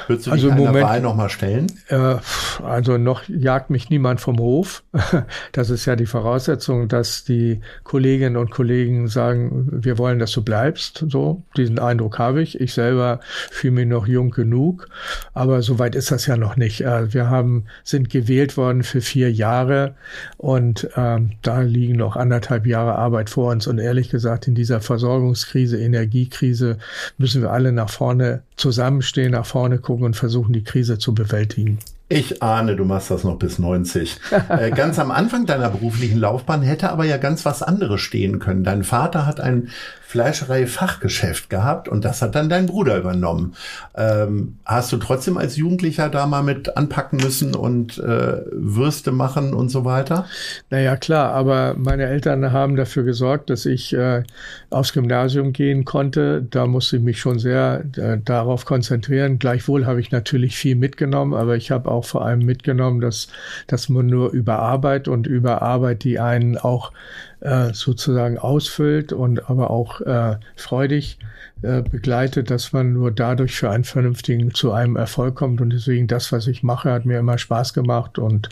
Würdest 0.06 0.26
du 0.26 0.30
also 0.30 0.50
dich 0.50 0.68
einer 0.68 0.80
Wahl 0.80 1.00
nochmal 1.00 1.28
stellen? 1.30 1.66
Äh, 1.88 2.16
also 2.64 2.96
noch 2.96 3.24
jagt 3.28 3.70
mich 3.70 3.90
niemand 3.90 4.20
vom 4.20 4.38
Hof. 4.38 4.82
Das 5.52 5.70
ist 5.70 5.86
ja 5.86 5.96
die 5.96 6.06
Voraussetzung, 6.06 6.88
dass 6.88 7.24
die 7.24 7.60
Kolleginnen 7.82 8.36
und 8.36 8.50
Kollegen 8.50 9.08
sagen, 9.08 9.68
wir 9.70 9.96
wollen, 9.96 10.18
dass 10.18 10.32
du 10.32 10.42
bleibst. 10.42 11.04
So, 11.08 11.42
diesen 11.56 11.78
Eindruck 11.78 12.18
habe 12.18 12.42
ich. 12.42 12.60
Ich 12.60 12.74
selber 12.74 13.20
fühle 13.50 13.72
mich 13.72 13.86
noch 13.86 14.06
jung 14.06 14.30
genug, 14.30 14.88
aber 15.32 15.62
soweit 15.62 15.94
ist 15.94 16.10
das 16.10 16.26
ja 16.26 16.36
noch 16.36 16.56
nicht. 16.56 16.82
Äh, 16.82 17.12
wir 17.12 17.30
haben, 17.30 17.64
sind 17.84 18.10
gewählt 18.10 18.56
worden 18.56 18.82
für 18.82 19.00
vier 19.00 19.32
Jahre 19.32 19.94
und 20.36 20.88
ähm, 20.96 21.32
da 21.42 21.60
liegen 21.60 21.96
noch 21.96 22.16
anderthalb 22.16 22.66
Jahre 22.66 22.96
Arbeit 22.96 23.30
vor 23.30 23.50
uns. 23.52 23.66
Und 23.66 23.78
ehrlich 23.78 24.10
gesagt, 24.10 24.46
in 24.46 24.54
dieser 24.54 24.80
Versorgungskrise, 24.80 25.78
Energiekrise 25.78 26.78
müssen 27.18 27.42
wir 27.42 27.50
alle 27.50 27.72
nach 27.76 27.90
vorne 27.90 28.42
zusammenstehen, 28.56 29.32
nach 29.32 29.46
vorne 29.46 29.78
gucken 29.78 30.04
und 30.04 30.16
versuchen, 30.16 30.52
die 30.52 30.64
Krise 30.64 30.98
zu 30.98 31.14
bewältigen. 31.14 31.78
Ich 32.08 32.40
ahne, 32.40 32.76
du 32.76 32.84
machst 32.84 33.10
das 33.10 33.24
noch 33.24 33.36
bis 33.36 33.58
90. 33.58 34.18
äh, 34.48 34.70
ganz 34.70 34.98
am 35.00 35.10
Anfang 35.10 35.44
deiner 35.44 35.70
beruflichen 35.70 36.18
Laufbahn 36.18 36.62
hätte 36.62 36.90
aber 36.90 37.04
ja 37.04 37.16
ganz 37.16 37.44
was 37.44 37.62
anderes 37.62 38.00
stehen 38.00 38.38
können. 38.38 38.62
Dein 38.62 38.84
Vater 38.84 39.26
hat 39.26 39.40
ein 39.40 39.70
Fleischerei-Fachgeschäft 40.06 41.50
gehabt 41.50 41.88
und 41.88 42.04
das 42.04 42.22
hat 42.22 42.36
dann 42.36 42.48
dein 42.48 42.66
Bruder 42.66 42.96
übernommen. 42.96 43.54
Ähm, 43.96 44.56
hast 44.64 44.92
du 44.92 44.98
trotzdem 44.98 45.36
als 45.36 45.56
Jugendlicher 45.56 46.08
da 46.08 46.26
mal 46.26 46.44
mit 46.44 46.76
anpacken 46.76 47.18
müssen 47.20 47.56
und 47.56 47.98
äh, 47.98 48.40
Würste 48.52 49.10
machen 49.10 49.52
und 49.52 49.68
so 49.68 49.84
weiter? 49.84 50.26
Naja, 50.70 50.96
klar, 50.96 51.32
aber 51.32 51.74
meine 51.76 52.06
Eltern 52.06 52.52
haben 52.52 52.76
dafür 52.76 53.02
gesorgt, 53.02 53.50
dass 53.50 53.66
ich 53.66 53.94
äh, 53.94 54.22
aufs 54.70 54.92
Gymnasium 54.92 55.52
gehen 55.52 55.84
konnte. 55.84 56.40
Da 56.48 56.66
musste 56.66 56.98
ich 56.98 57.02
mich 57.02 57.18
schon 57.18 57.40
sehr 57.40 57.84
äh, 57.96 58.18
darauf 58.24 58.64
konzentrieren. 58.64 59.40
Gleichwohl 59.40 59.86
habe 59.86 60.00
ich 60.00 60.12
natürlich 60.12 60.56
viel 60.56 60.76
mitgenommen, 60.76 61.34
aber 61.34 61.56
ich 61.56 61.72
habe 61.72 61.90
auch 61.90 62.04
vor 62.04 62.24
allem 62.24 62.46
mitgenommen, 62.46 63.00
dass, 63.00 63.26
dass 63.66 63.88
man 63.88 64.06
nur 64.06 64.30
über 64.30 64.60
Arbeit 64.60 65.08
und 65.08 65.26
über 65.26 65.62
Arbeit, 65.62 66.04
die 66.04 66.20
einen 66.20 66.58
auch 66.58 66.92
äh, 67.40 67.72
sozusagen 67.72 68.38
ausfüllt 68.38 69.12
und 69.12 69.48
aber 69.50 69.70
auch 69.70 70.00
äh, 70.00 70.36
freudig 70.56 71.18
äh, 71.62 71.82
begleitet, 71.82 72.50
dass 72.50 72.72
man 72.72 72.92
nur 72.92 73.10
dadurch 73.10 73.56
für 73.56 73.70
einen 73.70 73.84
vernünftigen 73.84 74.52
zu 74.52 74.72
einem 74.72 74.96
Erfolg 74.96 75.36
kommt. 75.36 75.60
Und 75.60 75.70
deswegen 75.70 76.06
das, 76.06 76.32
was 76.32 76.46
ich 76.46 76.62
mache, 76.62 76.92
hat 76.92 77.06
mir 77.06 77.18
immer 77.18 77.38
Spaß 77.38 77.72
gemacht. 77.72 78.18
Und 78.18 78.48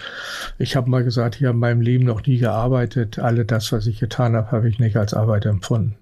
ich 0.59 0.75
habe 0.77 0.89
mal 0.89 1.05
gesagt, 1.05 1.37
ich 1.37 1.45
habe 1.45 1.55
in 1.55 1.61
meinem 1.61 1.81
Leben 1.81 2.05
noch 2.05 2.25
nie 2.27 2.39
gearbeitet. 2.39 3.19
Alle 3.19 3.45
das, 3.45 3.73
was 3.73 3.87
ich 3.87 4.01
getan 4.01 4.35
habe, 4.35 4.53
habe 4.53 4.69
ich 4.69 4.79
nicht 4.79 4.97
als 4.97 5.13
Arbeit 5.13 5.47
empfunden. 5.47 5.97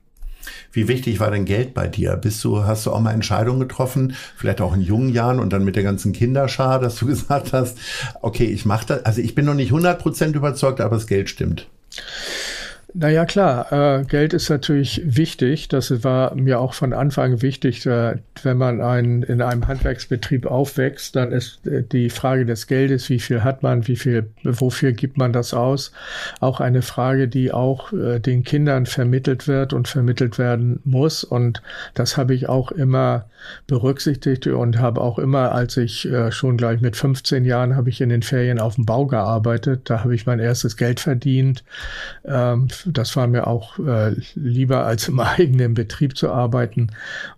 Wie 0.72 0.88
wichtig 0.88 1.20
war 1.20 1.30
denn 1.30 1.44
Geld 1.44 1.74
bei 1.74 1.86
dir? 1.86 2.16
Bist 2.16 2.42
du, 2.44 2.64
hast 2.64 2.86
du 2.86 2.92
auch 2.92 3.00
mal 3.00 3.12
Entscheidungen 3.12 3.60
getroffen, 3.60 4.14
vielleicht 4.36 4.60
auch 4.60 4.74
in 4.74 4.80
jungen 4.80 5.10
Jahren 5.10 5.38
und 5.38 5.52
dann 5.52 5.64
mit 5.64 5.76
der 5.76 5.82
ganzen 5.82 6.12
Kinderschar, 6.12 6.80
dass 6.80 6.96
du 6.96 7.06
gesagt 7.08 7.52
hast, 7.52 7.78
okay, 8.22 8.46
ich 8.46 8.64
mache 8.64 8.86
das, 8.86 9.04
also 9.04 9.20
ich 9.20 9.34
bin 9.34 9.44
noch 9.44 9.54
nicht 9.54 9.72
100% 9.72 10.34
überzeugt, 10.34 10.80
aber 10.80 10.96
das 10.96 11.06
Geld 11.06 11.28
stimmt. 11.28 11.68
Naja, 12.94 13.24
klar, 13.24 13.72
äh, 13.72 14.04
Geld 14.04 14.34
ist 14.34 14.50
natürlich 14.50 15.00
wichtig. 15.04 15.68
Das 15.68 16.04
war 16.04 16.34
mir 16.34 16.60
auch 16.60 16.74
von 16.74 16.92
Anfang 16.92 17.40
wichtig. 17.40 17.86
Äh, 17.86 18.16
wenn 18.42 18.58
man 18.58 18.82
ein, 18.82 19.22
in 19.22 19.40
einem 19.40 19.66
Handwerksbetrieb 19.66 20.44
aufwächst, 20.44 21.16
dann 21.16 21.32
ist 21.32 21.66
äh, 21.66 21.82
die 21.82 22.10
Frage 22.10 22.44
des 22.44 22.66
Geldes, 22.66 23.08
wie 23.08 23.18
viel 23.18 23.44
hat 23.44 23.62
man, 23.62 23.88
wie 23.88 23.96
viel, 23.96 24.30
wofür 24.42 24.92
gibt 24.92 25.16
man 25.16 25.32
das 25.32 25.54
aus, 25.54 25.92
auch 26.40 26.60
eine 26.60 26.82
Frage, 26.82 27.28
die 27.28 27.50
auch 27.50 27.94
äh, 27.94 28.18
den 28.20 28.44
Kindern 28.44 28.84
vermittelt 28.84 29.48
wird 29.48 29.72
und 29.72 29.88
vermittelt 29.88 30.38
werden 30.38 30.80
muss. 30.84 31.24
Und 31.24 31.62
das 31.94 32.18
habe 32.18 32.34
ich 32.34 32.50
auch 32.50 32.72
immer 32.72 33.24
berücksichtigt 33.66 34.46
und 34.48 34.78
habe 34.78 35.00
auch 35.00 35.18
immer, 35.18 35.52
als 35.52 35.78
ich 35.78 36.06
äh, 36.10 36.30
schon 36.30 36.58
gleich 36.58 36.82
mit 36.82 36.96
15 36.96 37.46
Jahren, 37.46 37.74
habe 37.74 37.88
ich 37.88 38.02
in 38.02 38.10
den 38.10 38.22
Ferien 38.22 38.60
auf 38.60 38.74
dem 38.74 38.84
Bau 38.84 39.06
gearbeitet. 39.06 39.88
Da 39.88 40.04
habe 40.04 40.14
ich 40.14 40.26
mein 40.26 40.40
erstes 40.40 40.76
Geld 40.76 41.00
verdient. 41.00 41.64
Ähm, 42.26 42.68
das 42.86 43.16
war 43.16 43.26
mir 43.26 43.46
auch 43.46 43.78
äh, 43.78 44.14
lieber, 44.34 44.84
als 44.84 45.08
im 45.08 45.20
eigenen 45.20 45.74
Betrieb 45.74 46.16
zu 46.16 46.30
arbeiten. 46.30 46.88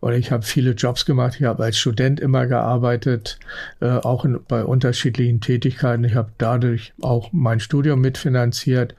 Und 0.01 0.13
ich 0.15 0.31
habe 0.31 0.45
viele 0.45 0.73
Jobs 0.73 1.05
gemacht. 1.05 1.37
Ich 1.39 1.45
habe 1.45 1.65
als 1.65 1.79
Student 1.79 2.21
immer 2.21 2.47
gearbeitet, 2.47 3.39
äh, 3.81 3.89
auch 3.89 4.25
in, 4.25 4.41
bei 4.47 4.65
unterschiedlichen 4.65 5.41
Tätigkeiten. 5.41 6.05
Ich 6.05 6.15
habe 6.15 6.31
dadurch 6.39 6.93
auch 7.01 7.31
mein 7.33 7.61
Studium 7.61 8.01
mitfinanziert. 8.01 8.95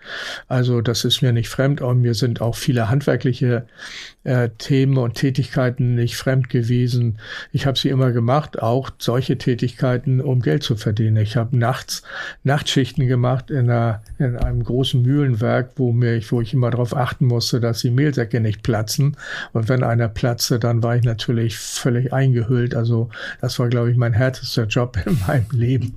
Also 0.47 0.81
das 0.81 1.05
ist 1.05 1.21
mir 1.21 1.31
nicht 1.31 1.49
fremd. 1.49 1.81
Und 1.81 2.01
mir 2.01 2.13
sind 2.13 2.41
auch 2.41 2.55
viele 2.55 2.89
handwerkliche 2.89 3.65
äh, 4.25 4.49
Themen 4.57 4.97
und 4.97 5.15
Tätigkeiten 5.15 5.95
nicht 5.95 6.17
fremd 6.17 6.49
gewesen. 6.49 7.19
Ich 7.51 7.65
habe 7.65 7.77
sie 7.77 7.89
immer 7.89 8.11
gemacht, 8.11 8.61
auch 8.61 8.89
solche 8.97 9.37
Tätigkeiten, 9.37 10.19
um 10.19 10.41
Geld 10.41 10.63
zu 10.63 10.75
verdienen. 10.75 11.17
Ich 11.17 11.37
habe 11.37 11.57
nachts 11.57 12.03
Nachtschichten 12.43 13.07
gemacht 13.07 13.51
in, 13.51 13.69
einer, 13.69 14.01
in 14.17 14.35
einem 14.35 14.63
großen 14.63 15.01
Mühlenwerk, 15.01 15.71
wo 15.75 15.91
mir 15.91 16.15
wo 16.35 16.41
ich 16.41 16.53
immer 16.53 16.69
darauf 16.69 16.95
achten 16.95 17.25
musste, 17.25 17.61
dass 17.61 17.79
die 17.79 17.91
Mehlsäcke 17.91 18.41
nicht 18.41 18.61
platzen. 18.61 19.15
Und 19.53 19.69
wenn 19.69 19.83
einer 19.83 20.09
platzte, 20.09 20.59
dann 20.59 20.83
war 20.83 20.97
ich 20.97 21.03
natürlich 21.03 21.57
völlig 21.57 22.11
eingehüllt. 22.11 22.75
Also 22.75 23.09
das 23.39 23.57
war, 23.57 23.69
glaube 23.69 23.89
ich, 23.89 23.97
mein 23.97 24.11
härtester 24.11 24.65
Job 24.65 24.97
in 25.05 25.17
meinem 25.25 25.45
Leben. 25.51 25.93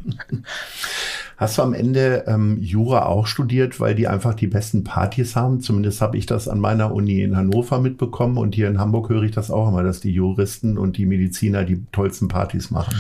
Hast 1.36 1.58
du 1.58 1.62
am 1.62 1.74
Ende 1.74 2.24
ähm, 2.28 2.58
Jura 2.60 3.06
auch 3.06 3.26
studiert, 3.26 3.80
weil 3.80 3.96
die 3.96 4.06
einfach 4.06 4.34
die 4.34 4.46
besten 4.46 4.84
Partys 4.84 5.34
haben? 5.34 5.60
Zumindest 5.60 6.00
habe 6.00 6.16
ich 6.16 6.26
das 6.26 6.46
an 6.46 6.60
meiner 6.60 6.94
Uni 6.94 7.22
in 7.22 7.36
Hannover 7.36 7.80
mitbekommen 7.80 8.38
und 8.38 8.54
hier 8.54 8.68
in 8.68 8.78
Hamburg 8.78 9.08
höre 9.08 9.24
ich 9.24 9.32
das 9.32 9.50
auch 9.50 9.68
immer, 9.68 9.82
dass 9.82 10.00
die 10.00 10.12
Juristen 10.12 10.78
und 10.78 10.96
die 10.96 11.06
Mediziner 11.06 11.64
die 11.64 11.84
tollsten 11.90 12.28
Partys 12.28 12.70
machen. 12.70 12.94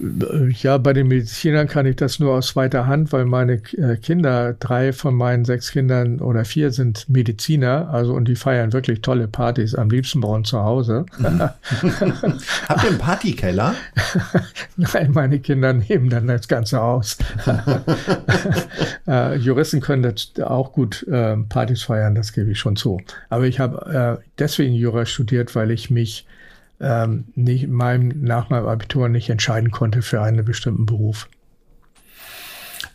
Ja, 0.00 0.78
bei 0.78 0.92
den 0.92 1.08
Medizinern 1.08 1.66
kann 1.66 1.84
ich 1.84 1.96
das 1.96 2.20
nur 2.20 2.34
aus 2.34 2.48
zweiter 2.48 2.86
Hand, 2.86 3.12
weil 3.12 3.24
meine 3.24 3.54
äh, 3.76 3.96
Kinder, 3.96 4.54
drei 4.54 4.92
von 4.92 5.14
meinen 5.14 5.44
sechs 5.44 5.72
Kindern 5.72 6.20
oder 6.20 6.44
vier 6.44 6.70
sind 6.70 7.08
Mediziner, 7.08 7.90
also 7.90 8.14
und 8.14 8.28
die 8.28 8.36
feiern 8.36 8.72
wirklich 8.72 9.02
tolle 9.02 9.26
Partys, 9.26 9.74
am 9.74 9.90
liebsten 9.90 10.20
bei 10.20 10.28
uns 10.28 10.48
zu 10.50 10.60
Hause. 10.60 11.06
Habt 11.20 12.84
ihr 12.84 12.90
einen 12.90 12.98
Partykeller? 12.98 13.74
Nein, 14.76 15.10
meine 15.12 15.40
Kinder 15.40 15.72
nehmen 15.72 16.10
dann 16.10 16.28
das 16.28 16.46
Ganze 16.46 16.80
aus. 16.80 17.18
äh, 19.08 19.36
Juristen 19.36 19.80
können 19.80 20.04
das 20.04 20.32
auch 20.40 20.72
gut 20.72 21.06
äh, 21.08 21.36
Partys 21.48 21.82
feiern, 21.82 22.14
das 22.14 22.32
gebe 22.32 22.52
ich 22.52 22.58
schon 22.60 22.76
zu. 22.76 23.00
Aber 23.30 23.46
ich 23.46 23.58
habe 23.58 24.18
äh, 24.20 24.24
deswegen 24.38 24.74
Jura 24.74 25.06
studiert, 25.06 25.56
weil 25.56 25.72
ich 25.72 25.90
mich 25.90 26.24
ähm, 26.80 27.26
nicht, 27.34 27.68
meinem, 27.68 28.22
nach 28.22 28.50
meinem 28.50 28.66
Abitur 28.66 29.08
nicht 29.08 29.30
entscheiden 29.30 29.70
konnte 29.70 30.02
für 30.02 30.22
einen 30.22 30.44
bestimmten 30.44 30.86
Beruf. 30.86 31.28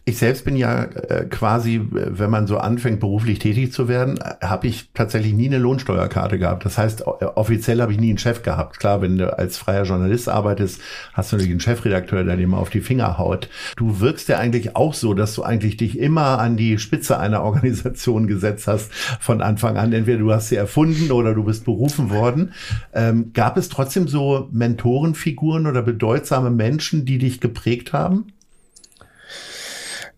Ich 0.05 0.17
selbst 0.17 0.43
bin 0.43 0.57
ja 0.57 0.83
äh, 0.83 1.25
quasi, 1.29 1.81
wenn 1.89 2.29
man 2.29 2.45
so 2.45 2.57
anfängt, 2.57 2.99
beruflich 2.99 3.39
tätig 3.39 3.71
zu 3.71 3.87
werden, 3.87 4.19
habe 4.41 4.67
ich 4.67 4.89
tatsächlich 4.93 5.33
nie 5.33 5.45
eine 5.45 5.59
Lohnsteuerkarte 5.59 6.37
gehabt. 6.37 6.65
Das 6.65 6.77
heißt, 6.77 7.07
offiziell 7.07 7.81
habe 7.81 7.93
ich 7.93 7.99
nie 8.01 8.09
einen 8.09 8.17
Chef 8.17 8.43
gehabt. 8.43 8.79
Klar, 8.79 9.01
wenn 9.01 9.17
du 9.17 9.37
als 9.37 9.57
freier 9.57 9.83
Journalist 9.83 10.27
arbeitest, 10.27 10.81
hast 11.13 11.31
du 11.31 11.37
natürlich 11.37 11.51
einen 11.51 11.61
Chefredakteur, 11.61 12.25
der 12.25 12.35
dir 12.35 12.47
mal 12.49 12.57
auf 12.57 12.69
die 12.69 12.81
Finger 12.81 13.17
haut. 13.17 13.47
Du 13.77 14.01
wirkst 14.01 14.27
ja 14.27 14.39
eigentlich 14.39 14.75
auch 14.75 14.93
so, 14.93 15.13
dass 15.13 15.35
du 15.35 15.43
eigentlich 15.43 15.77
dich 15.77 15.97
immer 15.97 16.37
an 16.37 16.57
die 16.57 16.79
Spitze 16.79 17.17
einer 17.17 17.41
Organisation 17.41 18.27
gesetzt 18.27 18.67
hast 18.67 18.93
von 19.21 19.41
Anfang 19.41 19.77
an. 19.77 19.93
Entweder 19.93 20.19
du 20.19 20.33
hast 20.33 20.49
sie 20.49 20.57
erfunden 20.57 21.13
oder 21.13 21.33
du 21.33 21.45
bist 21.45 21.63
berufen 21.63 22.09
worden. 22.09 22.51
Ähm, 22.93 23.31
gab 23.31 23.55
es 23.55 23.69
trotzdem 23.69 24.09
so 24.09 24.49
Mentorenfiguren 24.51 25.65
oder 25.65 25.81
bedeutsame 25.81 26.51
Menschen, 26.51 27.05
die 27.05 27.19
dich 27.19 27.39
geprägt 27.39 27.93
haben? 27.93 28.32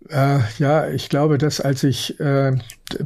Äh, 0.10 0.40
ja, 0.60 0.88
ich 0.88 1.10
glaube, 1.10 1.38
dass 1.38 1.60
als 1.60 1.84
ich 1.84 2.20
äh, 2.20 2.56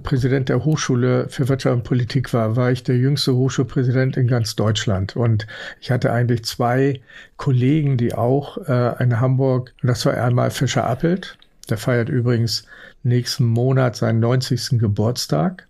Präsident 0.03 0.49
der 0.49 0.65
Hochschule 0.65 1.29
für 1.29 1.47
Wirtschaft 1.47 1.75
und 1.75 1.83
Politik 1.83 2.33
war, 2.33 2.57
war 2.57 2.71
ich 2.71 2.83
der 2.83 2.97
jüngste 2.97 3.35
Hochschulpräsident 3.35 4.17
in 4.17 4.27
ganz 4.27 4.55
Deutschland. 4.55 5.15
Und 5.15 5.47
ich 5.79 5.91
hatte 5.91 6.11
eigentlich 6.11 6.43
zwei 6.43 6.99
Kollegen, 7.37 7.97
die 7.97 8.13
auch 8.13 8.57
äh, 8.67 9.01
in 9.01 9.19
Hamburg, 9.19 9.73
das 9.81 10.05
war 10.05 10.13
einmal 10.21 10.51
Fischer 10.51 10.85
Appelt, 10.85 11.37
der 11.69 11.77
feiert 11.77 12.09
übrigens 12.09 12.65
nächsten 13.03 13.45
Monat 13.45 13.95
seinen 13.95 14.19
90. 14.19 14.79
Geburtstag 14.79 15.68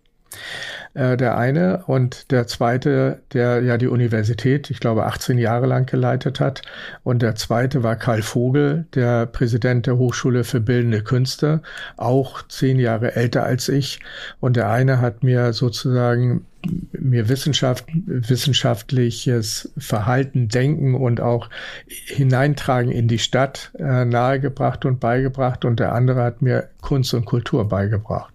äh, 0.93 1.17
der 1.17 1.37
eine 1.37 1.83
und 1.85 2.31
der 2.31 2.47
zweite, 2.47 3.21
der 3.33 3.61
ja 3.61 3.77
die 3.77 3.87
Universität, 3.87 4.69
ich 4.69 4.79
glaube, 4.79 5.05
18 5.05 5.37
Jahre 5.37 5.65
lang 5.65 5.85
geleitet 5.85 6.39
hat. 6.39 6.61
Und 7.03 7.21
der 7.21 7.35
zweite 7.35 7.83
war 7.83 7.95
Karl 7.95 8.21
Vogel, 8.21 8.85
der 8.95 9.25
Präsident 9.25 9.87
der 9.87 9.97
Hochschule 9.97 10.43
für 10.43 10.59
Bildende 10.59 11.03
Künste, 11.03 11.61
auch 11.97 12.41
zehn 12.47 12.79
Jahre 12.79 13.15
älter 13.15 13.43
als 13.43 13.69
ich. 13.69 13.99
Und 14.39 14.55
der 14.55 14.69
eine 14.69 14.99
hat 15.01 15.23
mir 15.23 15.53
sozusagen 15.53 16.45
mir 16.91 17.29
Wissenschaft, 17.29 17.85
wissenschaftliches 18.05 19.71
Verhalten, 19.77 20.49
Denken 20.49 20.95
und 20.95 21.21
auch 21.21 21.49
Hineintragen 21.87 22.91
in 22.91 23.07
die 23.07 23.19
Stadt 23.19 23.71
äh, 23.77 24.05
nahegebracht 24.05 24.85
und 24.85 24.99
beigebracht 24.99 25.65
und 25.65 25.79
der 25.79 25.93
andere 25.93 26.23
hat 26.23 26.41
mir 26.41 26.69
Kunst 26.81 27.13
und 27.13 27.25
Kultur 27.25 27.67
beigebracht. 27.67 28.33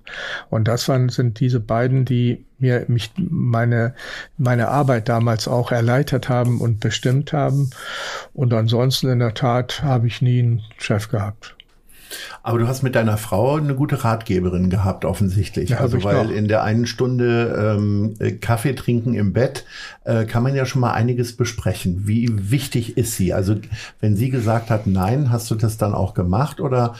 Und 0.50 0.68
das 0.68 0.88
waren, 0.88 1.08
sind 1.08 1.40
diese 1.40 1.60
beiden, 1.60 2.04
die 2.04 2.44
mir 2.58 2.84
mich 2.88 3.10
meine, 3.16 3.94
meine 4.38 4.68
Arbeit 4.68 5.08
damals 5.08 5.48
auch 5.48 5.72
erleichtert 5.72 6.28
haben 6.28 6.60
und 6.60 6.80
bestimmt 6.80 7.32
haben. 7.32 7.70
Und 8.32 8.52
ansonsten 8.52 9.08
in 9.08 9.18
der 9.18 9.34
Tat 9.34 9.82
habe 9.82 10.06
ich 10.06 10.22
nie 10.22 10.40
einen 10.40 10.62
Chef 10.78 11.08
gehabt. 11.08 11.53
Aber 12.42 12.58
du 12.58 12.68
hast 12.68 12.82
mit 12.82 12.94
deiner 12.94 13.16
Frau 13.16 13.56
eine 13.56 13.74
gute 13.74 14.04
Ratgeberin 14.04 14.70
gehabt, 14.70 15.04
offensichtlich. 15.04 15.70
Ja, 15.70 15.78
also 15.78 16.02
weil 16.04 16.26
noch. 16.26 16.32
in 16.32 16.48
der 16.48 16.62
einen 16.62 16.86
Stunde 16.86 17.76
ähm, 17.76 18.40
Kaffee 18.40 18.74
trinken 18.74 19.14
im 19.14 19.32
Bett 19.32 19.64
äh, 20.04 20.24
kann 20.24 20.42
man 20.42 20.54
ja 20.54 20.66
schon 20.66 20.80
mal 20.80 20.92
einiges 20.92 21.36
besprechen. 21.36 22.06
Wie 22.06 22.50
wichtig 22.50 22.96
ist 22.96 23.16
sie? 23.16 23.32
Also 23.32 23.56
wenn 24.00 24.16
sie 24.16 24.30
gesagt 24.30 24.70
hat, 24.70 24.86
nein, 24.86 25.30
hast 25.30 25.50
du 25.50 25.54
das 25.54 25.76
dann 25.78 25.94
auch 25.94 26.14
gemacht 26.14 26.60
oder 26.60 26.94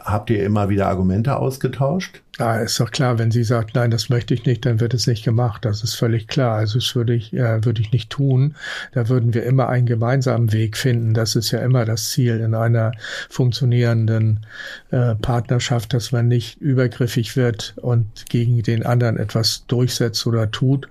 habt 0.00 0.30
ihr 0.30 0.44
immer 0.44 0.68
wieder 0.68 0.86
Argumente 0.88 1.36
ausgetauscht? 1.36 2.22
Ja, 2.38 2.56
ist 2.56 2.78
doch 2.78 2.90
klar, 2.90 3.18
wenn 3.18 3.30
sie 3.30 3.44
sagt, 3.44 3.74
nein, 3.74 3.90
das 3.90 4.10
möchte 4.10 4.34
ich 4.34 4.44
nicht, 4.44 4.66
dann 4.66 4.78
wird 4.78 4.92
es 4.92 5.06
nicht 5.06 5.24
gemacht. 5.24 5.64
Das 5.64 5.82
ist 5.82 5.94
völlig 5.94 6.28
klar. 6.28 6.58
Also 6.58 6.78
das 6.78 6.94
würde 6.94 7.14
ich, 7.14 7.32
äh, 7.32 7.64
würde 7.64 7.80
ich 7.80 7.92
nicht 7.92 8.10
tun. 8.10 8.54
Da 8.92 9.08
würden 9.08 9.32
wir 9.32 9.44
immer 9.44 9.70
einen 9.70 9.86
gemeinsamen 9.86 10.52
Weg 10.52 10.76
finden. 10.76 11.14
Das 11.14 11.34
ist 11.34 11.50
ja 11.50 11.60
immer 11.60 11.86
das 11.86 12.10
Ziel 12.10 12.40
in 12.40 12.54
einer 12.54 12.92
funktionierenden 13.30 14.44
äh, 14.90 15.14
Partnerschaft, 15.14 15.94
dass 15.94 16.12
man 16.12 16.28
nicht 16.28 16.60
übergriffig 16.60 17.36
wird 17.36 17.74
und 17.80 18.26
gegen 18.28 18.62
den 18.62 18.84
anderen 18.84 19.16
etwas 19.16 19.64
durchsetzt 19.66 20.26
oder 20.26 20.50
tut. 20.50 20.88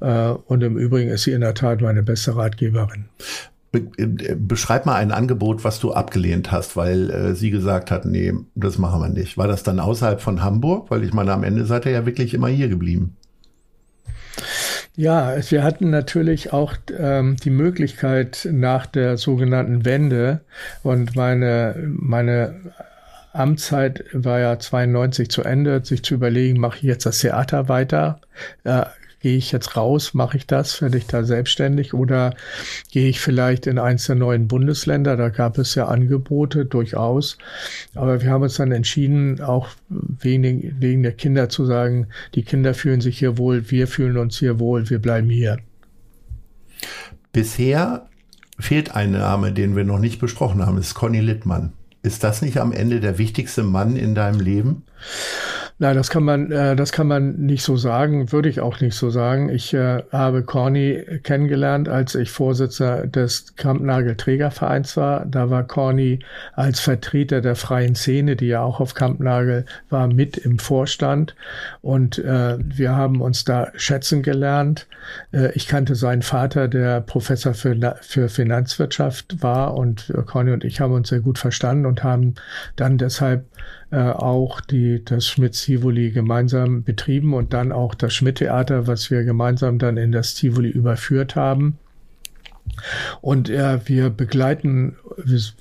Äh, 0.00 0.28
und 0.28 0.62
im 0.62 0.78
Übrigen 0.78 1.10
ist 1.10 1.24
sie 1.24 1.32
in 1.32 1.40
der 1.40 1.54
Tat 1.54 1.80
meine 1.80 2.04
beste 2.04 2.36
Ratgeberin. 2.36 3.06
Äh, 3.76 4.36
beschreib 4.36 4.86
mal 4.86 4.96
ein 4.96 5.12
Angebot, 5.12 5.64
was 5.64 5.80
du 5.80 5.92
abgelehnt 5.92 6.52
hast, 6.52 6.76
weil 6.76 7.10
äh, 7.10 7.34
sie 7.34 7.50
gesagt 7.50 7.90
hat, 7.90 8.04
nee, 8.04 8.32
das 8.54 8.78
machen 8.78 9.00
wir 9.00 9.08
nicht. 9.08 9.38
War 9.38 9.48
das 9.48 9.62
dann 9.62 9.80
außerhalb 9.80 10.20
von 10.20 10.42
Hamburg? 10.42 10.90
Weil 10.90 11.04
ich 11.04 11.12
meine, 11.12 11.32
am 11.32 11.44
Ende 11.44 11.66
seid 11.66 11.86
ihr 11.86 11.92
ja 11.92 12.06
wirklich 12.06 12.34
immer 12.34 12.48
hier 12.48 12.68
geblieben. 12.68 13.16
Ja, 14.96 15.36
wir 15.50 15.62
hatten 15.62 15.90
natürlich 15.90 16.52
auch 16.54 16.74
ähm, 16.98 17.36
die 17.36 17.50
Möglichkeit 17.50 18.48
nach 18.50 18.86
der 18.86 19.18
sogenannten 19.18 19.84
Wende 19.84 20.40
und 20.82 21.14
meine, 21.14 21.74
meine 21.86 22.54
Amtszeit 23.34 24.04
war 24.12 24.40
ja 24.40 24.58
92 24.58 25.28
zu 25.28 25.42
Ende, 25.42 25.84
sich 25.84 26.02
zu 26.02 26.14
überlegen, 26.14 26.58
mache 26.58 26.78
ich 26.78 26.82
jetzt 26.84 27.04
das 27.04 27.18
Theater 27.18 27.68
weiter? 27.68 28.20
Äh, 28.64 28.86
gehe 29.26 29.38
ich 29.38 29.50
jetzt 29.50 29.76
raus, 29.76 30.14
mache 30.14 30.36
ich 30.36 30.46
das, 30.46 30.80
werde 30.80 30.98
ich 30.98 31.08
da 31.08 31.24
selbstständig 31.24 31.94
oder 31.94 32.36
gehe 32.92 33.08
ich 33.08 33.18
vielleicht 33.18 33.66
in 33.66 33.76
eins 33.76 34.06
der 34.06 34.14
neuen 34.14 34.46
Bundesländer? 34.46 35.16
Da 35.16 35.30
gab 35.30 35.58
es 35.58 35.74
ja 35.74 35.86
Angebote 35.88 36.64
durchaus. 36.64 37.36
Aber 37.96 38.22
wir 38.22 38.30
haben 38.30 38.44
uns 38.44 38.54
dann 38.54 38.70
entschieden, 38.70 39.40
auch 39.40 39.66
wegen, 39.88 40.76
wegen 40.78 41.02
der 41.02 41.10
Kinder 41.10 41.48
zu 41.48 41.64
sagen, 41.64 42.06
die 42.36 42.44
Kinder 42.44 42.72
fühlen 42.72 43.00
sich 43.00 43.18
hier 43.18 43.36
wohl, 43.36 43.68
wir 43.68 43.88
fühlen 43.88 44.16
uns 44.16 44.38
hier 44.38 44.60
wohl, 44.60 44.88
wir 44.90 45.00
bleiben 45.00 45.28
hier. 45.28 45.58
Bisher 47.32 48.06
fehlt 48.60 48.94
ein 48.94 49.10
Name, 49.10 49.50
den 49.50 49.74
wir 49.74 49.82
noch 49.82 49.98
nicht 49.98 50.20
besprochen 50.20 50.64
haben, 50.64 50.78
ist 50.78 50.94
Conny 50.94 51.18
Littmann. 51.18 51.72
Ist 52.04 52.22
das 52.22 52.42
nicht 52.42 52.58
am 52.58 52.70
Ende 52.70 53.00
der 53.00 53.18
wichtigste 53.18 53.64
Mann 53.64 53.96
in 53.96 54.14
deinem 54.14 54.38
Leben? 54.38 54.84
Nein, 55.78 55.94
das 55.94 56.08
kann 56.08 56.24
man, 56.24 56.50
äh, 56.50 56.74
das 56.74 56.90
kann 56.90 57.06
man 57.06 57.36
nicht 57.36 57.62
so 57.62 57.76
sagen, 57.76 58.32
würde 58.32 58.48
ich 58.48 58.60
auch 58.60 58.80
nicht 58.80 58.94
so 58.94 59.10
sagen. 59.10 59.50
Ich 59.50 59.74
äh, 59.74 60.04
habe 60.10 60.42
Corny 60.42 61.04
kennengelernt, 61.22 61.86
als 61.86 62.14
ich 62.14 62.30
Vorsitzender 62.30 63.06
des 63.06 63.56
Kampnagel 63.56 64.16
Trägervereins 64.16 64.96
war. 64.96 65.26
Da 65.26 65.50
war 65.50 65.64
Corny 65.64 66.20
als 66.54 66.80
Vertreter 66.80 67.42
der 67.42 67.56
freien 67.56 67.94
Szene, 67.94 68.36
die 68.36 68.46
ja 68.46 68.62
auch 68.62 68.80
auf 68.80 68.94
Kampnagel 68.94 69.66
war, 69.90 70.08
mit 70.08 70.38
im 70.38 70.58
Vorstand. 70.58 71.36
Und 71.82 72.18
äh, 72.20 72.56
wir 72.58 72.96
haben 72.96 73.20
uns 73.20 73.44
da 73.44 73.70
schätzen 73.74 74.22
gelernt. 74.22 74.86
Äh, 75.32 75.52
ich 75.52 75.68
kannte 75.68 75.94
seinen 75.94 76.22
Vater, 76.22 76.68
der 76.68 77.02
Professor 77.02 77.52
für, 77.52 77.98
für 78.00 78.30
Finanzwirtschaft 78.30 79.42
war. 79.42 79.74
Und 79.74 80.10
Corny 80.24 80.52
und 80.52 80.64
ich 80.64 80.80
haben 80.80 80.94
uns 80.94 81.10
sehr 81.10 81.20
gut 81.20 81.38
verstanden 81.38 81.84
und 81.84 82.02
haben 82.02 82.34
dann 82.76 82.96
deshalb 82.96 83.42
äh, 83.42 83.55
auch 83.90 84.60
die, 84.60 85.04
das 85.04 85.26
Schmidt-Tivoli 85.26 86.10
gemeinsam 86.10 86.82
betrieben 86.82 87.34
und 87.34 87.52
dann 87.52 87.72
auch 87.72 87.94
das 87.94 88.14
Schmidt-Theater, 88.14 88.86
was 88.86 89.10
wir 89.10 89.22
gemeinsam 89.24 89.78
dann 89.78 89.96
in 89.96 90.12
das 90.12 90.34
Tivoli 90.34 90.70
überführt 90.70 91.36
haben. 91.36 91.78
Und 93.20 93.48
äh, 93.48 93.78
wir 93.88 94.10
begleiten, 94.10 94.96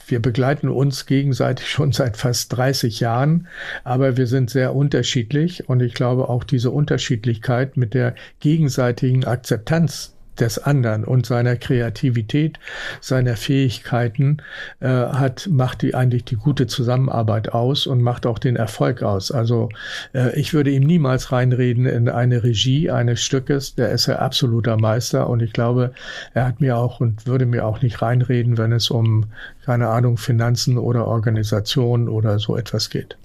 wir 0.08 0.20
begleiten 0.20 0.70
uns 0.70 1.06
gegenseitig 1.06 1.68
schon 1.70 1.92
seit 1.92 2.18
fast 2.18 2.56
30 2.56 3.00
Jahren, 3.00 3.48
aber 3.84 4.18
wir 4.18 4.28
sind 4.28 4.50
sehr 4.50 4.76
unterschiedlich 4.76 5.70
und 5.70 5.82
ich 5.82 5.94
glaube 5.94 6.30
auch 6.30 6.44
diese 6.44 6.72
Unterschiedlichkeit 6.72 7.78
mit 7.78 7.94
der 7.94 8.16
gegenseitigen 8.40 9.26
Akzeptanz 9.26 10.15
des 10.40 10.60
anderen 10.60 11.04
und 11.04 11.26
seiner 11.26 11.56
Kreativität, 11.56 12.60
seiner 13.02 13.36
Fähigkeiten 13.36 14.38
äh, 14.80 14.88
hat, 14.88 15.48
macht 15.52 15.82
die 15.82 15.96
eigentlich 15.96 16.26
die 16.26 16.36
gute 16.36 16.68
Zusammenarbeit 16.68 17.50
aus 17.50 17.88
und 17.88 18.02
macht 18.02 18.26
auch 18.26 18.40
den 18.40 18.56
Erfolg 18.56 19.04
aus. 19.04 19.32
Also 19.32 19.70
äh, 20.14 20.40
ich 20.40 20.54
würde 20.54 20.72
ihm 20.72 20.84
niemals 20.84 21.32
reinreden 21.32 21.86
in 21.86 22.10
eine 22.10 22.44
Regie 22.44 22.90
eines 22.92 23.22
Stückes. 23.22 23.76
Der 23.76 23.90
ist 23.90 24.08
ja 24.08 24.18
absoluter 24.18 24.78
Meister 24.78 25.30
und 25.30 25.42
ich 25.42 25.54
glaube, 25.54 25.92
er 26.34 26.46
hat 26.46 26.62
mir 26.62 26.78
auch 26.78 27.00
und 27.00 27.26
würde 27.28 27.46
mir 27.46 27.66
auch 27.66 27.82
nicht 27.82 28.02
reinreden, 28.02 28.58
wenn 28.58 28.72
es 28.72 28.90
um 28.90 29.26
keine 29.66 29.88
Ahnung 29.88 30.18
Finanzen 30.18 30.78
oder 30.78 31.08
Organisation 31.08 32.08
oder 32.08 32.40
so 32.40 32.56
etwas 32.56 32.90
geht. 32.90 33.18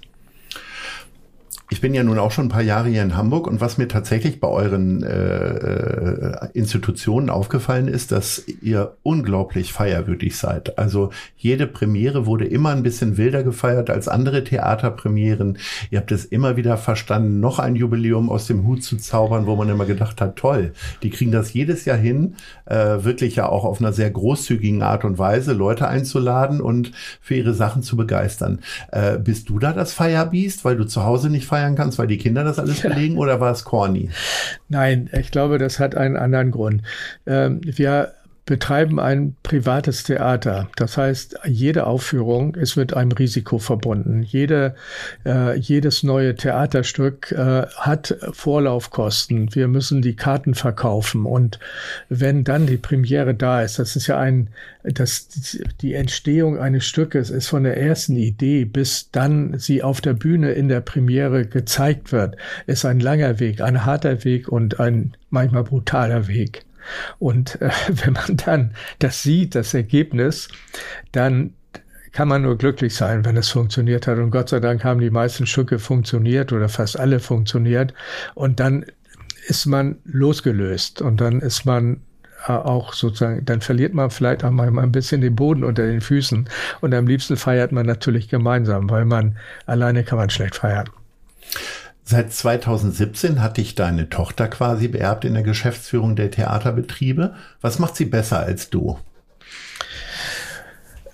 Ich 1.73 1.81
bin 1.81 1.95
ja 1.95 2.03
nun 2.03 2.19
auch 2.19 2.33
schon 2.33 2.47
ein 2.47 2.51
paar 2.51 2.63
Jahre 2.63 2.89
hier 2.89 3.03
in 3.03 3.17
Hamburg 3.17 3.47
und 3.47 3.61
was 3.61 3.79
mir 3.79 3.87
tatsächlich 3.87 4.41
bei 4.41 4.49
euren 4.49 5.05
äh, 5.05 5.55
äh, 5.55 6.49
Institutionen 6.53 7.31
aufgefallen 7.31 7.87
ist, 7.87 8.11
dass 8.11 8.43
ihr 8.61 8.97
unglaublich 9.05 9.73
feierwürdig 9.73 10.37
seid. 10.37 10.79
Also 10.79 11.11
jede 11.37 11.69
Premiere 11.69 12.27
wurde 12.27 12.45
immer 12.45 12.71
ein 12.71 12.83
bisschen 12.83 13.17
wilder 13.19 13.45
gefeiert 13.45 13.89
als 13.89 14.09
andere 14.09 14.43
Theaterpremieren. 14.43 15.59
Ihr 15.93 16.01
habt 16.01 16.11
es 16.11 16.25
immer 16.25 16.57
wieder 16.57 16.77
verstanden, 16.77 17.39
noch 17.39 17.61
ein 17.61 17.77
Jubiläum 17.77 18.31
aus 18.31 18.49
dem 18.49 18.67
Hut 18.67 18.83
zu 18.83 18.97
zaubern, 18.97 19.47
wo 19.47 19.55
man 19.55 19.69
immer 19.69 19.87
gedacht 19.87 20.21
hat, 20.21 20.35
toll, 20.35 20.73
die 21.05 21.11
kriegen 21.11 21.31
das 21.31 21.53
jedes 21.53 21.85
Jahr 21.85 21.97
hin, 21.97 22.35
äh, 22.67 23.05
wirklich 23.05 23.37
ja 23.37 23.49
auch 23.49 23.65
auf 23.65 23.79
einer 23.81 23.93
sehr 23.93 24.11
großzügigen 24.11 24.83
Art 24.83 25.05
und 25.05 25.19
Weise 25.19 25.53
Leute 25.53 25.87
einzuladen 25.87 26.61
und 26.61 26.91
für 27.21 27.37
ihre 27.37 27.55
Sachen 27.55 27.85
zu 27.85 27.97
begeistern. 27.97 28.59
Äh, 28.91 29.19
bist 29.19 29.49
du 29.49 29.61
da 29.61 29.73
das 29.73 29.93
Feierbiest, 29.93 30.65
weil 30.65 30.77
du 30.77 30.85
zu 30.85 31.05
Hause 31.05 31.31
nicht 31.31 31.47
feierst? 31.47 31.60
Feiern 31.61 31.77
kannst, 31.77 31.99
weil 31.99 32.07
die 32.07 32.19
Kinder 32.19 32.45
das 32.45 32.59
alles 32.59 32.81
belegen, 32.81 33.19
oder 33.19 33.41
war 33.41 33.53
es 33.53 33.65
corny? 33.65 34.11
Nein, 34.69 35.11
ich 35.13 35.31
glaube, 35.31 35.59
das 35.59 35.79
hat 35.79 35.95
einen 35.95 36.17
anderen 36.17 36.51
Grund. 36.51 36.83
Ähm, 37.27 37.61
wir 37.65 38.15
betreiben 38.47 38.99
ein 38.99 39.37
privates 39.43 40.03
Theater. 40.03 40.69
Das 40.77 40.97
heißt, 40.97 41.39
jede 41.47 41.87
Aufführung 41.87 42.55
ist 42.55 42.77
mit 42.77 42.95
einem 42.95 43.13
Risiko 43.13 43.59
verbunden. 43.59 44.23
Jede, 44.23 44.75
äh, 45.25 45.59
jedes 45.59 46.03
neue 46.03 46.35
Theaterstück 46.35 47.33
äh, 47.33 47.67
hat 47.77 48.17
Vorlaufkosten. 48.33 49.55
Wir 49.55 49.69
müssen 49.69 50.03
die 50.03 50.17
Karten 50.17 50.55
verkaufen. 50.55 51.27
Und 51.27 51.59
wenn 52.09 52.45
dann 52.45 52.67
die 52.67 52.77
Premiere 52.77 53.35
da 53.35 53.63
ist, 53.63 53.79
das 53.79 53.97
ist 53.97 54.07
ja 54.07 54.19
ein, 54.19 54.49
das, 54.83 55.29
die 55.81 55.95
Entstehung 55.95 56.59
eines 56.59 56.87
Stückes 56.87 57.31
ist 57.31 57.49
von 57.49 57.65
der 57.65 57.77
ersten 57.77 58.17
Idee 58.17 58.65
bis 58.65 59.11
dann 59.11 59.59
sie 59.59 59.83
auf 59.83 60.01
der 60.01 60.15
Bühne 60.15 60.53
in 60.53 60.69
der 60.69 60.81
Premiere 60.81 61.47
gezeigt 61.47 62.13
wird, 62.13 62.37
ist 62.67 62.85
ein 62.85 63.01
langer 63.01 63.41
Weg, 63.41 63.61
ein 63.61 63.85
harter 63.85 64.25
Weg 64.25 64.49
und 64.49 64.81
ein 64.81 65.13
manchmal 65.31 65.65
brutaler 65.65 66.29
Weg. 66.29 66.65
Und 67.19 67.61
äh, 67.61 67.71
wenn 67.89 68.15
man 68.15 68.37
dann 68.37 68.75
das 68.99 69.23
sieht, 69.23 69.55
das 69.55 69.75
Ergebnis, 69.75 70.49
dann 71.13 71.55
kann 72.13 72.29
man 72.29 72.43
nur 72.43 72.59
glücklich 72.59 72.95
sein, 72.95 73.25
wenn 73.25 73.37
es 73.37 73.51
funktioniert 73.51 74.07
hat. 74.07 74.19
Und 74.19 74.31
Gott 74.31 74.49
sei 74.49 74.61
Dank 74.61 74.85
haben 74.85 75.01
die 75.01 75.11
meisten 75.11 75.47
Stücke 75.47 75.79
funktioniert 75.79 76.53
oder 76.53 76.69
fast 76.69 76.99
alle 76.99 77.21
funktioniert. 77.21 77.95
Und 78.35 78.61
dann 78.61 78.85
ist 79.47 79.67
man 79.67 79.99
losgelöst 80.05 81.01
und 81.03 81.21
dann 81.21 81.41
ist 81.41 81.65
man 81.65 82.01
äh, 82.47 82.53
auch 82.53 82.95
sozusagen, 82.95 83.45
dann 83.45 83.61
verliert 83.61 83.95
man 83.95 84.11
vielleicht 84.11 84.45
auch 84.45 84.51
mal 84.51 84.77
ein 84.79 84.93
bisschen 84.93 85.21
den 85.21 85.37
Boden 85.37 85.65
unter 85.65 85.87
den 85.87 86.01
Füßen. 86.01 86.49
Und 86.81 86.95
am 86.95 87.07
liebsten 87.07 87.37
feiert 87.37 87.73
man 87.73 87.87
natürlich 87.87 88.29
gemeinsam, 88.29 88.91
weil 88.91 89.05
man 89.05 89.37
alleine 89.67 90.05
kann 90.05 90.19
man 90.19 90.31
schlecht 90.31 90.57
feiern. 90.57 90.89
Seit 92.05 92.33
2017 92.33 93.41
hat 93.41 93.57
dich 93.57 93.75
deine 93.75 94.09
Tochter 94.09 94.49
quasi 94.49 94.89
beerbt 94.89 95.25
in 95.25 95.35
der 95.35 95.43
Geschäftsführung 95.43 96.17
der 96.17 96.31
Theaterbetriebe. 96.31 97.35
Was 97.61 97.79
macht 97.79 97.97
sie 97.97 98.07
besser 98.07 98.41
als 98.41 98.71
du? 98.71 98.99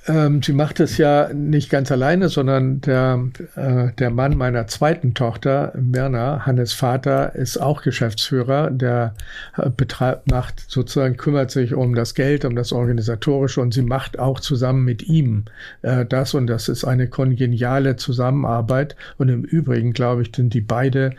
Ähm, 0.08 0.40
sie 0.42 0.52
macht 0.52 0.78
es 0.78 0.98
ja 0.98 1.30
nicht 1.32 1.68
ganz 1.68 1.90
alleine, 1.90 2.28
sondern 2.28 2.80
der, 2.80 3.28
äh, 3.56 3.88
der 3.98 4.10
Mann 4.10 4.36
meiner 4.36 4.68
zweiten 4.68 5.14
Tochter, 5.14 5.72
Werner, 5.74 6.46
Hannes 6.46 6.72
Vater, 6.72 7.34
ist 7.34 7.58
auch 7.58 7.82
Geschäftsführer. 7.82 8.70
Der 8.70 9.14
äh, 9.56 9.68
betreibt, 9.68 10.30
macht 10.30 10.64
sozusagen, 10.68 11.16
kümmert 11.16 11.50
sich 11.50 11.74
um 11.74 11.94
das 11.94 12.14
Geld, 12.14 12.44
um 12.44 12.54
das 12.54 12.72
Organisatorische 12.72 13.60
und 13.60 13.74
sie 13.74 13.82
macht 13.82 14.18
auch 14.18 14.38
zusammen 14.38 14.84
mit 14.84 15.02
ihm 15.02 15.44
äh, 15.82 16.06
das 16.06 16.34
und 16.34 16.46
das 16.46 16.68
ist 16.68 16.84
eine 16.84 17.08
kongeniale 17.08 17.96
Zusammenarbeit. 17.96 18.94
Und 19.18 19.28
im 19.28 19.42
Übrigen, 19.42 19.92
glaube 19.92 20.22
ich, 20.22 20.30
sind 20.34 20.54
die 20.54 20.60
beide 20.60 21.14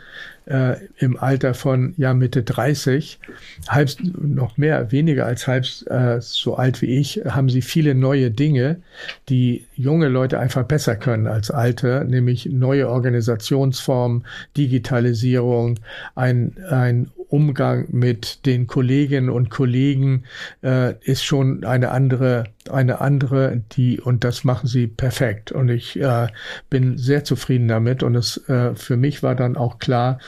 äh, 0.48 0.76
im 0.98 1.16
Alter 1.18 1.54
von 1.54 1.94
ja 1.96 2.14
Mitte 2.14 2.42
30, 2.42 3.20
halb 3.68 3.90
noch 4.20 4.56
mehr, 4.56 4.90
weniger 4.90 5.26
als 5.26 5.46
halb 5.46 5.66
äh, 5.86 6.20
so 6.20 6.56
alt 6.56 6.82
wie 6.82 6.98
ich, 6.98 7.22
haben 7.26 7.48
sie 7.48 7.62
viele 7.62 7.94
neue 7.94 8.30
Dinge, 8.30 8.80
die 9.28 9.66
junge 9.74 10.08
Leute 10.08 10.38
einfach 10.38 10.64
besser 10.64 10.96
können 10.96 11.26
als 11.26 11.50
alte, 11.50 12.04
nämlich 12.08 12.46
neue 12.46 12.88
Organisationsformen, 12.88 14.24
Digitalisierung, 14.56 15.78
ein, 16.14 16.56
ein 16.68 17.10
Umgang 17.28 17.86
mit 17.90 18.46
den 18.46 18.66
Kolleginnen 18.66 19.28
und 19.28 19.50
Kollegen 19.50 20.24
äh, 20.62 20.94
ist 21.04 21.24
schon 21.24 21.64
eine 21.64 21.90
andere, 21.90 22.44
eine 22.70 23.00
andere, 23.00 23.62
die 23.72 24.00
und 24.00 24.24
das 24.24 24.44
machen 24.44 24.66
sie 24.66 24.86
perfekt. 24.86 25.52
Und 25.52 25.68
ich 25.68 25.98
äh, 26.00 26.28
bin 26.70 26.96
sehr 26.98 27.24
zufrieden 27.24 27.68
damit. 27.68 28.02
Und 28.02 28.14
es 28.14 28.48
äh, 28.48 28.74
für 28.74 28.96
mich 28.96 29.22
war 29.22 29.34
dann 29.34 29.56
auch 29.56 29.78
klar, 29.78 30.18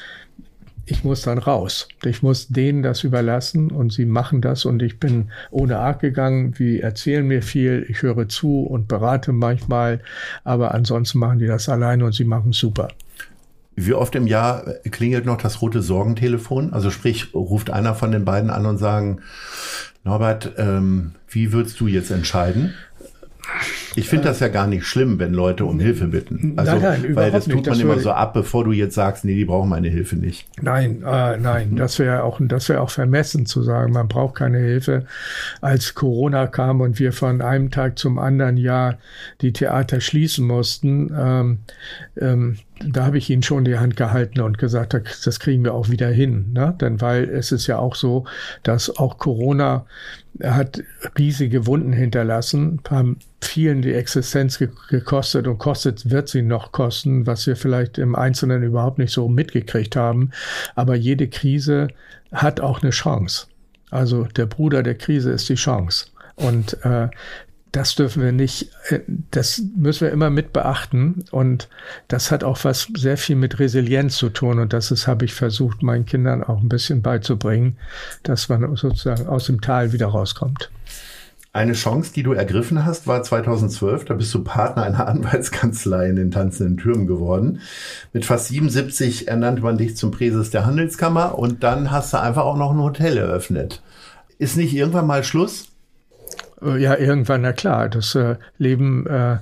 ich 0.91 1.05
muss 1.05 1.23
dann 1.23 1.39
raus. 1.39 1.89
Ich 2.05 2.23
muss 2.23 2.49
denen 2.49 2.83
das 2.83 3.05
überlassen 3.05 3.71
und 3.71 3.93
sie 3.93 4.07
machen 4.07 4.41
das 4.41 4.65
und 4.65 4.83
ich 4.83 4.99
bin 4.99 5.31
ohne 5.51 5.79
Arg 5.79 6.01
gegangen. 6.01 6.53
Die 6.59 6.81
erzählen 6.81 7.27
mir 7.27 7.43
viel, 7.43 7.87
ich 7.89 8.03
höre 8.03 8.29
zu 8.29 8.63
und 8.63 8.89
berate 8.89 9.33
manchmal, 9.33 10.01
aber 10.45 10.75
ansonsten 10.75 11.19
machen 11.19 11.39
die 11.39 11.47
das 11.47 11.69
alleine 11.69 12.05
und 12.05 12.13
sie 12.13 12.25
machen 12.25 12.53
super. 12.53 12.89
Wie 13.77 13.95
oft 13.95 14.15
im 14.15 14.27
Jahr 14.27 14.65
klingelt 14.91 15.25
noch 15.25 15.39
das 15.39 15.63
rote 15.63 15.83
Sorgentelefon? 15.83 16.73
Also 16.73 16.91
sprich, 16.91 17.35
ruft 17.35 17.71
einer 17.71 17.95
von 17.95 18.13
den 18.13 18.25
beiden 18.25 18.51
an 18.51 18.67
und 18.67 18.79
sagen, 18.79 19.21
Norbert, 20.05 20.53
ähm, 20.57 21.13
wie 21.29 21.53
würdest 21.53 21.81
du 21.81 21.87
jetzt 21.87 22.11
entscheiden? 22.11 22.75
Ich 23.97 24.09
finde 24.09 24.29
das 24.29 24.41
ja 24.41 24.49
gar 24.49 24.67
nicht 24.67 24.85
schlimm, 24.85 25.19
wenn 25.19 25.33
Leute 25.33 25.65
um 25.65 25.81
Hilfe 25.81 26.09
bitten. 26.09 26.55
Also, 26.57 26.73
nein, 26.73 27.03
nein, 27.03 27.17
weil 27.17 27.31
das 27.31 27.47
tut 27.47 27.67
man 27.67 27.79
immer 27.79 27.99
so 27.99 28.11
ab, 28.11 28.35
bevor 28.35 28.65
du 28.65 28.73
jetzt 28.73 28.95
sagst, 28.95 29.25
nee, 29.25 29.35
die 29.35 29.45
brauchen 29.45 29.69
meine 29.69 29.89
Hilfe 29.89 30.17
nicht. 30.17 30.47
Nein, 30.61 31.03
äh, 31.03 31.37
nein, 31.37 31.77
das 31.77 31.99
wäre 31.99 32.23
auch, 32.23 32.41
das 32.43 32.69
wäre 32.69 32.81
auch 32.81 32.91
vermessen 32.91 33.47
zu 33.47 33.63
sagen, 33.63 33.93
man 33.93 34.09
braucht 34.09 34.37
keine 34.37 34.59
Hilfe. 34.59 35.07
Als 35.61 35.95
Corona 35.95 36.47
kam 36.47 36.81
und 36.81 36.99
wir 36.99 37.13
von 37.13 37.41
einem 37.43 37.71
Tag 37.71 37.99
zum 37.99 38.19
anderen 38.19 38.57
ja 38.57 38.99
die 39.41 39.53
Theater 39.53 40.01
schließen 40.01 40.47
mussten, 40.47 41.13
ähm, 41.17 41.59
ähm, 42.21 42.57
da 42.87 43.05
habe 43.05 43.19
ich 43.19 43.29
ihnen 43.29 43.43
schon 43.43 43.65
die 43.65 43.79
Hand 43.79 43.97
gehalten 43.97 44.41
und 44.41 44.59
gesagt, 44.59 44.95
das 45.25 45.41
kriegen 45.41 45.65
wir 45.65 45.75
auch 45.75 45.91
wieder 45.91 46.09
hin. 46.09 46.53
Ne? 46.53 46.75
Denn 46.81 47.01
weil 47.01 47.25
es 47.25 47.53
ist 47.53 47.67
ja 47.67 47.79
auch 47.79 47.95
so, 47.95 48.25
dass 48.63 48.97
auch 48.97 49.19
Corona 49.19 49.85
hat 50.43 50.83
riesige 51.19 51.67
Wunden 51.67 51.93
hinterlassen, 51.93 52.81
haben 52.89 53.19
vielen 53.43 53.80
die 53.83 53.95
Existenz 53.95 54.59
ge 54.59 54.69
gekostet 54.89 55.47
und 55.47 55.59
kostet, 55.59 56.11
wird 56.11 56.29
sie 56.29 56.43
noch 56.43 56.73
kosten, 56.73 57.27
was 57.27 57.47
wir 57.47 57.57
vielleicht 57.57 57.99
im 57.99 58.15
Einzelnen 58.15 58.63
überhaupt 58.63 58.99
nicht 58.99 59.13
so 59.13 59.29
mitgekriegt 59.29 59.97
haben. 59.97 60.31
Aber 60.75 60.95
jede 60.95 61.29
Krise 61.29 61.89
hat 62.33 62.61
auch 62.61 62.83
eine 62.83 62.91
Chance. 62.91 63.47
Also 63.91 64.25
der 64.25 64.47
Bruder 64.47 64.83
der 64.83 64.95
Krise 64.95 65.31
ist 65.33 65.49
die 65.49 65.57
Chance. 65.57 66.07
Und 66.37 66.85
äh, 66.85 67.09
das 67.73 67.95
dürfen 67.95 68.23
wir 68.23 68.33
nicht, 68.33 68.71
äh, 68.89 69.01
das 69.31 69.63
müssen 69.77 70.03
wir 70.03 70.13
immer 70.13 70.31
mit 70.31 70.53
beachten. 70.53 71.25
Und 71.31 71.69
das 72.09 72.31
hat 72.31 72.45
auch 72.45 72.59
was 72.65 72.89
sehr 72.97 73.17
viel 73.17 73.37
mit 73.37 73.59
Resilienz 73.59 74.17
zu 74.17 74.29
tun. 74.29 74.59
Und 74.59 74.73
das 74.73 74.91
ist, 74.91 75.07
habe 75.07 75.25
ich 75.25 75.35
versucht, 75.35 75.83
meinen 75.83 76.07
Kindern 76.07 76.43
auch 76.43 76.61
ein 76.61 76.69
bisschen 76.69 77.03
beizubringen, 77.03 77.77
dass 78.23 78.49
man 78.49 78.77
sozusagen 78.77 79.27
aus 79.27 79.47
dem 79.47 79.61
Tal 79.61 79.93
wieder 79.93 80.09
rauskommt. 80.09 80.71
Eine 81.53 81.73
Chance, 81.73 82.13
die 82.15 82.23
du 82.23 82.33
ergriffen 82.33 82.85
hast, 82.85 83.09
war 83.09 83.25
2012. 83.25 84.05
Da 84.05 84.15
bist 84.15 84.33
du 84.33 84.45
Partner 84.45 84.85
einer 84.85 85.07
Anwaltskanzlei 85.09 86.09
in 86.09 86.17
den 86.17 86.31
Tanzenden 86.31 86.77
Türmen 86.77 87.09
geworden. 87.09 87.61
Mit 88.13 88.25
fast 88.25 88.49
77 88.49 89.27
ernannte 89.27 89.63
man 89.63 89.77
dich 89.77 89.97
zum 89.97 90.13
Präses 90.13 90.51
der 90.51 90.65
Handelskammer 90.65 91.37
und 91.37 91.65
dann 91.65 91.91
hast 91.91 92.13
du 92.13 92.21
einfach 92.21 92.45
auch 92.45 92.57
noch 92.57 92.71
ein 92.71 92.81
Hotel 92.81 93.17
eröffnet. 93.17 93.83
Ist 94.39 94.57
nicht 94.57 94.75
irgendwann 94.75 95.09
mal 95.09 95.25
Schluss? 95.25 95.71
Äh, 96.63 96.79
ja, 96.79 96.97
irgendwann, 96.97 97.43
na 97.43 97.53
klar, 97.53 97.89
das 97.89 98.15
äh, 98.15 98.37
Leben 98.59 99.07
äh, 99.07 99.39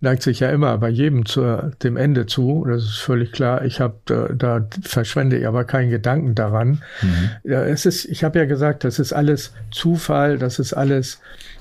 neigt 0.00 0.22
sich 0.22 0.40
ja 0.40 0.50
immer 0.50 0.78
bei 0.78 0.88
jedem 0.88 1.26
zu 1.26 1.72
dem 1.82 1.96
Ende 1.96 2.26
zu. 2.26 2.64
Das 2.66 2.84
ist 2.84 2.98
völlig 2.98 3.32
klar. 3.32 3.64
Ich 3.64 3.80
habe 3.80 3.96
da, 4.06 4.28
da 4.28 4.66
verschwende 4.82 5.38
ich 5.38 5.46
aber 5.46 5.64
keinen 5.64 5.90
Gedanken 5.90 6.34
daran. 6.34 6.82
Mhm. 7.02 7.30
Ja, 7.44 7.62
es 7.64 7.86
ist, 7.86 8.04
ich 8.06 8.24
habe 8.24 8.38
ja 8.38 8.44
gesagt, 8.44 8.84
das 8.84 8.98
ist 8.98 9.12
alles 9.12 9.52
Zufall, 9.70 10.38
das 10.38 10.58
ist 10.58 10.72
alles 10.72 11.20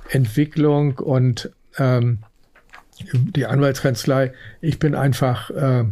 Entwicklung 0.10 0.98
und 0.98 1.52
ähm, 1.78 2.20
die 3.14 3.46
Anwaltskanzlei. 3.46 4.34
Ich 4.62 4.80
bin 4.80 4.96
einfach 4.96 5.50
äh, 5.52 5.86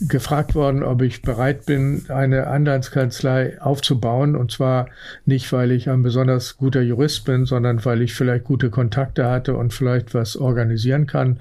gefragt 0.00 0.54
worden, 0.54 0.82
ob 0.82 1.02
ich 1.02 1.22
bereit 1.22 1.66
bin, 1.66 2.04
eine 2.08 2.46
Anwaltskanzlei 2.46 3.60
aufzubauen. 3.60 4.36
Und 4.36 4.52
zwar 4.52 4.88
nicht, 5.24 5.52
weil 5.52 5.72
ich 5.72 5.88
ein 5.88 6.02
besonders 6.02 6.56
guter 6.56 6.82
Jurist 6.82 7.24
bin, 7.24 7.46
sondern 7.46 7.84
weil 7.84 8.02
ich 8.02 8.14
vielleicht 8.14 8.44
gute 8.44 8.70
Kontakte 8.70 9.26
hatte 9.30 9.56
und 9.56 9.72
vielleicht 9.72 10.14
was 10.14 10.36
organisieren 10.36 11.06
kann. 11.06 11.40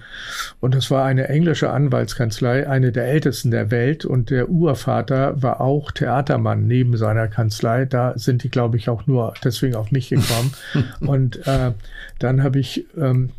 Und 0.59 0.75
das 0.75 0.89
war 0.91 1.05
eine 1.05 1.27
englische 1.27 1.69
Anwaltskanzlei, 1.69 2.67
eine 2.67 2.91
der 2.91 3.07
ältesten 3.07 3.51
der 3.51 3.71
Welt. 3.71 4.05
Und 4.05 4.29
der 4.29 4.49
Urvater 4.49 5.41
war 5.41 5.61
auch 5.61 5.91
Theatermann 5.91 6.67
neben 6.67 6.97
seiner 6.97 7.27
Kanzlei. 7.27 7.85
Da 7.85 8.17
sind 8.17 8.43
die, 8.43 8.49
glaube 8.49 8.77
ich, 8.77 8.89
auch 8.89 9.07
nur 9.07 9.33
deswegen 9.43 9.75
auf 9.75 9.91
mich 9.91 10.09
gekommen. 10.09 10.53
und 11.01 11.45
äh, 11.47 11.71
dann 12.19 12.43
habe 12.43 12.59
ich 12.59 12.85
ähm, 12.97 13.31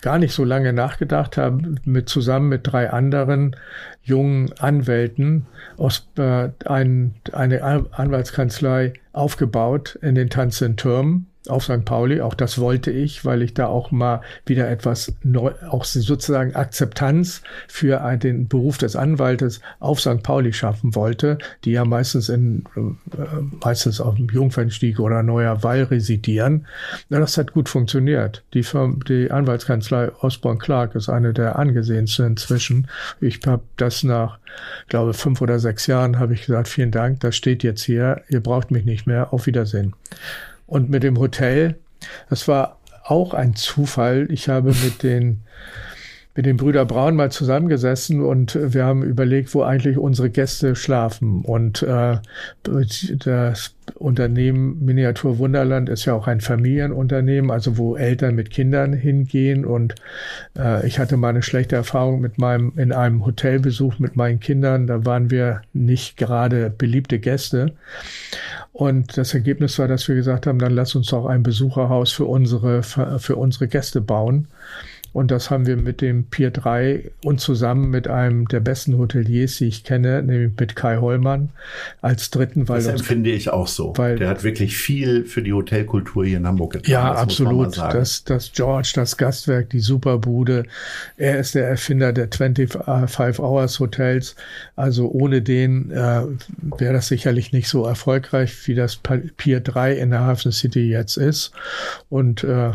gar 0.00 0.18
nicht 0.18 0.32
so 0.32 0.44
lange 0.44 0.72
nachgedacht, 0.72 1.36
habe 1.36 1.76
mit 1.84 2.08
zusammen 2.08 2.48
mit 2.48 2.60
drei 2.64 2.90
anderen 2.90 3.56
jungen 4.02 4.29
Anwälten 4.58 5.46
aus 5.76 6.08
äh, 6.18 6.50
ein, 6.64 7.14
eine 7.32 7.62
Anwaltskanzlei 7.92 8.92
aufgebaut 9.12 9.98
in 10.02 10.14
den 10.14 10.30
Tanzenden 10.30 10.76
Türmen 10.76 11.29
auf 11.48 11.64
St. 11.64 11.84
Pauli. 11.84 12.20
Auch 12.20 12.34
das 12.34 12.58
wollte 12.58 12.90
ich, 12.90 13.24
weil 13.24 13.42
ich 13.42 13.54
da 13.54 13.66
auch 13.66 13.90
mal 13.90 14.20
wieder 14.46 14.68
etwas 14.68 15.12
neu, 15.22 15.52
auch 15.68 15.84
sozusagen 15.84 16.54
Akzeptanz 16.54 17.42
für 17.68 17.98
den 18.16 18.48
Beruf 18.48 18.78
des 18.78 18.96
Anwaltes 18.96 19.60
auf 19.78 20.00
St. 20.00 20.22
Pauli 20.22 20.52
schaffen 20.52 20.94
wollte, 20.94 21.38
die 21.64 21.72
ja 21.72 21.84
meistens 21.84 22.28
in, 22.28 22.64
äh, 22.76 23.24
meistens 23.64 24.00
auf 24.00 24.16
dem 24.16 24.28
Jungfernstieg 24.28 25.00
oder 25.00 25.22
Neuer 25.22 25.62
Wall 25.62 25.84
residieren. 25.84 26.66
Ja, 27.08 27.18
das 27.20 27.38
hat 27.38 27.52
gut 27.52 27.68
funktioniert. 27.68 28.42
Die, 28.54 28.62
Firma, 28.62 28.98
die 29.08 29.30
Anwaltskanzlei 29.30 30.10
Osborne 30.20 30.58
Clark 30.58 30.94
ist 30.94 31.08
eine 31.08 31.32
der 31.32 31.58
angesehensten 31.58 32.26
inzwischen. 32.26 32.88
Ich 33.20 33.40
habe 33.46 33.62
das 33.76 34.02
nach, 34.02 34.38
glaube 34.88 35.14
fünf 35.14 35.40
oder 35.40 35.58
sechs 35.58 35.86
Jahren 35.86 36.18
habe 36.18 36.34
ich 36.34 36.46
gesagt, 36.46 36.68
vielen 36.68 36.90
Dank, 36.90 37.20
das 37.20 37.36
steht 37.36 37.62
jetzt 37.62 37.82
hier, 37.82 38.22
ihr 38.28 38.40
braucht 38.40 38.70
mich 38.70 38.84
nicht 38.84 39.06
mehr, 39.06 39.32
auf 39.32 39.46
Wiedersehen. 39.46 39.94
Und 40.70 40.88
mit 40.88 41.02
dem 41.02 41.18
Hotel, 41.18 41.80
das 42.28 42.46
war 42.46 42.78
auch 43.02 43.34
ein 43.34 43.56
Zufall. 43.56 44.28
Ich 44.30 44.48
habe 44.48 44.68
mit 44.68 45.02
den 45.02 45.42
mit 46.36 46.46
dem 46.46 46.56
Brüder 46.56 46.84
Braun 46.84 47.16
mal 47.16 47.32
zusammengesessen 47.32 48.22
und 48.22 48.56
wir 48.60 48.84
haben 48.84 49.02
überlegt, 49.02 49.52
wo 49.54 49.62
eigentlich 49.62 49.98
unsere 49.98 50.30
Gäste 50.30 50.76
schlafen. 50.76 51.42
Und 51.42 51.82
äh, 51.82 52.18
das 52.62 53.74
Unternehmen 53.96 54.84
Miniatur 54.84 55.38
Wunderland 55.38 55.88
ist 55.88 56.04
ja 56.04 56.14
auch 56.14 56.28
ein 56.28 56.40
Familienunternehmen, 56.40 57.50
also 57.50 57.76
wo 57.78 57.96
Eltern 57.96 58.36
mit 58.36 58.50
Kindern 58.50 58.92
hingehen. 58.92 59.64
Und 59.64 59.96
äh, 60.56 60.86
ich 60.86 61.00
hatte 61.00 61.16
mal 61.16 61.30
eine 61.30 61.42
schlechte 61.42 61.74
Erfahrung 61.74 62.20
mit 62.20 62.38
meinem 62.38 62.72
in 62.76 62.92
einem 62.92 63.26
Hotelbesuch 63.26 63.98
mit 63.98 64.14
meinen 64.14 64.38
Kindern. 64.38 64.86
Da 64.86 65.04
waren 65.04 65.30
wir 65.30 65.62
nicht 65.72 66.16
gerade 66.16 66.70
beliebte 66.70 67.18
Gäste. 67.18 67.72
Und 68.72 69.18
das 69.18 69.34
Ergebnis 69.34 69.78
war, 69.80 69.88
dass 69.88 70.06
wir 70.06 70.14
gesagt 70.14 70.46
haben, 70.46 70.60
dann 70.60 70.72
lass 70.72 70.94
uns 70.94 71.08
doch 71.08 71.26
ein 71.26 71.42
Besucherhaus 71.42 72.12
für 72.12 72.24
unsere, 72.24 72.82
für 72.84 73.34
unsere 73.36 73.66
Gäste 73.66 74.00
bauen. 74.00 74.46
Und 75.12 75.30
das 75.30 75.50
haben 75.50 75.66
wir 75.66 75.76
mit 75.76 76.00
dem 76.00 76.24
Pier 76.24 76.50
3 76.50 77.10
und 77.24 77.40
zusammen 77.40 77.90
mit 77.90 78.06
einem 78.06 78.46
der 78.46 78.60
besten 78.60 78.96
Hoteliers, 78.96 79.56
die 79.56 79.66
ich 79.66 79.82
kenne, 79.82 80.22
nämlich 80.22 80.52
mit 80.58 80.76
Kai 80.76 80.98
Hollmann 80.98 81.50
als 82.00 82.30
dritten. 82.30 82.68
Weil 82.68 82.82
das 82.82 83.00
empfinde 83.00 83.30
ich 83.30 83.50
auch 83.50 83.66
so. 83.66 83.92
Weil, 83.96 84.16
der 84.16 84.28
hat 84.28 84.44
wirklich 84.44 84.76
viel 84.76 85.24
für 85.24 85.42
die 85.42 85.52
Hotelkultur 85.52 86.24
hier 86.24 86.36
in 86.36 86.46
Hamburg 86.46 86.74
getan. 86.74 86.92
Ja, 86.92 87.10
das 87.10 87.20
absolut. 87.20 87.76
Das, 87.76 88.22
das 88.24 88.52
George, 88.52 88.92
das 88.94 89.16
Gastwerk, 89.16 89.70
die 89.70 89.80
Superbude. 89.80 90.64
Er 91.16 91.40
ist 91.40 91.56
der 91.56 91.68
Erfinder 91.68 92.12
der 92.12 92.28
25 92.30 93.40
Hours 93.40 93.80
Hotels. 93.80 94.36
Also 94.76 95.10
ohne 95.10 95.42
den 95.42 95.90
äh, 95.90 96.22
wäre 96.78 96.92
das 96.92 97.08
sicherlich 97.08 97.52
nicht 97.52 97.68
so 97.68 97.84
erfolgreich, 97.84 98.68
wie 98.68 98.76
das 98.76 98.96
Pier 99.36 99.60
3 99.60 99.94
in 99.94 100.10
der 100.10 100.20
Hafen 100.20 100.52
City 100.52 100.88
jetzt 100.88 101.16
ist. 101.16 101.50
Und 102.08 102.44
äh, 102.44 102.72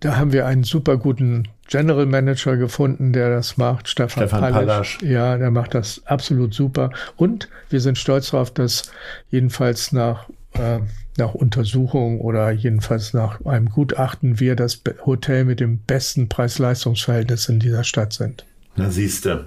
Da 0.00 0.16
haben 0.16 0.32
wir 0.32 0.46
einen 0.46 0.64
super 0.64 0.98
guten 0.98 1.48
General 1.68 2.06
Manager 2.06 2.56
gefunden, 2.56 3.12
der 3.12 3.30
das 3.30 3.56
macht, 3.56 3.88
Stefan, 3.88 4.28
Stefan 4.28 4.52
Palasch. 4.52 4.98
Ja, 5.02 5.36
der 5.36 5.50
macht 5.50 5.74
das 5.74 6.02
absolut 6.04 6.54
super. 6.54 6.90
Und 7.16 7.48
wir 7.70 7.80
sind 7.80 7.98
stolz 7.98 8.30
darauf, 8.30 8.52
dass 8.52 8.90
jedenfalls 9.30 9.92
nach, 9.92 10.28
äh, 10.52 10.80
nach 11.16 11.34
Untersuchung 11.34 12.20
oder 12.20 12.50
jedenfalls 12.50 13.14
nach 13.14 13.44
einem 13.46 13.70
Gutachten 13.70 14.38
wir 14.38 14.54
das 14.54 14.82
Hotel 15.04 15.44
mit 15.44 15.60
dem 15.60 15.78
besten 15.78 16.28
Preis-Leistungs-Verhältnis 16.28 17.48
in 17.48 17.58
dieser 17.58 17.84
Stadt 17.84 18.12
sind. 18.12 18.44
Na 18.76 18.90
siehste. 18.90 19.46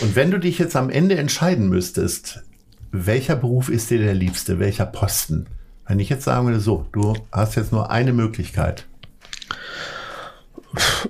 Und 0.00 0.14
wenn 0.14 0.30
du 0.30 0.38
dich 0.38 0.58
jetzt 0.58 0.76
am 0.76 0.88
Ende 0.88 1.16
entscheiden 1.16 1.68
müsstest, 1.68 2.44
welcher 2.92 3.36
Beruf 3.36 3.68
ist 3.68 3.90
dir 3.90 3.98
der 3.98 4.14
liebste, 4.14 4.58
welcher 4.58 4.86
Posten? 4.86 5.46
Wenn 5.86 5.98
ich 5.98 6.08
jetzt 6.08 6.24
sagen 6.24 6.46
würde, 6.46 6.60
so, 6.60 6.86
du 6.92 7.14
hast 7.32 7.56
jetzt 7.56 7.72
nur 7.72 7.90
eine 7.90 8.12
Möglichkeit. 8.12 8.86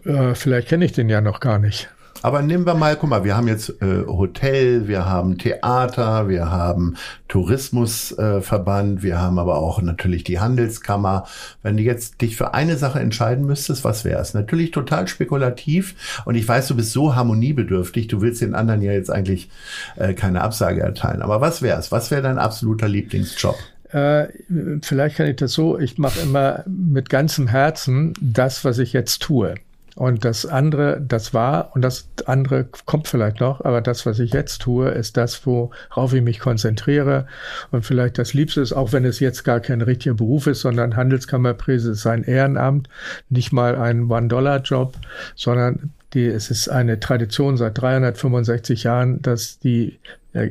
Äh, 0.05 0.35
vielleicht 0.35 0.69
kenne 0.69 0.85
ich 0.85 0.93
den 0.93 1.09
ja 1.09 1.21
noch 1.21 1.41
gar 1.41 1.59
nicht. 1.59 1.89
Aber 2.23 2.43
nehmen 2.43 2.67
wir 2.67 2.75
mal, 2.75 2.97
guck 2.97 3.11
mal, 3.11 3.23
wir 3.23 3.37
haben 3.37 3.47
jetzt 3.47 3.81
äh, 3.81 4.05
Hotel, 4.07 4.89
wir 4.89 5.07
haben 5.07 5.39
Theater, 5.39 6.29
wir 6.29 6.51
haben 6.51 6.97
Tourismusverband, 7.29 8.99
äh, 8.99 9.03
wir 9.03 9.21
haben 9.21 9.39
aber 9.39 9.59
auch 9.59 9.81
natürlich 9.83 10.25
die 10.25 10.41
Handelskammer. 10.41 11.27
Wenn 11.63 11.77
du 11.77 11.85
jetzt 11.85 12.21
dich 12.21 12.37
für 12.37 12.55
eine 12.55 12.77
Sache 12.77 12.99
entscheiden 12.99 13.47
müsstest, 13.47 13.85
was 13.85 14.05
wäre 14.05 14.21
es? 14.21 14.35
Natürlich 14.35 14.73
total 14.73 15.07
spekulativ 15.07 16.23
und 16.25 16.35
ich 16.35 16.47
weiß, 16.47 16.67
du 16.69 16.77
bist 16.77 16.93
so 16.93 17.15
harmoniebedürftig, 17.15 18.09
du 18.09 18.21
willst 18.21 18.41
den 18.41 18.55
anderen 18.55 18.83
ja 18.83 18.93
jetzt 18.93 19.11
eigentlich 19.11 19.49
äh, 19.97 20.13
keine 20.15 20.41
Absage 20.41 20.81
erteilen. 20.81 21.23
Aber 21.23 21.41
was 21.41 21.63
wäre 21.63 21.79
es? 21.79 21.93
Was 21.93 22.11
wäre 22.11 22.23
dein 22.23 22.39
absoluter 22.39 22.89
Lieblingsjob? 22.89 23.57
Äh, 23.93 24.28
vielleicht 24.82 25.16
kann 25.16 25.26
ich 25.26 25.36
das 25.36 25.53
so, 25.53 25.78
ich 25.78 25.99
mache 25.99 26.20
immer 26.20 26.64
mit 26.66 27.09
ganzem 27.09 27.49
Herzen 27.49 28.14
das, 28.20 28.64
was 28.64 28.78
ich 28.78 28.93
jetzt 28.93 29.22
tue. 29.22 29.55
Und 29.99 30.24
das 30.24 30.47
andere, 30.47 31.01
das 31.01 31.34
war, 31.34 31.74
und 31.74 31.82
das 31.82 32.09
andere 32.24 32.68
kommt 32.84 33.09
vielleicht 33.09 33.41
noch, 33.41 33.64
aber 33.64 33.80
das, 33.80 34.07
was 34.07 34.20
ich 34.20 34.32
jetzt 34.32 34.62
tue, 34.62 34.91
ist 34.91 35.16
das, 35.16 35.45
worauf 35.45 36.14
ich 36.14 36.22
mich 36.22 36.39
konzentriere. 36.39 37.26
Und 37.72 37.84
vielleicht 37.84 38.16
das 38.16 38.32
Liebste 38.32 38.61
ist, 38.61 38.72
auch 38.72 38.93
wenn 38.93 39.05
es 39.05 39.18
jetzt 39.18 39.43
gar 39.43 39.59
kein 39.59 39.80
richtiger 39.80 40.14
Beruf 40.14 40.47
ist, 40.47 40.61
sondern 40.61 40.95
Handelskammerpräse 40.95 41.91
ist 41.91 42.07
ein 42.07 42.22
Ehrenamt, 42.22 42.89
nicht 43.28 43.51
mal 43.51 43.74
ein 43.74 44.09
One-Dollar-Job, 44.09 44.95
sondern 45.34 45.91
die, 46.14 46.26
es 46.26 46.53
ist 46.53 46.68
eine 46.68 47.01
Tradition 47.01 47.57
seit 47.57 47.76
365 47.78 48.84
Jahren, 48.84 49.20
dass 49.20 49.59
die 49.59 49.99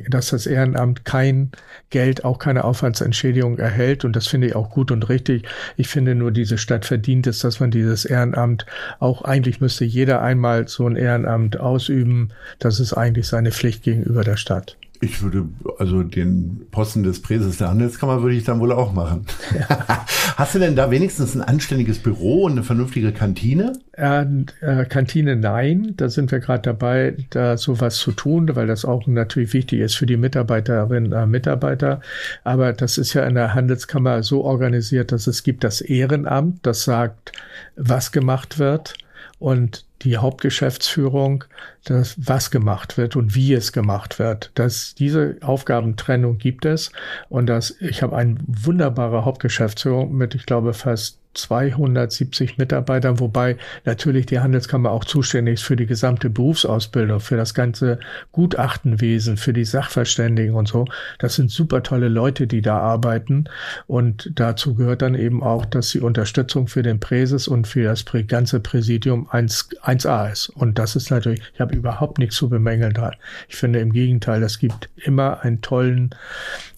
dass 0.08 0.30
das 0.30 0.46
Ehrenamt 0.46 1.04
kein 1.04 1.50
Geld, 1.90 2.24
auch 2.24 2.38
keine 2.38 2.64
Aufwandsentschädigung 2.64 3.58
erhält. 3.58 4.04
Und 4.04 4.14
das 4.14 4.26
finde 4.26 4.48
ich 4.48 4.56
auch 4.56 4.70
gut 4.70 4.90
und 4.90 5.08
richtig. 5.08 5.48
Ich 5.76 5.88
finde 5.88 6.14
nur, 6.14 6.30
diese 6.30 6.58
Stadt 6.58 6.84
verdient 6.84 7.26
es, 7.26 7.40
dass 7.40 7.60
man 7.60 7.70
dieses 7.70 8.04
Ehrenamt 8.04 8.66
auch 8.98 9.22
eigentlich 9.22 9.60
müsste 9.60 9.84
jeder 9.84 10.22
einmal 10.22 10.68
so 10.68 10.86
ein 10.86 10.96
Ehrenamt 10.96 11.58
ausüben. 11.58 12.30
Das 12.58 12.80
ist 12.80 12.92
eigentlich 12.92 13.26
seine 13.26 13.52
Pflicht 13.52 13.82
gegenüber 13.82 14.24
der 14.24 14.36
Stadt. 14.36 14.76
Ich 15.00 15.22
würde, 15.22 15.48
also 15.78 16.02
den 16.02 16.66
Posten 16.72 17.04
des 17.04 17.22
Präses 17.22 17.58
der 17.58 17.68
Handelskammer 17.68 18.22
würde 18.22 18.34
ich 18.34 18.42
dann 18.42 18.58
wohl 18.58 18.72
auch 18.72 18.92
machen. 18.92 19.26
Hast 20.36 20.54
du 20.54 20.58
denn 20.58 20.74
da 20.74 20.90
wenigstens 20.90 21.36
ein 21.36 21.42
anständiges 21.42 21.98
Büro 21.98 22.44
und 22.44 22.52
eine 22.52 22.64
vernünftige 22.64 23.12
Kantine? 23.12 23.74
Äh, 23.92 24.24
äh, 24.60 24.84
Kantine 24.86 25.36
nein, 25.36 25.94
da 25.96 26.08
sind 26.08 26.32
wir 26.32 26.40
gerade 26.40 26.62
dabei, 26.62 27.16
da 27.30 27.56
sowas 27.56 27.98
zu 27.98 28.10
tun, 28.10 28.54
weil 28.56 28.66
das 28.66 28.84
auch 28.84 29.06
natürlich 29.06 29.52
wichtig 29.52 29.80
ist 29.80 29.94
für 29.94 30.06
die 30.06 30.16
Mitarbeiterinnen 30.16 31.12
und 31.12 31.18
äh, 31.18 31.26
Mitarbeiter. 31.26 32.00
Aber 32.42 32.72
das 32.72 32.98
ist 32.98 33.14
ja 33.14 33.24
in 33.24 33.36
der 33.36 33.54
Handelskammer 33.54 34.24
so 34.24 34.42
organisiert, 34.44 35.12
dass 35.12 35.28
es 35.28 35.44
gibt 35.44 35.62
das 35.62 35.80
Ehrenamt, 35.80 36.66
das 36.66 36.82
sagt, 36.82 37.32
was 37.76 38.10
gemacht 38.10 38.58
wird. 38.58 38.94
Und 39.38 39.86
die 40.02 40.16
Hauptgeschäftsführung, 40.16 41.44
das, 41.84 42.16
was 42.18 42.50
gemacht 42.50 42.98
wird 42.98 43.16
und 43.16 43.34
wie 43.34 43.52
es 43.52 43.72
gemacht 43.72 44.18
wird. 44.18 44.50
Das, 44.54 44.94
diese 44.94 45.36
Aufgabentrennung 45.42 46.38
gibt 46.38 46.64
es 46.64 46.92
und 47.28 47.46
das, 47.46 47.76
ich 47.80 48.02
habe 48.02 48.16
eine 48.16 48.36
wunderbare 48.46 49.24
Hauptgeschäftsführung 49.24 50.12
mit, 50.16 50.34
ich 50.34 50.46
glaube, 50.46 50.72
fast 50.72 51.17
270 51.34 52.58
Mitarbeitern, 52.58 53.20
wobei 53.20 53.56
natürlich 53.84 54.26
die 54.26 54.40
Handelskammer 54.40 54.90
auch 54.90 55.04
zuständig 55.04 55.54
ist 55.54 55.62
für 55.62 55.76
die 55.76 55.86
gesamte 55.86 56.30
Berufsausbildung, 56.30 57.20
für 57.20 57.36
das 57.36 57.54
ganze 57.54 57.98
Gutachtenwesen, 58.32 59.36
für 59.36 59.52
die 59.52 59.64
Sachverständigen 59.64 60.54
und 60.54 60.68
so. 60.68 60.86
Das 61.18 61.34
sind 61.34 61.50
super 61.50 61.82
tolle 61.82 62.08
Leute, 62.08 62.46
die 62.46 62.62
da 62.62 62.78
arbeiten. 62.78 63.44
Und 63.86 64.30
dazu 64.34 64.74
gehört 64.74 65.02
dann 65.02 65.14
eben 65.14 65.42
auch, 65.42 65.64
dass 65.64 65.90
die 65.90 66.00
Unterstützung 66.00 66.68
für 66.68 66.82
den 66.82 67.00
Präses 67.00 67.48
und 67.48 67.66
für 67.66 67.84
das 67.84 68.04
ganze 68.26 68.60
Präsidium 68.60 69.28
1, 69.30 69.70
1A 69.82 70.32
ist. 70.32 70.48
Und 70.48 70.78
das 70.78 70.96
ist 70.96 71.10
natürlich, 71.10 71.42
ich 71.54 71.60
habe 71.60 71.76
überhaupt 71.76 72.18
nichts 72.18 72.36
zu 72.36 72.48
bemängeln 72.48 72.94
da. 72.94 73.12
Ich 73.48 73.56
finde 73.56 73.80
im 73.80 73.92
Gegenteil, 73.92 74.40
das 74.40 74.58
gibt 74.58 74.88
immer 74.96 75.42
einen 75.42 75.60
tollen, 75.60 76.14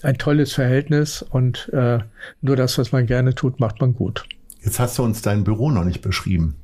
ein 0.03 0.19
tolles 0.19 0.53
Verhältnis 0.53 1.23
und 1.23 1.69
äh, 1.73 2.01
nur 2.41 2.57
das, 2.57 2.79
was 2.79 2.93
man 2.93 3.07
gerne 3.07 3.35
tut, 3.35 3.61
macht 3.61 3.81
man 3.81 3.95
gut. 3.95 4.25
Jetzt 4.63 4.79
hast 4.79 4.99
du 4.99 5.03
uns 5.03 5.23
dein 5.23 5.45
Büro 5.45 5.71
noch 5.71 5.85
nicht 5.85 6.03
beschrieben. 6.03 6.57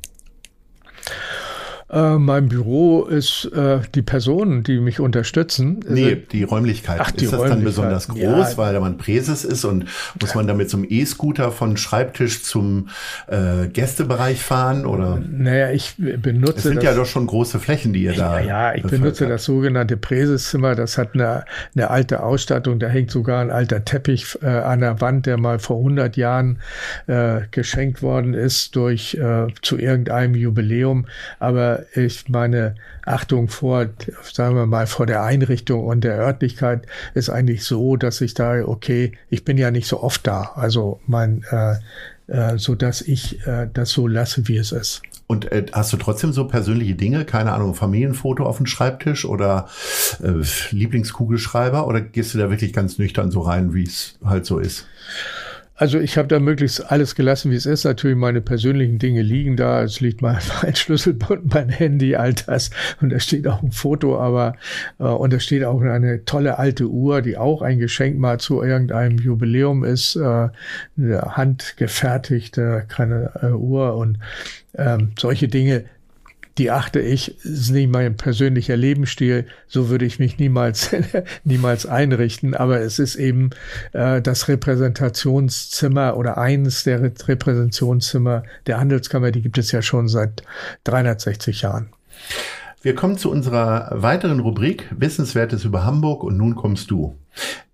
Äh, 1.89 2.19
mein 2.19 2.49
Büro 2.49 3.05
ist 3.05 3.45
äh, 3.55 3.79
die 3.95 4.03
Personen, 4.03 4.65
die 4.65 4.81
mich 4.81 4.99
unterstützen. 4.99 5.81
Nee, 5.89 6.17
die 6.17 6.43
Räumlichkeit. 6.43 6.99
Ach, 7.01 7.13
die 7.13 7.27
ist 7.27 7.33
das 7.33 7.43
dann 7.43 7.63
besonders 7.63 8.09
groß, 8.09 8.19
ja. 8.19 8.57
weil 8.57 8.75
da 8.75 8.81
man 8.81 8.99
Präses 8.99 9.45
ist 9.45 9.65
und 9.65 9.85
muss 10.21 10.35
man 10.35 10.49
damit 10.49 10.69
zum 10.69 10.85
E-Scooter 10.89 11.53
von 11.53 11.77
Schreibtisch 11.77 12.43
zum 12.43 12.89
äh, 13.29 13.69
Gästebereich 13.69 14.41
fahren 14.41 14.85
oder? 14.85 15.21
Naja, 15.31 15.71
ich 15.71 15.95
benutze. 15.97 16.57
Es 16.57 16.63
sind 16.65 16.83
ja 16.83 16.93
doch 16.93 17.07
schon 17.07 17.29
große 17.29 17.61
Flächen, 17.61 17.93
die 17.93 18.03
ihr 18.03 18.15
da. 18.15 18.41
Ja, 18.41 18.73
ja 18.73 18.75
ich 18.75 18.83
benutze 18.83 19.29
das 19.29 19.45
sogenannte 19.45 19.97
Präseszimmer. 19.97 20.75
Das 20.75 20.99
hat 20.99 21.15
eine, 21.15 21.45
eine 21.77 21.91
alte 21.91 22.23
Ausstattung. 22.25 22.81
Da 22.81 22.89
hängt 22.89 23.13
sogar 23.13 23.41
ein 23.41 23.53
alter 23.53 23.85
Teppich 23.85 24.37
äh, 24.43 24.47
an 24.47 24.81
der 24.81 25.01
Wand, 25.01 25.27
der 25.27 25.37
mal 25.37 25.61
vor 25.61 25.79
100 25.79 26.17
Jahren 26.17 26.59
äh, 27.07 27.43
geschenkt 27.53 28.03
worden 28.03 28.35
ist 28.35 28.75
durch 28.75 29.15
äh, 29.15 29.47
zu 29.63 29.79
irgendeinem 29.79 30.35
Jubiläum. 30.35 31.07
Aber 31.39 31.76
ich 31.95 32.29
meine 32.29 32.75
Achtung 33.05 33.49
vor, 33.49 33.87
sagen 34.33 34.57
wir 34.57 34.67
mal, 34.67 34.87
vor 34.87 35.07
der 35.07 35.23
Einrichtung 35.23 35.85
und 35.85 36.05
der 36.05 36.19
Örtlichkeit 36.19 36.87
ist 37.15 37.31
eigentlich 37.31 37.65
so, 37.65 37.97
dass 37.97 38.21
ich 38.21 38.35
da, 38.35 38.65
okay, 38.65 39.13
ich 39.31 39.45
bin 39.45 39.59
ja 39.59 39.71
nicht 39.71 39.87
so 39.87 40.03
oft 40.03 40.27
da. 40.27 40.53
Also 40.57 41.01
mein, 41.07 41.45
äh, 41.51 41.77
äh, 42.29 42.59
so 42.59 42.75
dass 42.75 43.03
ich 43.03 43.47
äh, 43.47 43.69
das 43.73 43.91
so 43.91 44.07
lasse, 44.07 44.49
wie 44.49 44.57
es 44.57 44.73
ist. 44.73 45.03
Und 45.29 45.51
äh, 45.51 45.67
hast 45.73 45.93
du 45.93 45.97
trotzdem 45.97 46.33
so 46.33 46.47
persönliche 46.47 46.95
Dinge, 46.95 47.25
keine 47.25 47.53
Ahnung, 47.53 47.75
Familienfoto 47.75 48.45
auf 48.45 48.59
dem 48.59 48.67
Schreibtisch 48.67 49.25
oder 49.25 49.69
äh, 50.23 50.43
Lieblingskugelschreiber 50.71 51.87
oder 51.87 52.01
gehst 52.01 52.35
du 52.35 52.39
da 52.39 52.51
wirklich 52.51 52.73
ganz 52.73 52.99
nüchtern 52.99 53.31
so 53.31 53.41
rein, 53.41 53.75
wie 53.75 53.85
es 53.85 54.19
halt 54.25 54.47
so 54.47 54.59
ist? 54.59 54.87
Also 55.77 56.01
ich 56.01 56.17
habe 56.17 56.27
da 56.27 56.41
möglichst 56.41 56.91
alles 56.91 57.15
gelassen, 57.15 57.51
wie 57.51 57.57
es 57.57 57.67
ist. 57.67 57.85
Natürlich 57.85 58.17
meine 58.17 58.41
persönlichen 58.41 58.99
Dinge 58.99 59.21
liegen 59.21 59.57
da. 59.57 59.83
Es 59.83 60.01
liegt 60.01 60.23
mal 60.23 60.39
mein 60.63 60.75
Schlüsselbund, 60.75 61.53
mein 61.53 61.69
Handy, 61.69 62.17
all 62.17 62.33
das. 62.33 62.71
Und 63.01 63.11
da 63.11 63.21
steht 63.21 63.47
auch 63.47 63.63
ein 63.63 63.73
Foto, 63.73 64.19
aber 64.19 64.57
äh, 64.99 65.05
und 65.05 65.33
da 65.33 65.39
steht 65.39 65.65
auch 65.65 65.81
eine 65.83 66.25
tolle 66.25 66.59
alte 66.59 66.87
Uhr, 66.89 67.21
die 67.21 67.37
auch 67.37 67.61
ein 67.61 67.79
Geschenk 67.79 68.19
mal 68.19 68.41
zu 68.41 68.63
irgendeinem 68.63 69.19
Jubiläum 69.19 69.85
ist. 69.85 70.17
Äh, 70.17 70.49
eine 70.97 71.21
handgefertigte 71.37 72.85
keine 72.89 73.33
äh, 73.43 73.53
Uhr 73.53 73.97
und 73.97 74.19
ähm, 74.79 75.13
solche 75.19 75.49
Dinge 75.49 75.85
die 76.59 76.71
achte 76.71 77.01
ich, 77.01 77.45
ist 77.45 77.71
nicht 77.71 77.91
mein 77.91 78.17
persönlicher 78.17 78.77
Lebensstil, 78.77 79.47
so 79.67 79.89
würde 79.89 80.05
ich 80.05 80.19
mich 80.19 80.39
niemals, 80.39 80.95
niemals 81.45 81.87
einrichten, 81.87 82.55
aber 82.55 82.81
es 82.81 82.99
ist 82.99 83.17
eben 83.17 83.51
äh, 83.93 84.23
das 84.23 84.49
Repräsentationszimmer 84.49 86.17
oder 86.17 86.39
eines 86.39 86.85
der 86.85 87.03
Repräsentationszimmer 87.03 88.43
der 88.67 88.81
Handelskammer, 88.81 89.31
die 89.31 89.43
gibt 89.43 89.59
es 89.59 89.73
ja 89.73 89.83
schon 89.83 90.09
seit 90.09 90.43
360 90.85 91.63
Jahren. 91.63 91.91
Wir 92.83 92.95
kommen 92.95 93.19
zu 93.19 93.33
unserer 93.33 93.91
weiteren 93.91 94.39
Rubrik 94.39 94.89
Wissenswertes 94.97 95.65
über 95.65 95.85
Hamburg. 95.85 96.23
Und 96.23 96.37
nun 96.37 96.55
kommst 96.55 96.91
du. 96.91 97.17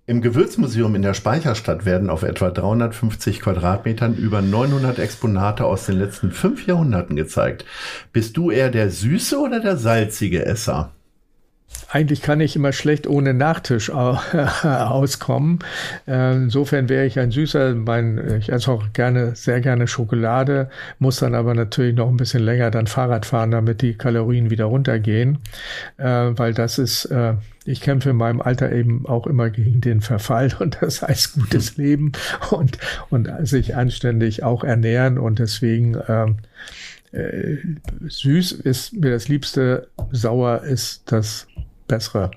Im 0.04 0.20
Gewürzmuseum 0.20 0.96
in 0.96 1.02
der 1.02 1.14
Speicherstadt 1.14 1.84
werden 1.84 2.10
auf 2.10 2.24
etwa 2.24 2.50
350 2.50 3.38
Quadratmetern 3.38 4.16
über 4.16 4.42
900 4.42 4.98
Exponate 4.98 5.64
aus 5.64 5.86
den 5.86 5.96
letzten 5.96 6.32
fünf 6.32 6.66
Jahrhunderten 6.66 7.14
gezeigt. 7.14 7.64
Bist 8.12 8.36
du 8.36 8.50
eher 8.50 8.70
der 8.70 8.90
süße 8.90 9.38
oder 9.38 9.60
der 9.60 9.76
salzige 9.76 10.44
Esser? 10.44 10.90
Eigentlich 11.92 12.22
kann 12.22 12.40
ich 12.40 12.56
immer 12.56 12.72
schlecht 12.72 13.06
ohne 13.06 13.34
Nachtisch 13.34 13.90
auskommen. 14.62 15.58
Ähm, 16.06 16.44
insofern 16.44 16.88
wäre 16.88 17.04
ich 17.04 17.18
ein 17.18 17.30
süßer. 17.30 17.74
Mein, 17.74 18.38
ich 18.38 18.50
esse 18.50 18.72
auch 18.72 18.94
gerne, 18.94 19.34
sehr 19.36 19.60
gerne 19.60 19.86
Schokolade, 19.86 20.70
muss 20.98 21.16
dann 21.16 21.34
aber 21.34 21.54
natürlich 21.54 21.94
noch 21.94 22.08
ein 22.08 22.16
bisschen 22.16 22.44
länger 22.44 22.70
dann 22.70 22.86
Fahrrad 22.86 23.26
fahren, 23.26 23.50
damit 23.50 23.82
die 23.82 23.94
Kalorien 23.94 24.48
wieder 24.48 24.64
runtergehen, 24.64 25.40
äh, 25.98 26.30
weil 26.34 26.54
das 26.54 26.78
ist, 26.78 27.04
äh, 27.06 27.34
ich 27.66 27.82
kämpfe 27.82 28.10
in 28.10 28.16
meinem 28.16 28.40
Alter 28.40 28.72
eben 28.72 29.06
auch 29.06 29.26
immer 29.26 29.50
gegen 29.50 29.82
den 29.82 30.00
Verfall 30.00 30.50
und 30.60 30.78
das 30.80 31.02
heißt 31.02 31.34
gutes 31.34 31.76
Leben 31.76 32.12
und, 32.50 32.78
und 33.10 33.28
sich 33.46 33.76
anständig 33.76 34.42
auch 34.44 34.64
ernähren 34.64 35.18
und 35.18 35.40
deswegen 35.40 35.98
ähm, 36.08 36.36
äh, 37.12 37.58
süß 38.06 38.52
ist 38.52 38.94
mir 38.94 39.10
das 39.10 39.28
Liebste, 39.28 39.88
sauer 40.10 40.62
ist 40.62 41.12
das 41.12 41.46
Bessere. 41.86 42.30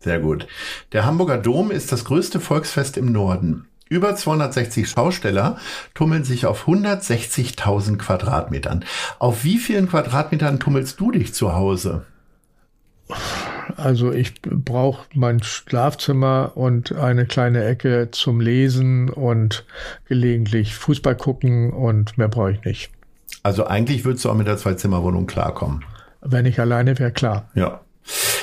Sehr 0.00 0.20
gut. 0.20 0.46
Der 0.92 1.04
Hamburger 1.04 1.38
Dom 1.38 1.70
ist 1.70 1.92
das 1.92 2.04
größte 2.04 2.40
Volksfest 2.40 2.96
im 2.96 3.12
Norden. 3.12 3.66
Über 3.88 4.14
260 4.14 4.88
Schausteller 4.88 5.58
tummeln 5.94 6.24
sich 6.24 6.46
auf 6.46 6.68
160.000 6.68 7.96
Quadratmetern. 7.96 8.84
Auf 9.18 9.44
wie 9.44 9.58
vielen 9.58 9.88
Quadratmetern 9.88 10.60
tummelst 10.60 11.00
du 11.00 11.10
dich 11.10 11.32
zu 11.32 11.54
Hause? 11.54 12.04
Also 13.76 14.12
ich 14.12 14.42
brauche 14.42 15.06
mein 15.14 15.42
Schlafzimmer 15.42 16.52
und 16.54 16.92
eine 16.92 17.24
kleine 17.24 17.64
Ecke 17.64 18.10
zum 18.10 18.40
Lesen 18.40 19.08
und 19.08 19.64
gelegentlich 20.06 20.74
Fußball 20.74 21.16
gucken 21.16 21.72
und 21.72 22.18
mehr 22.18 22.28
brauche 22.28 22.52
ich 22.52 22.64
nicht. 22.64 22.90
Also 23.42 23.66
eigentlich 23.66 24.04
würdest 24.04 24.24
du 24.24 24.30
auch 24.30 24.34
mit 24.34 24.46
der 24.46 24.56
Zwei-Zimmer-Wohnung 24.56 25.26
klarkommen. 25.26 25.84
Wenn 26.20 26.46
ich 26.46 26.60
alleine 26.60 26.98
wäre, 26.98 27.12
klar. 27.12 27.48
Ja. 27.54 27.80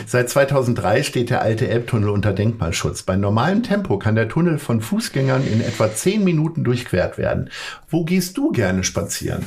Seit 0.05 0.29
2003 0.29 1.03
steht 1.03 1.29
der 1.29 1.41
alte 1.41 1.67
Elbtunnel 1.67 2.09
unter 2.09 2.33
Denkmalschutz. 2.33 3.03
Bei 3.03 3.15
normalem 3.15 3.63
Tempo 3.63 3.97
kann 3.97 4.15
der 4.15 4.29
Tunnel 4.29 4.59
von 4.59 4.81
Fußgängern 4.81 5.45
in 5.45 5.61
etwa 5.61 5.91
zehn 5.93 6.23
Minuten 6.23 6.63
durchquert 6.63 7.17
werden. 7.17 7.49
Wo 7.89 8.03
gehst 8.03 8.37
du 8.37 8.51
gerne 8.51 8.83
spazieren? 8.83 9.45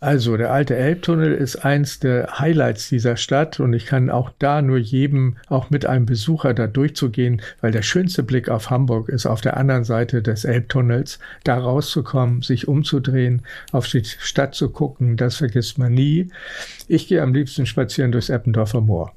Also 0.00 0.36
der 0.36 0.52
alte 0.52 0.76
Elbtunnel 0.76 1.32
ist 1.32 1.56
eins 1.64 1.98
der 2.00 2.38
Highlights 2.38 2.88
dieser 2.88 3.16
Stadt 3.16 3.60
und 3.60 3.72
ich 3.72 3.86
kann 3.86 4.10
auch 4.10 4.30
da 4.38 4.62
nur 4.62 4.78
jedem, 4.78 5.36
auch 5.48 5.70
mit 5.70 5.86
einem 5.86 6.06
Besucher 6.06 6.54
da 6.54 6.66
durchzugehen, 6.66 7.42
weil 7.60 7.72
der 7.72 7.82
schönste 7.82 8.22
Blick 8.22 8.48
auf 8.48 8.70
Hamburg 8.70 9.08
ist 9.08 9.26
auf 9.26 9.40
der 9.40 9.56
anderen 9.56 9.84
Seite 9.84 10.22
des 10.22 10.44
Elbtunnels, 10.44 11.18
da 11.44 11.58
rauszukommen, 11.58 12.42
sich 12.42 12.68
umzudrehen, 12.68 13.42
auf 13.72 13.86
die 13.86 14.04
Stadt 14.04 14.54
zu 14.54 14.70
gucken, 14.70 15.16
das 15.16 15.36
vergisst 15.36 15.78
man 15.78 15.92
nie. 15.92 16.28
Ich 16.88 17.08
gehe 17.08 17.22
am 17.22 17.34
liebsten 17.34 17.66
spazieren 17.66 18.12
durchs 18.12 18.30
Eppendorfer 18.30 18.80
Moor. 18.80 19.12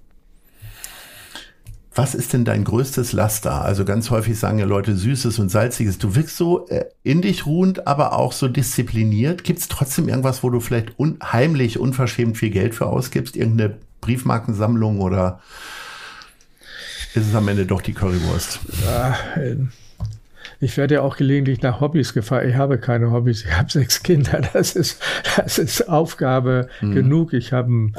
Was 1.95 2.15
ist 2.15 2.33
denn 2.33 2.43
dein 2.43 2.63
größtes 2.63 3.13
Laster? 3.13 3.63
Also 3.63 3.85
ganz 3.85 4.09
häufig 4.09 4.39
sagen 4.39 4.57
ja 4.57 4.65
Leute 4.65 4.95
Süßes 4.95 5.37
und 5.37 5.49
Salziges. 5.49 5.99
Du 5.99 6.15
wirkst 6.15 6.37
so 6.37 6.67
äh, 6.69 6.85
in 7.03 7.21
dich 7.21 7.45
ruhend, 7.45 7.85
aber 7.85 8.13
auch 8.13 8.31
so 8.31 8.47
diszipliniert. 8.47 9.43
Gibt 9.43 9.59
es 9.59 9.67
trotzdem 9.67 10.09
irgendwas, 10.09 10.41
wo 10.41 10.49
du 10.49 10.59
vielleicht 10.59 10.97
unheimlich, 10.97 11.79
unverschämt 11.79 12.37
viel 12.37 12.49
Geld 12.49 12.73
für 12.73 12.87
ausgibst? 12.87 13.35
Irgendeine 13.35 13.77
Briefmarkensammlung 14.01 15.01
oder 15.01 15.39
ist 17.13 17.27
es 17.27 17.35
am 17.35 17.47
Ende 17.47 17.67
doch 17.67 17.81
die 17.81 17.93
Currywurst? 17.93 18.59
Ja, 18.83 19.15
ich 20.63 20.77
werde 20.77 20.95
ja 20.95 21.01
auch 21.01 21.17
gelegentlich 21.17 21.61
nach 21.61 21.81
Hobbys 21.81 22.13
gefragt. 22.13 22.47
Ich 22.47 22.55
habe 22.55 22.77
keine 22.77 23.11
Hobbys. 23.11 23.43
Ich 23.43 23.51
habe 23.51 23.69
sechs 23.69 24.01
Kinder. 24.01 24.41
Das 24.53 24.75
ist, 24.75 25.01
das 25.35 25.57
ist 25.57 25.89
Aufgabe 25.89 26.67
mhm. 26.81 26.93
genug. 26.93 27.33
Ich 27.33 27.51
habe 27.53 27.67
einen, 27.67 27.95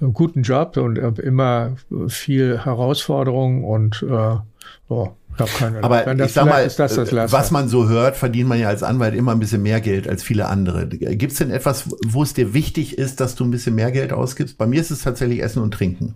einen, 0.00 0.12
guten 0.12 0.42
Job 0.42 0.76
und 0.76 1.00
habe 1.00 1.22
immer 1.22 1.76
viel 2.08 2.64
Herausforderungen 2.64 3.64
und 3.64 4.02
äh, 4.02 4.36
oh, 4.88 5.10
ich 5.34 5.40
habe 5.40 5.50
keine. 5.58 5.84
Aber 5.84 6.04
Wenn 6.04 6.18
ich 6.18 6.32
sag 6.32 6.46
mal, 6.46 6.64
das 6.64 6.76
das 6.76 7.32
was 7.32 7.50
man 7.50 7.68
so 7.68 7.88
hört, 7.88 8.16
verdient 8.16 8.48
man 8.48 8.58
ja 8.58 8.68
als 8.68 8.82
Anwalt 8.82 9.14
immer 9.14 9.32
ein 9.32 9.38
bisschen 9.38 9.62
mehr 9.62 9.80
Geld 9.80 10.08
als 10.08 10.22
viele 10.22 10.46
andere. 10.48 10.86
Gibt 10.88 11.32
es 11.32 11.38
denn 11.38 11.50
etwas, 11.50 11.88
wo 12.06 12.22
es 12.22 12.34
dir 12.34 12.52
wichtig 12.52 12.98
ist, 12.98 13.20
dass 13.20 13.34
du 13.34 13.44
ein 13.44 13.50
bisschen 13.50 13.74
mehr 13.74 13.90
Geld 13.90 14.12
ausgibst? 14.12 14.58
Bei 14.58 14.66
mir 14.66 14.80
ist 14.80 14.90
es 14.90 15.02
tatsächlich 15.02 15.42
Essen 15.42 15.62
und 15.62 15.72
Trinken. 15.72 16.14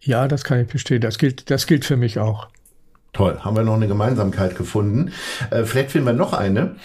Ja, 0.00 0.28
das 0.28 0.44
kann 0.44 0.60
ich 0.60 0.68
bestehen. 0.68 1.00
Das 1.00 1.18
gilt, 1.18 1.50
das 1.50 1.66
gilt 1.66 1.84
für 1.84 1.96
mich 1.96 2.18
auch. 2.18 2.48
Toll, 3.12 3.38
haben 3.40 3.56
wir 3.56 3.64
noch 3.64 3.74
eine 3.74 3.88
Gemeinsamkeit 3.88 4.56
gefunden. 4.56 5.12
Äh, 5.50 5.64
vielleicht 5.64 5.92
finden 5.92 6.06
wir 6.06 6.12
noch 6.12 6.32
eine. 6.32 6.76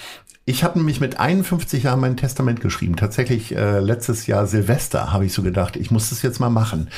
Ich 0.46 0.66
habe 0.66 0.78
nämlich 0.78 1.00
mit 1.00 1.22
51 1.22 1.84
Jahren 1.84 2.02
mein 2.02 2.18
Testament 2.18 2.60
geschrieben. 2.60 2.98
Tatsächlich 2.98 3.56
äh, 3.56 3.80
letztes 3.80 4.28
Jahr 4.28 4.46
Silvester 4.46 5.14
habe 5.14 5.26
ich 5.26 5.32
so 5.32 5.42
gedacht, 5.42 5.78
ich 5.78 5.90
muss 5.90 6.10
das 6.10 6.22
jetzt 6.22 6.40
mal 6.40 6.50
machen. 6.50 6.90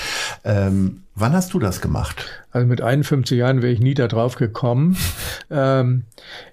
Ähm, 0.43 1.03
wann 1.13 1.33
hast 1.33 1.53
du 1.53 1.59
das 1.59 1.79
gemacht? 1.79 2.25
Also 2.49 2.65
mit 2.65 2.81
51 2.81 3.37
Jahren 3.37 3.61
wäre 3.61 3.71
ich 3.71 3.79
nie 3.79 3.93
darauf 3.93 4.35
gekommen. 4.35 4.97
ähm, 5.51 6.05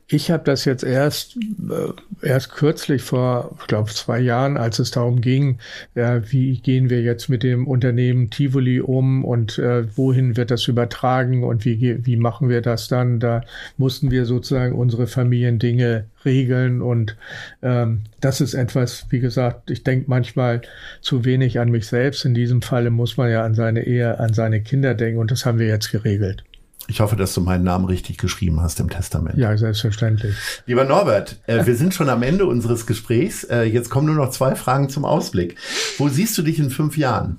ich 0.08 0.30
habe 0.30 0.44
das 0.44 0.64
jetzt 0.64 0.84
erst, 0.84 1.36
äh, 1.36 2.26
erst 2.26 2.52
kürzlich 2.52 3.02
vor, 3.02 3.56
ich 3.60 3.66
glaube, 3.66 3.90
zwei 3.90 4.20
Jahren, 4.20 4.56
als 4.56 4.78
es 4.78 4.90
darum 4.90 5.20
ging, 5.20 5.58
ja, 5.94 6.30
wie 6.30 6.58
gehen 6.58 6.90
wir 6.90 7.02
jetzt 7.02 7.28
mit 7.28 7.42
dem 7.42 7.66
Unternehmen 7.66 8.30
Tivoli 8.30 8.80
um 8.80 9.24
und 9.24 9.58
äh, 9.58 9.84
wohin 9.96 10.36
wird 10.36 10.50
das 10.50 10.68
übertragen 10.68 11.44
und 11.44 11.64
wie, 11.64 12.04
wie 12.04 12.16
machen 12.16 12.48
wir 12.48 12.60
das 12.60 12.88
dann? 12.88 13.20
Da 13.20 13.42
mussten 13.78 14.10
wir 14.10 14.26
sozusagen 14.26 14.74
unsere 14.74 15.06
Familiendinge 15.06 16.04
regeln 16.24 16.82
und 16.82 17.16
ähm, 17.62 18.02
das 18.20 18.40
ist 18.40 18.54
etwas, 18.54 19.06
wie 19.10 19.20
gesagt, 19.20 19.70
ich 19.70 19.82
denke 19.82 20.06
manchmal 20.08 20.62
zu 21.00 21.24
wenig 21.24 21.58
an 21.58 21.70
mich 21.70 21.86
selbst. 21.86 22.24
In 22.24 22.34
diesem 22.34 22.62
Falle 22.62 22.90
muss 22.90 23.16
man 23.16 23.30
ja 23.30 23.44
an 23.44 23.54
seine 23.54 23.86
Ehe, 23.86 24.18
an 24.20 24.34
seine 24.34 24.60
Kinder 24.60 24.94
denken 24.94 25.20
und 25.20 25.30
das 25.30 25.46
haben 25.46 25.58
wir 25.58 25.66
jetzt 25.66 25.90
geregelt. 25.90 26.44
Ich 26.88 27.00
hoffe, 27.00 27.16
dass 27.16 27.32
du 27.34 27.40
meinen 27.40 27.64
Namen 27.64 27.84
richtig 27.84 28.18
geschrieben 28.18 28.60
hast 28.60 28.80
im 28.80 28.90
Testament. 28.90 29.38
Ja, 29.38 29.56
selbstverständlich. 29.56 30.34
Lieber 30.66 30.84
Norbert, 30.84 31.40
äh, 31.46 31.64
wir 31.64 31.76
sind 31.76 31.94
schon 31.94 32.08
am 32.08 32.22
Ende 32.22 32.46
unseres 32.46 32.86
Gesprächs. 32.86 33.44
Äh, 33.44 33.62
jetzt 33.64 33.88
kommen 33.88 34.06
nur 34.06 34.16
noch 34.16 34.30
zwei 34.30 34.54
Fragen 34.56 34.88
zum 34.88 35.04
Ausblick. 35.04 35.56
Wo 35.98 36.08
siehst 36.08 36.36
du 36.38 36.42
dich 36.42 36.58
in 36.58 36.70
fünf 36.70 36.96
Jahren? 36.96 37.38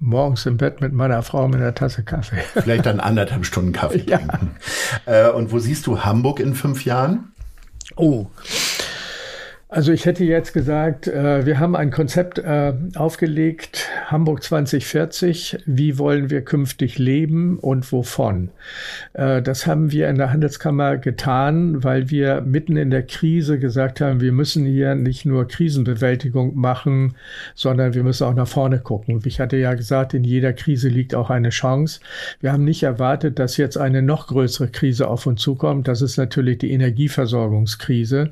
Morgens 0.00 0.46
im 0.46 0.56
Bett 0.56 0.80
mit 0.80 0.92
meiner 0.92 1.22
Frau 1.22 1.46
mit 1.48 1.60
einer 1.60 1.74
Tasse 1.74 2.02
Kaffee. 2.02 2.42
Vielleicht 2.54 2.86
dann 2.86 2.98
anderthalb 2.98 3.44
Stunden 3.44 3.72
Kaffee 3.72 4.04
trinken. 4.04 4.56
Ja. 5.06 5.28
Äh, 5.28 5.32
und 5.32 5.52
wo 5.52 5.58
siehst 5.58 5.86
du 5.86 6.00
Hamburg 6.04 6.40
in 6.40 6.54
fünf 6.54 6.84
Jahren? 6.84 7.32
Oh, 7.94 8.26
also 9.76 9.92
ich 9.92 10.06
hätte 10.06 10.24
jetzt 10.24 10.54
gesagt, 10.54 11.06
äh, 11.06 11.44
wir 11.44 11.60
haben 11.60 11.76
ein 11.76 11.90
Konzept 11.90 12.38
äh, 12.38 12.72
aufgelegt, 12.94 13.90
Hamburg 14.06 14.42
2040, 14.42 15.58
wie 15.66 15.98
wollen 15.98 16.30
wir 16.30 16.40
künftig 16.40 16.98
leben 16.98 17.58
und 17.58 17.92
wovon. 17.92 18.48
Äh, 19.12 19.42
das 19.42 19.66
haben 19.66 19.92
wir 19.92 20.08
in 20.08 20.16
der 20.16 20.32
Handelskammer 20.32 20.96
getan, 20.96 21.84
weil 21.84 22.08
wir 22.08 22.40
mitten 22.40 22.78
in 22.78 22.88
der 22.88 23.02
Krise 23.02 23.58
gesagt 23.58 24.00
haben, 24.00 24.22
wir 24.22 24.32
müssen 24.32 24.64
hier 24.64 24.94
nicht 24.94 25.26
nur 25.26 25.46
Krisenbewältigung 25.46 26.56
machen, 26.56 27.14
sondern 27.54 27.92
wir 27.92 28.02
müssen 28.02 28.24
auch 28.24 28.34
nach 28.34 28.48
vorne 28.48 28.78
gucken. 28.78 29.20
Ich 29.26 29.40
hatte 29.40 29.58
ja 29.58 29.74
gesagt, 29.74 30.14
in 30.14 30.24
jeder 30.24 30.54
Krise 30.54 30.88
liegt 30.88 31.14
auch 31.14 31.28
eine 31.28 31.50
Chance. 31.50 32.00
Wir 32.40 32.50
haben 32.50 32.64
nicht 32.64 32.82
erwartet, 32.82 33.38
dass 33.38 33.58
jetzt 33.58 33.76
eine 33.76 34.00
noch 34.00 34.28
größere 34.28 34.68
Krise 34.68 35.08
auf 35.08 35.26
uns 35.26 35.42
zukommt. 35.42 35.86
Das 35.86 36.00
ist 36.00 36.16
natürlich 36.16 36.56
die 36.56 36.72
Energieversorgungskrise. 36.72 38.30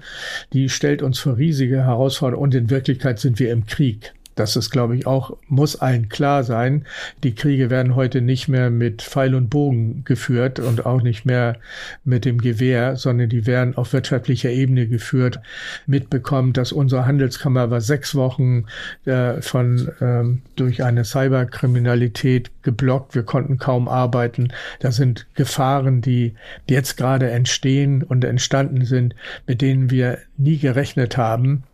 Die 0.55 0.71
stellt 0.71 1.03
uns 1.03 1.19
riesige 1.35 1.85
Herausforderung 1.85 2.45
und 2.45 2.55
in 2.55 2.71
Wirklichkeit 2.71 3.19
sind 3.19 3.39
wir 3.39 3.53
im 3.53 3.67
Krieg. 3.67 4.15
Das 4.35 4.57
ist, 4.57 4.71
glaube 4.71 4.97
ich, 4.97 5.07
auch, 5.07 5.37
muss 5.49 5.77
allen 5.77 6.09
klar 6.09 6.45
sein. 6.45 6.85
Die 7.23 7.35
Kriege 7.35 7.71
werden 7.71 7.95
heute 7.95 8.21
nicht 8.21 8.49
mehr 8.49 8.71
mit 8.71 9.03
Pfeil 9.03 9.35
und 9.35 9.49
Bogen 9.49 10.05
geführt 10.05 10.59
und 10.59 10.87
auch 10.87 11.03
nicht 11.03 11.25
mehr 11.25 11.57
mit 12.05 12.25
dem 12.25 12.41
Gewehr, 12.41 12.97
sondern 12.97 13.29
die 13.29 13.47
werden 13.47 13.77
auf 13.77 13.93
wirtschaftlicher 13.93 14.51
Ebene 14.51 14.89
geführt. 14.89 15.41
Mitbekommen, 15.87 16.53
dass 16.53 16.73
unsere 16.73 17.07
Handelskammer 17.07 17.71
war 17.71 17.81
sechs 17.81 18.15
Wochen 18.15 18.65
äh, 19.05 19.41
von 19.41 19.91
ähm, 20.01 20.43
durch 20.57 20.83
eine 20.83 21.05
Cyberkriminalität 21.05 22.51
geblockt. 22.63 23.15
Wir 23.15 23.23
konnten 23.23 23.59
kaum 23.59 23.89
arbeiten. 23.89 24.49
Das 24.81 24.97
sind 24.97 25.27
Gefahren, 25.35 26.01
die 26.01 26.35
jetzt 26.69 26.97
gerade 26.97 27.31
entstehen 27.31 28.03
und 28.03 28.25
entstanden 28.25 28.85
sind, 28.85 29.15
mit 29.47 29.61
denen 29.61 29.91
wir 29.91 30.19
nie 30.37 30.59
gerechnet 30.59 31.17
haben. 31.17 31.65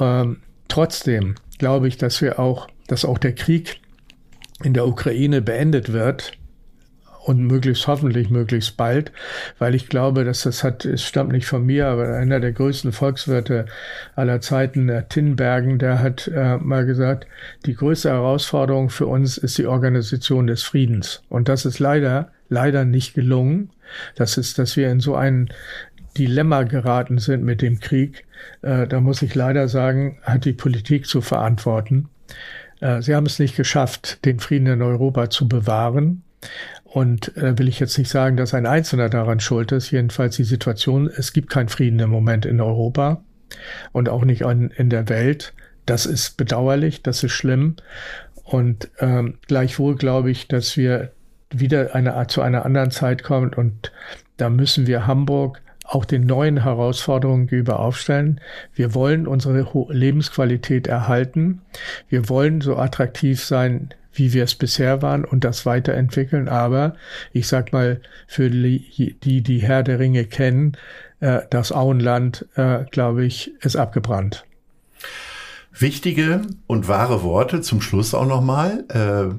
Ähm, 0.00 0.38
trotzdem 0.68 1.36
glaube 1.58 1.88
ich, 1.88 1.96
dass 1.98 2.20
wir 2.20 2.38
auch, 2.38 2.68
dass 2.86 3.04
auch 3.04 3.18
der 3.18 3.34
Krieg 3.34 3.80
in 4.62 4.74
der 4.74 4.86
Ukraine 4.86 5.42
beendet 5.42 5.92
wird 5.92 6.32
und 7.24 7.46
möglichst 7.46 7.86
hoffentlich 7.86 8.28
möglichst 8.28 8.76
bald, 8.76 9.10
weil 9.58 9.74
ich 9.74 9.88
glaube, 9.88 10.24
dass 10.24 10.42
das 10.42 10.62
hat, 10.62 10.84
es 10.84 11.02
stammt 11.02 11.32
nicht 11.32 11.46
von 11.46 11.64
mir, 11.64 11.86
aber 11.86 12.16
einer 12.16 12.38
der 12.38 12.52
größten 12.52 12.92
Volkswirte 12.92 13.64
aller 14.14 14.40
Zeiten, 14.40 14.86
der 14.86 15.08
Tinbergen, 15.08 15.78
der 15.78 16.00
hat 16.00 16.28
äh, 16.28 16.58
mal 16.58 16.84
gesagt, 16.84 17.26
die 17.64 17.74
größte 17.74 18.10
Herausforderung 18.10 18.90
für 18.90 19.06
uns 19.06 19.38
ist 19.38 19.56
die 19.56 19.66
Organisation 19.66 20.46
des 20.46 20.62
Friedens. 20.62 21.22
Und 21.30 21.48
das 21.48 21.64
ist 21.64 21.78
leider, 21.78 22.30
leider 22.50 22.84
nicht 22.84 23.14
gelungen. 23.14 23.70
Das 24.16 24.36
ist, 24.36 24.58
dass 24.58 24.76
wir 24.76 24.90
in 24.90 25.00
so 25.00 25.14
ein 25.14 25.48
Dilemma 26.16 26.62
geraten 26.62 27.18
sind 27.18 27.44
mit 27.44 27.62
dem 27.62 27.80
Krieg, 27.80 28.24
äh, 28.62 28.86
da 28.86 29.00
muss 29.00 29.22
ich 29.22 29.34
leider 29.34 29.68
sagen, 29.68 30.18
hat 30.22 30.44
die 30.44 30.52
Politik 30.52 31.06
zu 31.06 31.20
verantworten. 31.20 32.08
Äh, 32.80 33.02
sie 33.02 33.14
haben 33.14 33.26
es 33.26 33.38
nicht 33.38 33.56
geschafft, 33.56 34.24
den 34.24 34.40
Frieden 34.40 34.66
in 34.66 34.82
Europa 34.82 35.30
zu 35.30 35.48
bewahren. 35.48 36.22
Und 36.84 37.36
äh, 37.36 37.58
will 37.58 37.68
ich 37.68 37.80
jetzt 37.80 37.98
nicht 37.98 38.10
sagen, 38.10 38.36
dass 38.36 38.54
ein 38.54 38.66
Einzelner 38.66 39.08
daran 39.08 39.40
schuld 39.40 39.72
ist. 39.72 39.90
Jedenfalls 39.90 40.36
die 40.36 40.44
Situation, 40.44 41.08
es 41.08 41.32
gibt 41.32 41.50
keinen 41.50 41.68
Frieden 41.68 41.98
im 41.98 42.10
Moment 42.10 42.46
in 42.46 42.60
Europa 42.60 43.22
und 43.92 44.08
auch 44.08 44.24
nicht 44.24 44.44
an, 44.44 44.70
in 44.70 44.90
der 44.90 45.08
Welt. 45.08 45.54
Das 45.86 46.06
ist 46.06 46.36
bedauerlich, 46.36 47.02
das 47.02 47.24
ist 47.24 47.32
schlimm. 47.32 47.76
Und 48.44 48.90
ähm, 49.00 49.38
gleichwohl 49.48 49.96
glaube 49.96 50.30
ich, 50.30 50.46
dass 50.46 50.76
wir 50.76 51.10
wieder 51.50 51.94
eine, 51.94 52.26
zu 52.28 52.42
einer 52.42 52.64
anderen 52.64 52.90
Zeit 52.90 53.22
kommen 53.22 53.54
und 53.54 53.92
da 54.36 54.50
müssen 54.50 54.86
wir 54.86 55.06
Hamburg 55.06 55.62
auch 55.84 56.04
den 56.04 56.26
neuen 56.26 56.62
Herausforderungen 56.62 57.46
gegenüber 57.46 57.78
aufstellen. 57.78 58.40
Wir 58.74 58.94
wollen 58.94 59.26
unsere 59.26 59.66
Lebensqualität 59.90 60.86
erhalten. 60.86 61.60
Wir 62.08 62.28
wollen 62.28 62.62
so 62.62 62.76
attraktiv 62.76 63.44
sein, 63.44 63.90
wie 64.14 64.32
wir 64.32 64.44
es 64.44 64.54
bisher 64.54 65.02
waren 65.02 65.24
und 65.24 65.44
das 65.44 65.66
weiterentwickeln. 65.66 66.48
Aber 66.48 66.94
ich 67.32 67.46
sag 67.48 67.72
mal, 67.72 68.00
für 68.26 68.50
die, 68.50 69.14
die, 69.42 69.58
Herr 69.58 69.82
der 69.82 69.98
Ringe 69.98 70.24
kennen, 70.24 70.76
äh, 71.20 71.40
das 71.50 71.70
Auenland, 71.70 72.46
äh, 72.54 72.84
glaube 72.90 73.24
ich, 73.24 73.52
ist 73.60 73.76
abgebrannt. 73.76 74.44
Wichtige 75.76 76.42
und 76.66 76.86
wahre 76.88 77.22
Worte 77.22 77.60
zum 77.60 77.80
Schluss 77.80 78.14
auch 78.14 78.26
nochmal. 78.26 78.84
Äh, 78.88 79.34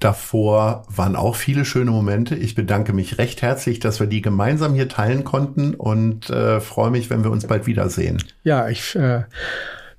davor 0.00 0.84
waren 0.88 1.16
auch 1.16 1.36
viele 1.36 1.64
schöne 1.64 1.90
Momente. 1.90 2.34
Ich 2.34 2.54
bedanke 2.54 2.92
mich 2.92 3.18
recht 3.18 3.42
herzlich, 3.42 3.80
dass 3.80 4.00
wir 4.00 4.06
die 4.06 4.22
gemeinsam 4.22 4.74
hier 4.74 4.88
teilen 4.88 5.24
konnten 5.24 5.74
und 5.74 6.30
äh, 6.30 6.60
freue 6.60 6.90
mich, 6.90 7.10
wenn 7.10 7.24
wir 7.24 7.30
uns 7.30 7.46
bald 7.46 7.66
wiedersehen. 7.66 8.22
Ja, 8.42 8.68
ich 8.68 8.94
äh, 8.96 9.22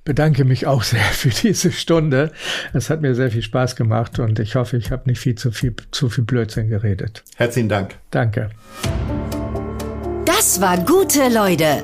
bedanke 0.04 0.46
mich 0.46 0.68
auch 0.68 0.84
sehr 0.84 1.02
für 1.02 1.30
diese 1.30 1.72
Stunde. 1.72 2.32
Es 2.74 2.90
hat 2.90 3.02
mir 3.02 3.16
sehr 3.16 3.32
viel 3.32 3.42
Spaß 3.44 3.76
gemacht 3.76 4.20
und 4.20 4.40
ich 4.40 4.56
hoffe, 4.56 4.78
ich 4.78 4.92
habe 4.92 5.10
nicht 5.10 5.20
viel 5.20 5.36
zu 5.36 5.52
viel 5.52 5.76
zu 5.92 6.10
viel 6.10 6.24
Blödsinn 6.24 6.70
geredet. 6.70 7.24
Herzlichen 7.36 7.70
Dank. 7.70 7.96
Danke. 8.12 8.50
Das 10.26 10.62
war 10.62 10.78
gute 10.78 11.30
Leute. 11.30 11.84